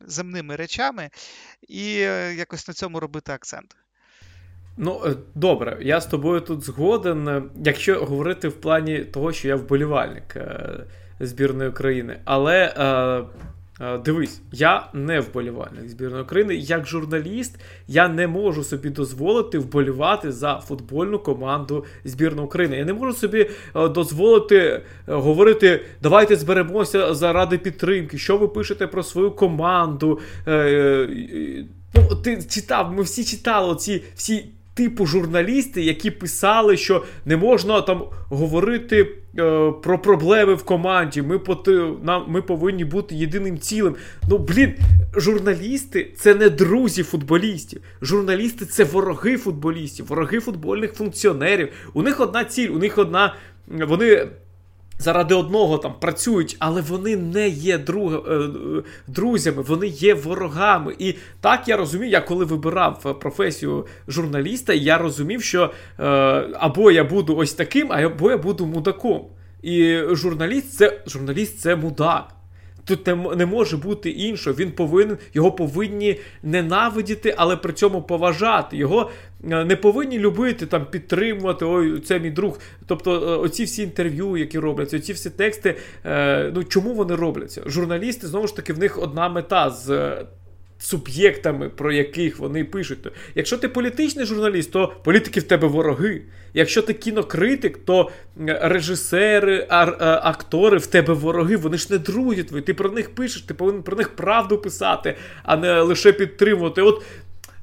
земними 0.00 0.56
речами 0.56 1.10
і 1.68 1.98
е, 1.98 2.34
якось 2.34 2.68
на 2.68 2.74
цьому 2.74 3.00
робити 3.00 3.32
акцент. 3.32 3.76
Ну, 4.78 5.16
добре, 5.34 5.78
я 5.80 6.00
з 6.00 6.06
тобою 6.06 6.40
тут 6.40 6.62
згоден, 6.62 7.50
якщо 7.64 8.04
говорити 8.04 8.48
в 8.48 8.60
плані 8.60 9.04
того, 9.04 9.32
що 9.32 9.48
я 9.48 9.56
вболівальник 9.56 10.36
збірної 11.20 11.72
країни. 11.72 12.20
Але 12.24 12.74
дивись, 14.04 14.40
я 14.52 14.88
не 14.92 15.20
вболівальник 15.20 15.88
збірної 15.88 16.22
України. 16.22 16.54
Як 16.54 16.86
журналіст, 16.86 17.60
я 17.88 18.08
не 18.08 18.26
можу 18.26 18.64
собі 18.64 18.90
дозволити 18.90 19.58
вболівати 19.58 20.32
за 20.32 20.62
футбольну 20.68 21.18
команду 21.18 21.84
збірної 22.04 22.46
України. 22.46 22.76
Я 22.76 22.84
не 22.84 22.92
можу 22.92 23.12
собі 23.12 23.50
е, 23.76 23.88
дозволити 23.88 24.56
е, 24.56 24.82
говорити, 25.06 25.84
давайте 26.02 26.36
зберемося 26.36 27.14
заради 27.14 27.58
підтримки. 27.58 28.18
Що 28.18 28.36
ви 28.36 28.48
пишете 28.48 28.86
про 28.86 29.02
свою 29.02 29.30
команду? 29.30 30.20
Ну, 31.94 32.16
ти 32.24 32.42
читав, 32.42 32.92
ми 32.92 33.02
всі 33.02 33.24
читали 33.24 33.76
ці 33.76 34.04
всі 34.14 34.48
типу 34.76 35.06
журналісти, 35.06 35.82
які 35.82 36.10
писали, 36.10 36.76
що 36.76 37.04
не 37.24 37.36
можна 37.36 37.80
там 37.80 38.04
говорити 38.28 39.08
е, 39.38 39.72
про 39.82 39.98
проблеми 39.98 40.54
в 40.54 40.62
команді. 40.62 41.22
Ми 41.22 41.38
поти, 41.38 41.84
нам, 42.02 42.24
ми 42.28 42.42
повинні 42.42 42.84
бути 42.84 43.14
єдиним 43.14 43.58
цілим. 43.58 43.96
Ну, 44.28 44.38
блін, 44.38 44.74
журналісти 45.16 46.12
це 46.16 46.34
не 46.34 46.50
друзі 46.50 47.02
футболістів. 47.02 47.80
Журналісти 48.02 48.64
це 48.64 48.84
вороги 48.84 49.36
футболістів, 49.36 50.06
вороги 50.06 50.40
футбольних 50.40 50.94
функціонерів. 50.94 51.68
У 51.94 52.02
них 52.02 52.20
одна 52.20 52.44
ціль, 52.44 52.68
у 52.68 52.78
них 52.78 52.98
одна. 52.98 53.34
Вони 53.66 54.28
заради 54.98 55.34
одного 55.34 55.78
там 55.78 55.94
працюють, 56.00 56.56
але 56.58 56.80
вони 56.80 57.16
не 57.16 57.48
є 57.48 57.78
друг, 57.78 58.14
е, 58.14 58.48
друзями, 59.06 59.62
вони 59.62 59.86
є 59.86 60.14
ворогами. 60.14 60.94
І 60.98 61.14
так 61.40 61.68
я 61.68 61.76
розумію, 61.76 62.10
я 62.10 62.20
коли 62.20 62.44
вибирав 62.44 63.20
професію 63.20 63.86
журналіста, 64.08 64.74
я 64.74 64.98
розумів, 64.98 65.42
що 65.42 65.70
е, 65.98 66.04
або 66.58 66.90
я 66.90 67.04
буду 67.04 67.36
ось 67.36 67.54
таким, 67.54 67.92
або 67.92 68.30
я 68.30 68.38
буду 68.38 68.66
мудаком. 68.66 69.26
І 69.62 70.00
журналіст 70.10 70.72
це 70.72 71.00
журналіст 71.06 71.60
це 71.60 71.76
мудак. 71.76 72.36
Тут 72.86 73.06
не 73.36 73.46
може 73.46 73.76
бути 73.76 74.10
іншого. 74.10 74.56
Він 74.56 74.72
повинен, 74.72 75.18
його 75.34 75.52
повинні 75.52 76.20
ненавидіти, 76.42 77.34
але 77.36 77.56
при 77.56 77.72
цьому 77.72 78.02
поважати. 78.02 78.76
Його 78.76 79.00
е, 79.02 79.10
не 79.40 79.76
повинні 79.76 80.18
любити, 80.18 80.66
там, 80.66 80.86
підтримувати. 80.86 81.64
Ой, 81.64 82.00
це 82.00 82.18
мій 82.20 82.30
друг. 82.30 82.60
Тобто, 82.86 83.12
е, 83.12 83.36
оці 83.36 83.64
всі 83.64 83.82
інтерв'ю, 83.82 84.36
які 84.36 84.58
робляться, 84.58 84.96
оці 84.96 85.12
всі 85.12 85.30
тексти. 85.30 85.74
Е, 86.04 86.52
ну 86.54 86.64
чому 86.64 86.94
вони 86.94 87.14
робляться? 87.14 87.62
Журналісти 87.66 88.26
знову 88.26 88.46
ж 88.46 88.56
таки 88.56 88.72
в 88.72 88.78
них 88.78 89.02
одна 89.02 89.28
мета 89.28 89.70
з 89.70 90.16
суб'єктами, 90.78 91.68
про 91.68 91.92
яких 91.92 92.38
вони 92.38 92.64
пишуть. 92.64 92.98
Якщо 93.34 93.58
ти 93.58 93.68
політичний 93.68 94.26
журналіст, 94.26 94.72
то 94.72 94.92
політики 95.04 95.40
в 95.40 95.42
тебе 95.42 95.68
вороги. 95.68 96.22
Якщо 96.54 96.82
ти 96.82 96.94
кінокритик, 96.94 97.78
то 97.78 98.10
режисери, 98.46 99.66
ар- 99.68 99.96
е, 100.00 100.04
актори 100.22 100.78
в 100.78 100.86
тебе 100.86 101.14
вороги, 101.14 101.56
вони 101.56 101.78
ж 101.78 101.86
не 101.90 101.98
друзі 101.98 102.42
твої. 102.42 102.62
Ти 102.62 102.74
про 102.74 102.90
них 102.90 103.14
пишеш, 103.14 103.42
ти 103.42 103.54
повинен 103.54 103.82
про 103.82 103.96
них 103.96 104.16
правду 104.16 104.58
писати, 104.58 105.16
а 105.42 105.56
не 105.56 105.80
лише 105.80 106.12
підтримувати. 106.12 106.82
От 106.82 107.04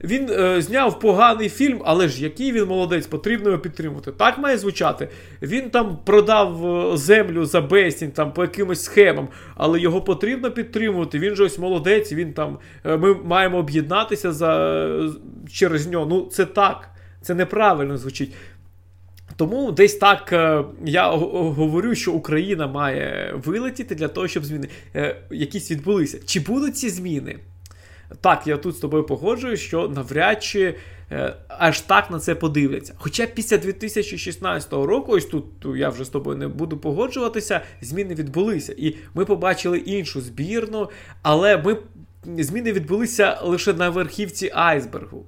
він 0.03 0.29
е, 0.29 0.61
зняв 0.61 0.99
поганий 0.99 1.49
фільм, 1.49 1.81
але 1.85 2.07
ж 2.07 2.23
який 2.23 2.51
він 2.51 2.65
молодець, 2.65 3.07
потрібно 3.07 3.49
його 3.49 3.61
підтримувати. 3.61 4.11
Так 4.11 4.37
має 4.37 4.57
звучати. 4.57 5.09
Він 5.41 5.69
там 5.69 5.97
продав 6.05 6.65
е, 6.93 6.97
землю 6.97 7.45
за 7.45 7.61
безцінь 7.61 8.11
там 8.11 8.33
по 8.33 8.41
якимось 8.41 8.83
схемам, 8.83 9.27
але 9.55 9.79
його 9.79 10.01
потрібно 10.01 10.51
підтримувати. 10.51 11.19
Він 11.19 11.35
же 11.35 11.43
ось 11.43 11.59
молодець. 11.59 12.13
Він 12.13 12.33
там 12.33 12.57
е, 12.85 12.97
ми 12.97 13.15
маємо 13.23 13.57
об'єднатися 13.57 14.31
за 14.31 14.89
через 15.51 15.87
нього. 15.87 16.05
Ну 16.05 16.29
це 16.31 16.45
так, 16.45 16.89
це 17.21 17.35
неправильно 17.35 17.97
звучить. 17.97 18.33
Тому 19.35 19.71
десь 19.71 19.95
так 19.95 20.33
е, 20.33 20.63
я 20.85 21.11
говорю, 21.11 21.95
що 21.95 22.11
Україна 22.11 22.67
має 22.67 23.33
вилетіти 23.45 23.95
для 23.95 24.07
того, 24.07 24.27
щоб 24.27 24.45
зміни 24.45 24.67
е, 24.95 25.15
якісь 25.31 25.71
відбулися. 25.71 26.19
Чи 26.25 26.39
будуть 26.39 26.77
ці 26.77 26.89
зміни? 26.89 27.39
Так, 28.21 28.47
я 28.47 28.57
тут 28.57 28.75
з 28.75 28.79
тобою 28.79 29.03
погоджую, 29.03 29.57
що 29.57 29.87
навряд 29.87 30.43
чи 30.43 30.75
е, 31.11 31.35
аж 31.47 31.81
так 31.81 32.11
на 32.11 32.19
це 32.19 32.35
подивляться. 32.35 32.93
Хоча 32.97 33.25
після 33.25 33.57
2016 33.57 34.73
року, 34.73 35.11
ось 35.11 35.25
тут 35.25 35.45
я 35.75 35.89
вже 35.89 36.05
з 36.05 36.09
тобою 36.09 36.37
не 36.37 36.47
буду 36.47 36.77
погоджуватися, 36.77 37.61
зміни 37.81 38.15
відбулися. 38.15 38.75
І 38.77 38.95
ми 39.13 39.25
побачили 39.25 39.77
іншу 39.77 40.21
збірну, 40.21 40.89
але 41.21 41.57
ми 41.57 41.77
зміни 42.43 42.73
відбулися 42.73 43.39
лише 43.43 43.73
на 43.73 43.89
верхівці 43.89 44.51
айсбергу. 44.53 45.25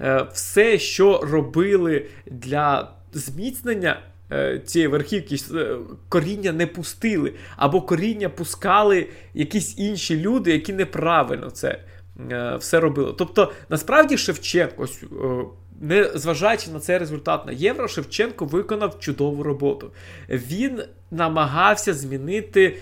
Е, 0.00 0.26
все, 0.32 0.78
що 0.78 1.20
робили 1.22 2.06
для 2.26 2.92
зміцнення. 3.12 4.00
Е, 4.32 4.58
цієї 4.58 4.88
верхівки 4.88 5.36
е, 5.54 5.76
коріння 6.08 6.52
не 6.52 6.66
пустили, 6.66 7.32
або 7.56 7.82
коріння 7.82 8.28
пускали 8.28 9.06
якісь 9.34 9.78
інші 9.78 10.20
люди, 10.20 10.52
які 10.52 10.72
неправильно 10.72 11.50
це 11.50 11.78
все 12.58 12.80
робило. 12.80 13.12
Тобто, 13.12 13.52
насправді 13.68 14.16
Шевченко, 14.16 14.84
е, 14.84 14.86
не 15.80 16.10
зважаючи 16.14 16.70
на 16.70 16.80
цей 16.80 16.98
результат 16.98 17.46
на 17.46 17.52
євро, 17.52 17.88
Шевченко 17.88 18.44
виконав 18.44 18.98
чудову 18.98 19.42
роботу. 19.42 19.90
Він 20.28 20.82
намагався 21.10 21.94
змінити. 21.94 22.76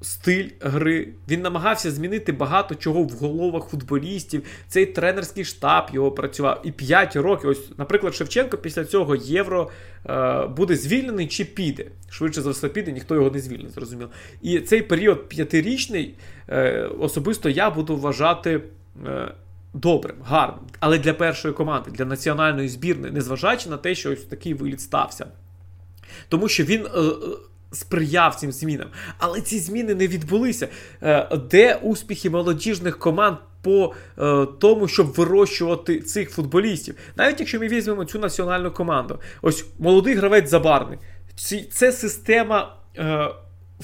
Е, 0.00 0.04
стиль 0.04 0.48
гри. 0.60 1.08
Він 1.28 1.42
намагався 1.42 1.90
змінити 1.90 2.32
багато 2.32 2.74
чого 2.74 3.02
в 3.02 3.10
головах 3.10 3.68
футболістів. 3.68 4.42
Цей 4.68 4.86
тренерський 4.86 5.44
штаб 5.44 5.84
його 5.92 6.12
працював. 6.12 6.60
І 6.64 6.72
5 6.72 7.16
років. 7.16 7.50
Ось, 7.50 7.70
наприклад, 7.78 8.14
Шевченко 8.14 8.58
після 8.58 8.84
цього 8.84 9.16
євро 9.16 9.70
е, 10.06 10.46
буде 10.46 10.76
звільнений 10.76 11.26
чи 11.26 11.44
піде. 11.44 11.86
Швидше 12.10 12.42
за 12.42 12.50
все 12.50 12.68
піде, 12.68 12.92
ніхто 12.92 13.14
його 13.14 13.30
не 13.30 13.38
звільнить, 13.38 13.72
зрозуміло. 13.72 14.10
І 14.42 14.60
цей 14.60 14.82
період 14.82 15.28
п'ятирічний 15.28 16.14
е, 16.48 16.90
особисто 16.98 17.48
я 17.48 17.70
буду 17.70 17.96
вважати. 17.96 18.60
Е, 19.06 19.32
Добрим, 19.74 20.16
гарним, 20.24 20.60
але 20.80 20.98
для 20.98 21.14
першої 21.14 21.54
команди, 21.54 21.90
для 21.90 22.04
національної 22.04 22.68
збірної, 22.68 23.12
незважаючи 23.12 23.70
на 23.70 23.76
те, 23.76 23.94
що 23.94 24.12
ось 24.12 24.24
такий 24.24 24.54
виліт 24.54 24.80
стався. 24.80 25.26
Тому 26.28 26.48
що 26.48 26.64
він 26.64 26.86
е, 26.86 26.88
сприяв 27.76 28.34
цим 28.34 28.52
змінам. 28.52 28.88
Але 29.18 29.40
ці 29.40 29.58
зміни 29.58 29.94
не 29.94 30.06
відбулися. 30.06 30.68
Е, 31.02 31.36
де 31.50 31.74
успіхи 31.74 32.30
молодіжних 32.30 32.98
команд 32.98 33.36
по 33.62 33.94
е, 34.18 34.46
тому, 34.60 34.88
щоб 34.88 35.06
вирощувати 35.06 36.00
цих 36.00 36.30
футболістів? 36.30 36.94
Навіть 37.16 37.40
якщо 37.40 37.60
ми 37.60 37.68
візьмемо 37.68 38.04
цю 38.04 38.18
національну 38.18 38.70
команду, 38.70 39.20
ось 39.42 39.64
молодий 39.78 40.14
гравець 40.14 40.50
забарний. 40.50 40.98
Це 41.72 41.92
система. 41.92 42.76
Е, 42.98 43.28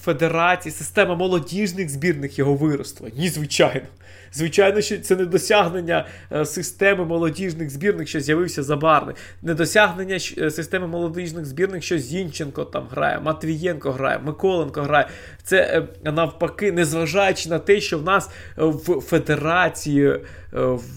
Федерації, 0.01 0.72
система 0.72 1.14
молодіжних 1.14 1.88
збірних 1.88 2.38
його 2.38 2.55
виросла. 2.55 3.11
Ні, 3.16 3.28
звичайно. 3.28 3.86
Звичайно, 4.33 4.80
що 4.80 4.99
це 4.99 5.16
не 5.16 5.24
досягнення 5.24 6.07
е, 6.33 6.45
системи 6.45 7.05
молодіжних 7.05 7.70
збірних, 7.70 8.09
що 8.09 8.20
з'явився 8.20 8.62
Забарний. 8.62 9.14
Не 9.43 9.55
досягнення 9.55 10.18
е, 10.39 10.51
системи 10.51 10.87
молодіжних 10.87 11.45
збірних, 11.45 11.83
що 11.83 11.99
Зінченко 11.99 12.64
там 12.64 12.89
грає, 12.91 13.20
Матвієнко 13.20 13.91
грає, 13.91 14.18
Миколенко 14.18 14.83
грає. 14.83 15.09
Це 15.45 15.87
е, 16.05 16.12
навпаки, 16.12 16.72
незважаючи 16.72 17.49
на 17.49 17.59
те, 17.59 17.80
що 17.80 17.99
в 17.99 18.03
нас 18.03 18.30
в 18.57 19.01
федерації, 19.01 20.20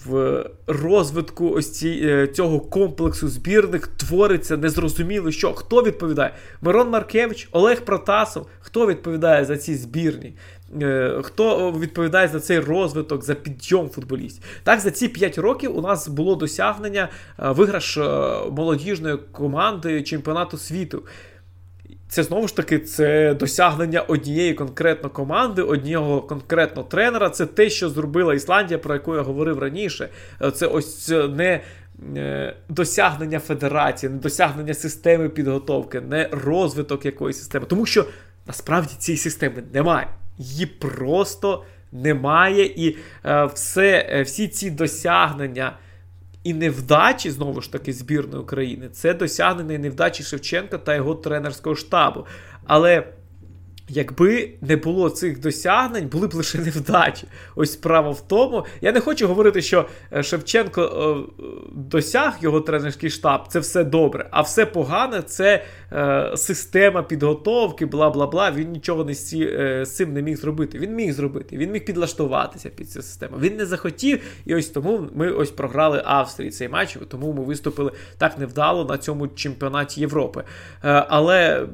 в 0.06 0.44
розвитку 0.66 1.50
ось 1.50 1.72
ці, 1.72 2.26
цього 2.34 2.60
комплексу 2.60 3.28
збірних 3.28 3.86
твориться 3.86 4.56
незрозуміло, 4.56 5.30
що 5.30 5.52
хто 5.52 5.82
відповідає? 5.82 6.34
Мирон 6.60 6.90
Маркевич, 6.90 7.48
Олег 7.52 7.80
Протасов, 7.80 8.46
хто 8.60 8.86
відповідає 8.86 9.44
за 9.44 9.56
ці 9.56 9.74
збірні? 9.74 10.34
Е, 10.82 11.20
хто 11.22 11.72
відповідає 11.72 12.28
за 12.28 12.40
цей 12.40 12.58
розвиток, 12.58 13.24
за 13.24 13.34
підйом 13.34 13.88
футболістів? 13.88 14.44
Так, 14.62 14.80
за 14.80 14.90
ці 14.90 15.08
5 15.08 15.38
років 15.38 15.76
у 15.78 15.80
нас 15.80 16.08
було 16.08 16.36
досягнення 16.36 17.08
е, 17.38 17.50
виграш 17.50 17.96
е, 17.96 18.02
молодіжної 18.50 19.16
команди 19.32 20.02
чемпіонату 20.02 20.58
світу. 20.58 21.02
Це 22.08 22.22
знову 22.22 22.48
ж 22.48 22.56
таки 22.56 22.78
це 22.78 23.34
досягнення 23.34 24.00
однієї 24.00 24.54
конкретно 24.54 25.10
команди, 25.10 25.62
одного 25.62 26.22
конкретно 26.22 26.82
тренера. 26.82 27.30
Це 27.30 27.46
те, 27.46 27.70
що 27.70 27.88
зробила 27.88 28.34
Ісландія, 28.34 28.78
про 28.78 28.94
яку 28.94 29.14
я 29.14 29.22
говорив 29.22 29.58
раніше. 29.58 30.08
Це 30.54 30.66
ось 30.66 31.08
не 31.08 31.60
досягнення 32.68 33.38
федерації, 33.40 34.12
не 34.12 34.18
досягнення 34.18 34.74
системи 34.74 35.28
підготовки, 35.28 36.00
не 36.00 36.28
розвиток 36.32 37.04
якоїсь 37.04 37.38
системи. 37.38 37.66
Тому 37.66 37.86
що 37.86 38.06
насправді 38.46 38.94
цієї 38.98 39.18
системи 39.18 39.62
немає 39.72 40.06
її 40.38 40.66
просто 40.66 41.64
немає. 41.92 42.64
І 42.64 42.96
е, 43.24 43.44
все, 43.44 44.08
е, 44.10 44.22
всі 44.22 44.48
ці 44.48 44.70
досягнення 44.70 45.78
і 46.44 46.54
невдачі, 46.54 47.30
знову 47.30 47.60
ж 47.60 47.72
таки, 47.72 47.92
збірної 47.92 48.42
України, 48.42 48.88
це 48.88 49.14
досягнення 49.14 49.74
і 49.74 49.78
невдачі 49.78 50.22
Шевченка 50.22 50.78
та 50.78 50.94
його 50.94 51.14
тренерського 51.14 51.76
штабу. 51.76 52.26
Але 52.66 53.06
Якби 53.88 54.50
не 54.60 54.76
було 54.76 55.10
цих 55.10 55.40
досягнень, 55.40 56.08
були 56.08 56.26
б 56.26 56.34
лише 56.34 56.58
невдачі. 56.58 57.26
Ось 57.56 57.72
справа 57.72 58.10
в 58.10 58.28
тому. 58.28 58.64
Я 58.80 58.92
не 58.92 59.00
хочу 59.00 59.28
говорити, 59.28 59.62
що 59.62 59.88
е, 60.12 60.22
Шевченко 60.22 60.82
е, 60.82 61.42
досяг 61.74 62.38
його 62.40 62.60
тренерський 62.60 63.10
штаб, 63.10 63.48
це 63.48 63.58
все 63.58 63.84
добре, 63.84 64.28
а 64.30 64.40
все 64.40 64.66
погане 64.66 65.22
це 65.22 65.64
е, 65.92 66.32
система 66.36 67.02
підготовки, 67.02 67.86
бла 67.86 68.10
бла 68.10 68.26
бла. 68.26 68.50
Він 68.50 68.70
нічого 68.70 69.04
не 69.04 69.14
з, 69.14 69.34
е, 69.34 69.84
цим 69.86 70.12
не 70.12 70.22
міг 70.22 70.36
зробити. 70.36 70.78
Він 70.78 70.94
міг 70.94 71.12
зробити, 71.12 71.56
він 71.56 71.70
міг 71.70 71.84
підлаштуватися 71.84 72.70
під 72.70 72.90
цю 72.90 73.02
систему. 73.02 73.36
Він 73.40 73.56
не 73.56 73.66
захотів, 73.66 74.20
і 74.44 74.54
ось 74.54 74.68
тому 74.68 75.08
ми 75.14 75.30
ось 75.30 75.50
програли 75.50 76.02
Австрії 76.04 76.50
цей 76.50 76.68
матч, 76.68 76.98
тому 77.08 77.32
ми 77.32 77.44
виступили 77.44 77.92
так 78.18 78.38
невдало 78.38 78.84
на 78.84 78.98
цьому 78.98 79.28
чемпіонаті 79.28 80.00
Європи. 80.00 80.42
Е, 80.84 81.06
але 81.08 81.66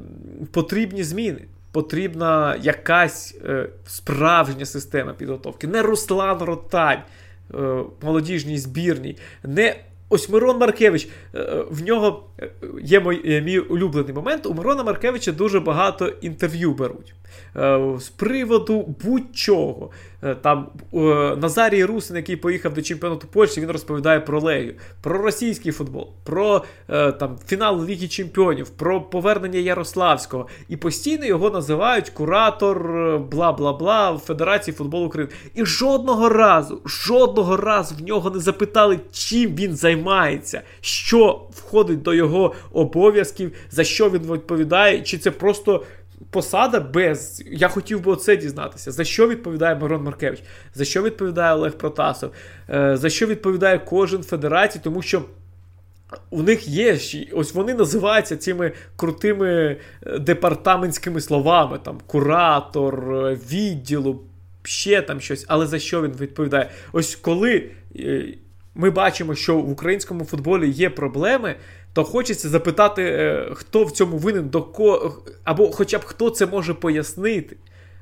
потрібні 0.51 1.03
зміни 1.03 1.45
потрібна 1.73 2.55
якась 2.61 3.35
е, 3.45 3.69
справжня 3.85 4.65
система 4.65 5.13
підготовки. 5.13 5.67
Не 5.67 5.81
Руслан 5.81 6.37
Ротань 6.37 7.01
е, 7.53 7.83
молодіжній 8.01 8.57
збірній, 8.57 9.17
не 9.43 9.75
ось 10.09 10.29
Мирон 10.29 10.57
Маркевич. 10.57 11.07
Е, 11.35 11.65
в 11.69 11.83
нього 11.83 12.23
є 12.81 12.99
мій, 13.01 13.41
мій 13.41 13.59
улюблений 13.59 14.13
момент. 14.13 14.45
У 14.45 14.53
Мирона 14.53 14.83
Маркевича 14.83 15.31
дуже 15.31 15.59
багато 15.59 16.07
інтерв'ю 16.07 16.73
беруть. 16.73 17.13
Е, 17.55 17.99
з 17.99 18.09
приводу 18.09 18.95
будь-чого. 19.03 19.89
Е, 20.23 20.35
там 20.35 20.67
е, 20.93 20.97
Назарій 21.35 21.85
Русин, 21.85 22.15
який 22.15 22.35
поїхав 22.35 22.73
до 22.73 22.81
чемпіонату 22.81 23.27
Польщі, 23.27 23.61
він 23.61 23.71
розповідає 23.71 24.19
про 24.19 24.41
Легію, 24.41 24.73
про 25.01 25.17
російський 25.17 25.71
футбол, 25.71 26.09
про 26.23 26.63
там 27.19 27.37
фінал 27.47 27.85
Ліги 27.85 28.07
Чемпіонів, 28.07 28.69
про 28.69 29.01
повернення 29.01 29.59
Ярославського. 29.59 30.47
І 30.69 30.77
постійно 30.77 31.25
його 31.25 31.49
називають 31.49 32.09
куратор, 32.09 32.79
бла 33.19 33.51
бла 33.51 33.73
бла 33.73 34.11
в 34.11 34.19
Федерації 34.19 34.75
футболу 34.75 35.05
України. 35.05 35.33
І 35.55 35.65
жодного 35.65 36.29
разу, 36.29 36.81
жодного 36.85 37.57
разу 37.57 37.95
в 37.95 38.01
нього 38.01 38.29
не 38.29 38.39
запитали, 38.39 38.99
чим 39.11 39.55
він 39.55 39.75
займається, 39.75 40.61
що 40.81 41.41
входить 41.51 42.01
до 42.01 42.13
його 42.13 42.53
обов'язків, 42.71 43.51
за 43.71 43.83
що 43.83 44.09
він 44.09 44.33
відповідає, 44.33 45.01
чи 45.01 45.17
це 45.17 45.31
просто 45.31 45.83
посада 46.33 46.79
без. 46.79 47.43
Я 47.45 47.67
хотів 47.67 48.01
би 48.01 48.11
оце 48.11 48.37
дізнатися. 48.37 48.91
За 48.91 49.03
що 49.03 49.27
відповідає 49.27 49.75
Мирон 49.75 50.03
Маркевич, 50.03 50.43
за 50.75 50.85
що 50.85 51.03
відповідає 51.03 51.53
Олег 51.53 51.71
Протасов, 51.71 52.31
е, 52.69 52.97
за 52.97 53.09
що 53.09 53.27
відповідає 53.27 53.79
кожен 53.79 54.23
федерацій, 54.23 54.79
тому 54.83 55.01
що. 55.01 55.21
У 56.29 56.43
них 56.43 56.67
є 56.67 56.97
ось 57.33 57.53
вони 57.53 57.73
називаються 57.73 58.37
цими 58.37 58.71
крутими 58.95 59.77
е, 60.07 60.19
департаментськими 60.19 61.21
словами: 61.21 61.79
там 61.83 61.97
куратор, 62.07 63.15
е, 63.15 63.37
відділу, 63.51 64.21
ще 64.63 65.01
там 65.01 65.21
щось. 65.21 65.45
Але 65.47 65.67
за 65.67 65.79
що 65.79 66.01
він 66.01 66.11
відповідає? 66.11 66.69
Ось 66.91 67.15
коли 67.15 67.69
ми 68.75 68.89
бачимо, 68.89 69.35
що 69.35 69.57
в 69.57 69.71
українському 69.71 70.25
футболі 70.25 70.69
є 70.69 70.89
проблеми, 70.89 71.55
то 71.93 72.03
хочеться 72.03 72.49
запитати, 72.49 73.03
е, 73.03 73.49
хто 73.53 73.83
в 73.83 73.91
цьому 73.91 74.17
винен, 74.17 74.49
до 74.49 74.61
кого, 74.61 75.15
або 75.43 75.71
хоча 75.71 75.97
б 75.97 76.05
хто 76.05 76.29
це 76.29 76.45
може 76.45 76.73
пояснити, 76.73 77.57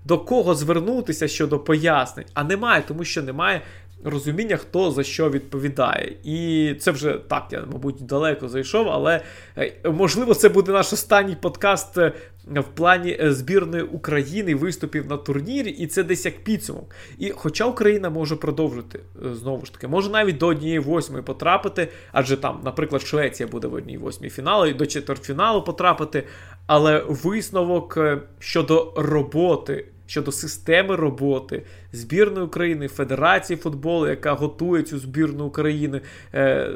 до 0.05 0.19
кого 0.19 0.55
звернутися 0.55 1.27
щодо 1.27 1.59
пояснень. 1.59 2.25
А 2.33 2.43
немає, 2.43 2.83
тому 2.87 3.03
що 3.03 3.21
немає 3.21 3.61
розуміння, 4.03 4.57
хто 4.57 4.91
за 4.91 5.03
що 5.03 5.29
відповідає. 5.29 6.15
І 6.23 6.73
це 6.79 6.91
вже 6.91 7.13
так, 7.13 7.47
я, 7.51 7.63
мабуть, 7.71 8.05
далеко 8.05 8.47
зайшов, 8.47 8.89
але 8.89 9.21
е, 9.57 9.73
можливо, 9.91 10.33
це 10.33 10.49
буде 10.49 10.71
наш 10.71 10.93
останній 10.93 11.35
подкаст 11.35 11.97
е, 11.97 12.13
в 12.47 12.63
плані 12.63 13.17
е, 13.21 13.33
збірної 13.33 13.83
України 13.83 14.55
виступів 14.55 15.07
на 15.07 15.17
турнірі, 15.17 15.69
і 15.69 15.87
це 15.87 16.03
десь 16.03 16.25
як 16.25 16.43
підсумок. 16.43 16.95
І 17.17 17.29
хоча 17.29 17.65
Україна 17.65 18.09
може 18.09 18.35
продовжити 18.35 18.99
знову 19.33 19.65
ж 19.65 19.73
таки, 19.73 19.87
може 19.87 20.09
навіть 20.09 20.37
до 20.37 20.47
однієї 20.47 20.79
восьмої 20.79 21.23
потрапити, 21.23 21.87
адже 22.11 22.37
там, 22.37 22.61
наприклад, 22.65 23.01
Швеція 23.01 23.49
буде 23.49 23.67
в 23.67 23.73
одній 23.73 23.97
восьмій 23.97 24.29
фіналу 24.29 24.65
і 24.65 24.73
до 24.73 24.85
четвертьфіналу 24.85 25.61
потрапити. 25.61 26.23
Але 26.67 27.03
висновок 27.07 27.97
щодо 28.39 28.93
роботи 28.95 29.85
щодо 30.11 30.31
системи 30.31 30.95
роботи 30.95 31.63
збірної 31.91 32.45
України, 32.45 32.87
Федерації 32.87 33.57
футболу, 33.57 34.07
яка 34.07 34.33
готує 34.33 34.83
цю 34.83 34.99
збірну 34.99 35.45
України, 35.45 36.01
е, 36.33 36.69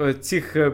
е, 0.00 0.14
цих 0.14 0.56
е, 0.56 0.72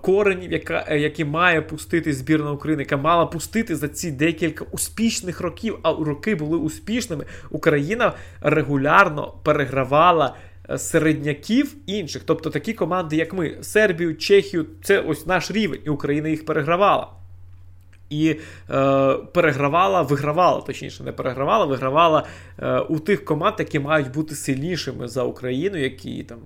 коренів, 0.00 0.52
яка, 0.52 0.94
які 0.94 1.24
має 1.24 1.62
пустити 1.62 2.12
збірна 2.12 2.52
України, 2.52 2.82
яка 2.82 2.96
мала 2.96 3.26
пустити 3.26 3.76
за 3.76 3.88
ці 3.88 4.10
декілька 4.10 4.64
успішних 4.70 5.40
років, 5.40 5.78
а 5.82 5.92
роки 5.92 6.34
були 6.34 6.58
успішними. 6.58 7.24
Україна 7.50 8.12
регулярно 8.40 9.34
перегравала. 9.42 10.36
Середняків 10.76 11.74
інших, 11.86 12.22
тобто 12.26 12.50
такі 12.50 12.72
команди, 12.72 13.16
як 13.16 13.32
ми, 13.32 13.56
Сербію, 13.62 14.16
Чехію, 14.16 14.66
це 14.82 15.00
ось 15.00 15.26
наш 15.26 15.50
рівень, 15.50 15.80
і 15.86 15.88
Україна 15.88 16.28
їх 16.28 16.44
перегравала 16.44 17.08
і 18.10 18.36
е, 18.70 19.14
перегравала, 19.14 20.02
вигравала, 20.02 20.60
точніше, 20.60 21.04
не 21.04 21.12
перегравала, 21.12 21.64
вигравала 21.64 22.26
е, 22.58 22.78
у 22.78 22.98
тих 22.98 23.24
команд, 23.24 23.54
які 23.58 23.78
мають 23.78 24.12
бути 24.12 24.34
сильнішими 24.34 25.08
за 25.08 25.22
Україну, 25.22 25.76
які 25.76 26.22
там. 26.22 26.38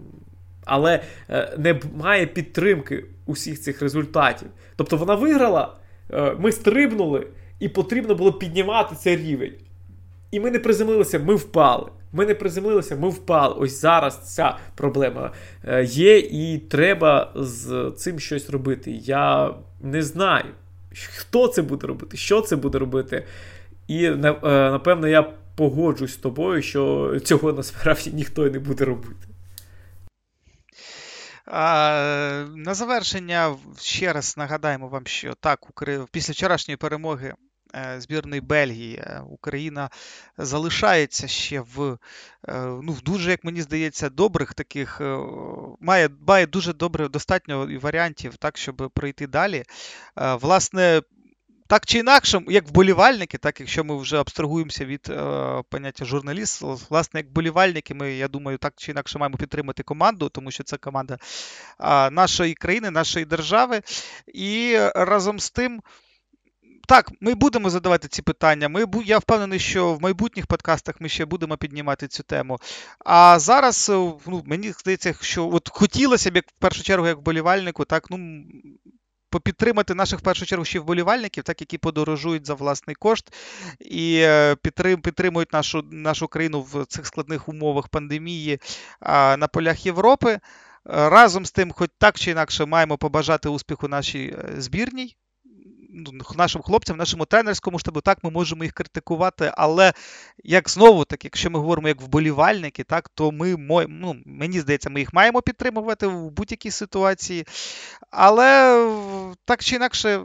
Але 0.64 1.00
е, 1.30 1.54
не 1.58 1.80
має 1.96 2.26
підтримки 2.26 3.04
усіх 3.26 3.60
цих 3.60 3.82
результатів. 3.82 4.48
Тобто 4.76 4.96
вона 4.96 5.14
виграла, 5.14 5.76
е, 6.12 6.36
ми 6.38 6.52
стрибнули, 6.52 7.26
і 7.60 7.68
потрібно 7.68 8.14
було 8.14 8.32
піднімати 8.32 8.94
цей 8.96 9.16
рівень. 9.16 9.54
І 10.30 10.40
ми 10.40 10.50
не 10.50 10.58
приземлилися, 10.58 11.18
ми 11.18 11.34
впали. 11.34 11.90
Ми 12.12 12.26
не 12.26 12.34
приземлилися, 12.34 12.96
ми 12.96 13.08
впали. 13.08 13.54
Ось 13.58 13.80
зараз 13.80 14.34
ця 14.34 14.56
проблема 14.74 15.32
е, 15.64 15.84
є, 15.84 16.18
і 16.18 16.58
треба 16.58 17.32
з 17.34 17.92
цим 17.96 18.18
щось 18.18 18.50
робити. 18.50 18.90
Я 18.90 19.54
не 19.80 20.02
знаю 20.02 20.44
хто 20.94 21.48
це 21.48 21.62
буде 21.62 21.86
робити, 21.86 22.16
що 22.16 22.40
це 22.40 22.56
буде 22.56 22.78
робити. 22.78 23.26
І 23.88 24.04
е, 24.04 24.16
напевно 24.70 25.08
я 25.08 25.22
погоджусь 25.56 26.12
з 26.12 26.16
тобою, 26.16 26.62
що 26.62 27.12
цього 27.24 27.52
насправді 27.52 28.10
ніхто 28.10 28.46
і 28.46 28.50
не 28.50 28.58
буде 28.58 28.84
робити. 28.84 29.28
А, 31.46 32.44
На 32.54 32.74
завершення 32.74 33.56
ще 33.80 34.12
раз 34.12 34.34
нагадаємо 34.38 34.88
вам, 34.88 35.06
що 35.06 35.34
так, 35.34 35.60
після 36.10 36.32
вчорашньої 36.32 36.76
перемоги 36.76 37.34
збірної 37.98 38.40
Бельгії 38.40 38.96
е, 38.96 39.22
Україна 39.28 39.90
залишається 40.38 41.28
ще 41.28 41.60
в 41.60 41.98
ну, 42.82 42.92
в 42.92 43.02
дуже, 43.02 43.30
як 43.30 43.44
мені 43.44 43.62
здається, 43.62 44.08
добрих 44.08 44.54
таких, 44.54 45.00
має 45.80 46.08
має 46.26 46.46
дуже 46.46 46.72
добре 46.72 47.08
достатньо 47.08 47.68
варіантів, 47.80 48.36
так, 48.36 48.56
щоб 48.56 48.90
пройти 48.94 49.26
далі. 49.26 49.64
Власне, 50.16 51.02
так 51.66 51.86
чи 51.86 51.98
інакше, 51.98 52.40
як 52.48 52.68
вболівальники, 52.68 53.38
так 53.38 53.60
якщо 53.60 53.84
ми 53.84 53.96
вже 53.96 54.20
абстрагуємося 54.20 54.84
від 54.84 55.06
е, 55.10 55.62
поняття 55.70 56.04
журналіст, 56.04 56.62
власне, 56.90 57.20
як 57.20 57.26
вболівальники, 57.26 57.94
ми, 57.94 58.12
я 58.12 58.28
думаю, 58.28 58.58
так 58.58 58.72
чи 58.76 58.92
інакше 58.92 59.18
маємо 59.18 59.36
підтримати 59.36 59.82
команду, 59.82 60.28
тому 60.28 60.50
що 60.50 60.64
це 60.64 60.76
команда 60.76 61.18
е, 61.80 62.10
нашої 62.10 62.54
країни, 62.54 62.90
нашої 62.90 63.24
держави. 63.24 63.82
І 64.34 64.76
разом 64.94 65.40
з 65.40 65.50
тим. 65.50 65.82
Так, 66.86 67.12
ми 67.20 67.34
будемо 67.34 67.70
задавати 67.70 68.08
ці 68.08 68.22
питання. 68.22 68.68
Ми, 68.68 68.84
Я 69.04 69.18
впевнений, 69.18 69.58
що 69.58 69.94
в 69.94 70.02
майбутніх 70.02 70.46
подкастах 70.46 71.00
ми 71.00 71.08
ще 71.08 71.24
будемо 71.24 71.56
піднімати 71.56 72.08
цю 72.08 72.22
тему. 72.22 72.58
А 73.04 73.38
зараз 73.38 73.88
ну, 74.26 74.42
мені 74.46 74.72
здається, 74.72 75.14
що 75.20 75.48
от 75.48 75.68
хотілося 75.72 76.30
б, 76.30 76.36
як 76.36 76.44
в 76.48 76.60
першу 76.60 76.82
чергу, 76.82 77.06
як 77.06 77.18
вболівальнику, 77.18 77.84
так, 77.84 78.10
ну, 78.10 78.44
підтримати 79.44 79.94
наших 79.94 80.18
в 80.18 80.22
першу 80.22 80.46
чергу 80.46 80.64
ще 80.64 80.80
вболівальників, 80.80 81.44
так 81.44 81.60
які 81.60 81.78
подорожують 81.78 82.46
за 82.46 82.54
власний 82.54 82.96
кошт 82.96 83.34
і 83.80 84.16
е, 84.22 84.56
підтримують 85.02 85.52
нашу 85.52 85.82
нашу 85.90 86.28
країну 86.28 86.60
в 86.60 86.84
цих 86.84 87.06
складних 87.06 87.48
умовах 87.48 87.88
пандемії 87.88 88.58
на 89.38 89.48
полях 89.52 89.86
Європи. 89.86 90.38
Разом 90.84 91.46
з 91.46 91.52
тим, 91.52 91.72
хоч 91.72 91.90
так 91.98 92.18
чи 92.18 92.30
інакше, 92.30 92.64
маємо 92.64 92.98
побажати 92.98 93.48
успіху 93.48 93.88
нашій 93.88 94.36
е, 94.38 94.60
збірній. 94.60 95.16
Ну, 95.96 96.12
нашим 96.36 96.62
хлопцям, 96.62 96.96
нашому 96.96 97.24
тренерському 97.24 97.78
штабу, 97.78 98.00
так, 98.00 98.24
ми 98.24 98.30
можемо 98.30 98.64
їх 98.64 98.72
критикувати, 98.72 99.52
але 99.56 99.92
як 100.44 100.70
знову 100.70 101.04
таки, 101.04 101.26
якщо 101.26 101.50
ми 101.50 101.58
говоримо 101.58 101.88
як 101.88 102.00
вболівальники, 102.00 102.84
так, 102.84 103.08
то 103.08 103.32
ми, 103.32 103.56
ну, 103.88 104.16
мені 104.26 104.60
здається, 104.60 104.90
ми 104.90 105.00
їх 105.00 105.14
маємо 105.14 105.42
підтримувати 105.42 106.06
в 106.06 106.30
будь-якій 106.30 106.70
ситуації. 106.70 107.46
Але 108.10 108.78
так 109.44 109.64
чи 109.64 109.76
інакше, 109.76 110.20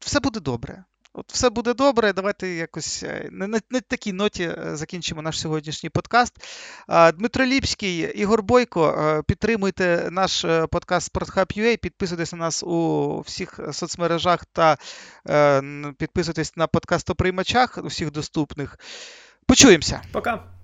все 0.00 0.20
буде 0.20 0.40
добре. 0.40 0.84
От 1.12 1.32
все 1.32 1.50
буде 1.50 1.74
добре. 1.74 2.12
Давайте 2.12 2.48
якось 2.48 3.02
е, 3.02 3.28
на, 3.32 3.46
на, 3.46 3.60
на 3.70 3.80
такій 3.80 4.12
ноті 4.12 4.42
е, 4.42 4.76
закінчимо 4.76 5.22
наш 5.22 5.40
сьогоднішній 5.40 5.88
подкаст. 5.88 6.34
Дмитро 7.14 7.44
Ліпський, 7.44 7.98
Ігор 7.98 8.42
Бойко, 8.42 8.88
е, 8.88 9.22
підтримуйте 9.22 10.08
наш 10.10 10.46
подкаст 10.70 11.14
SportHub.ua, 11.14 11.76
підписуйтесь 11.76 12.32
на 12.32 12.38
нас 12.38 12.62
у 12.62 13.20
всіх 13.20 13.60
соцмережах 13.72 14.44
та 14.44 14.76
підписуйтесь 15.98 16.56
на 16.56 16.66
подкастоприймачах, 16.66 17.78
у 17.84 17.86
всіх 17.86 18.10
доступних. 18.10 18.78
Почуємося. 19.46 20.02
Пока. 20.12 20.59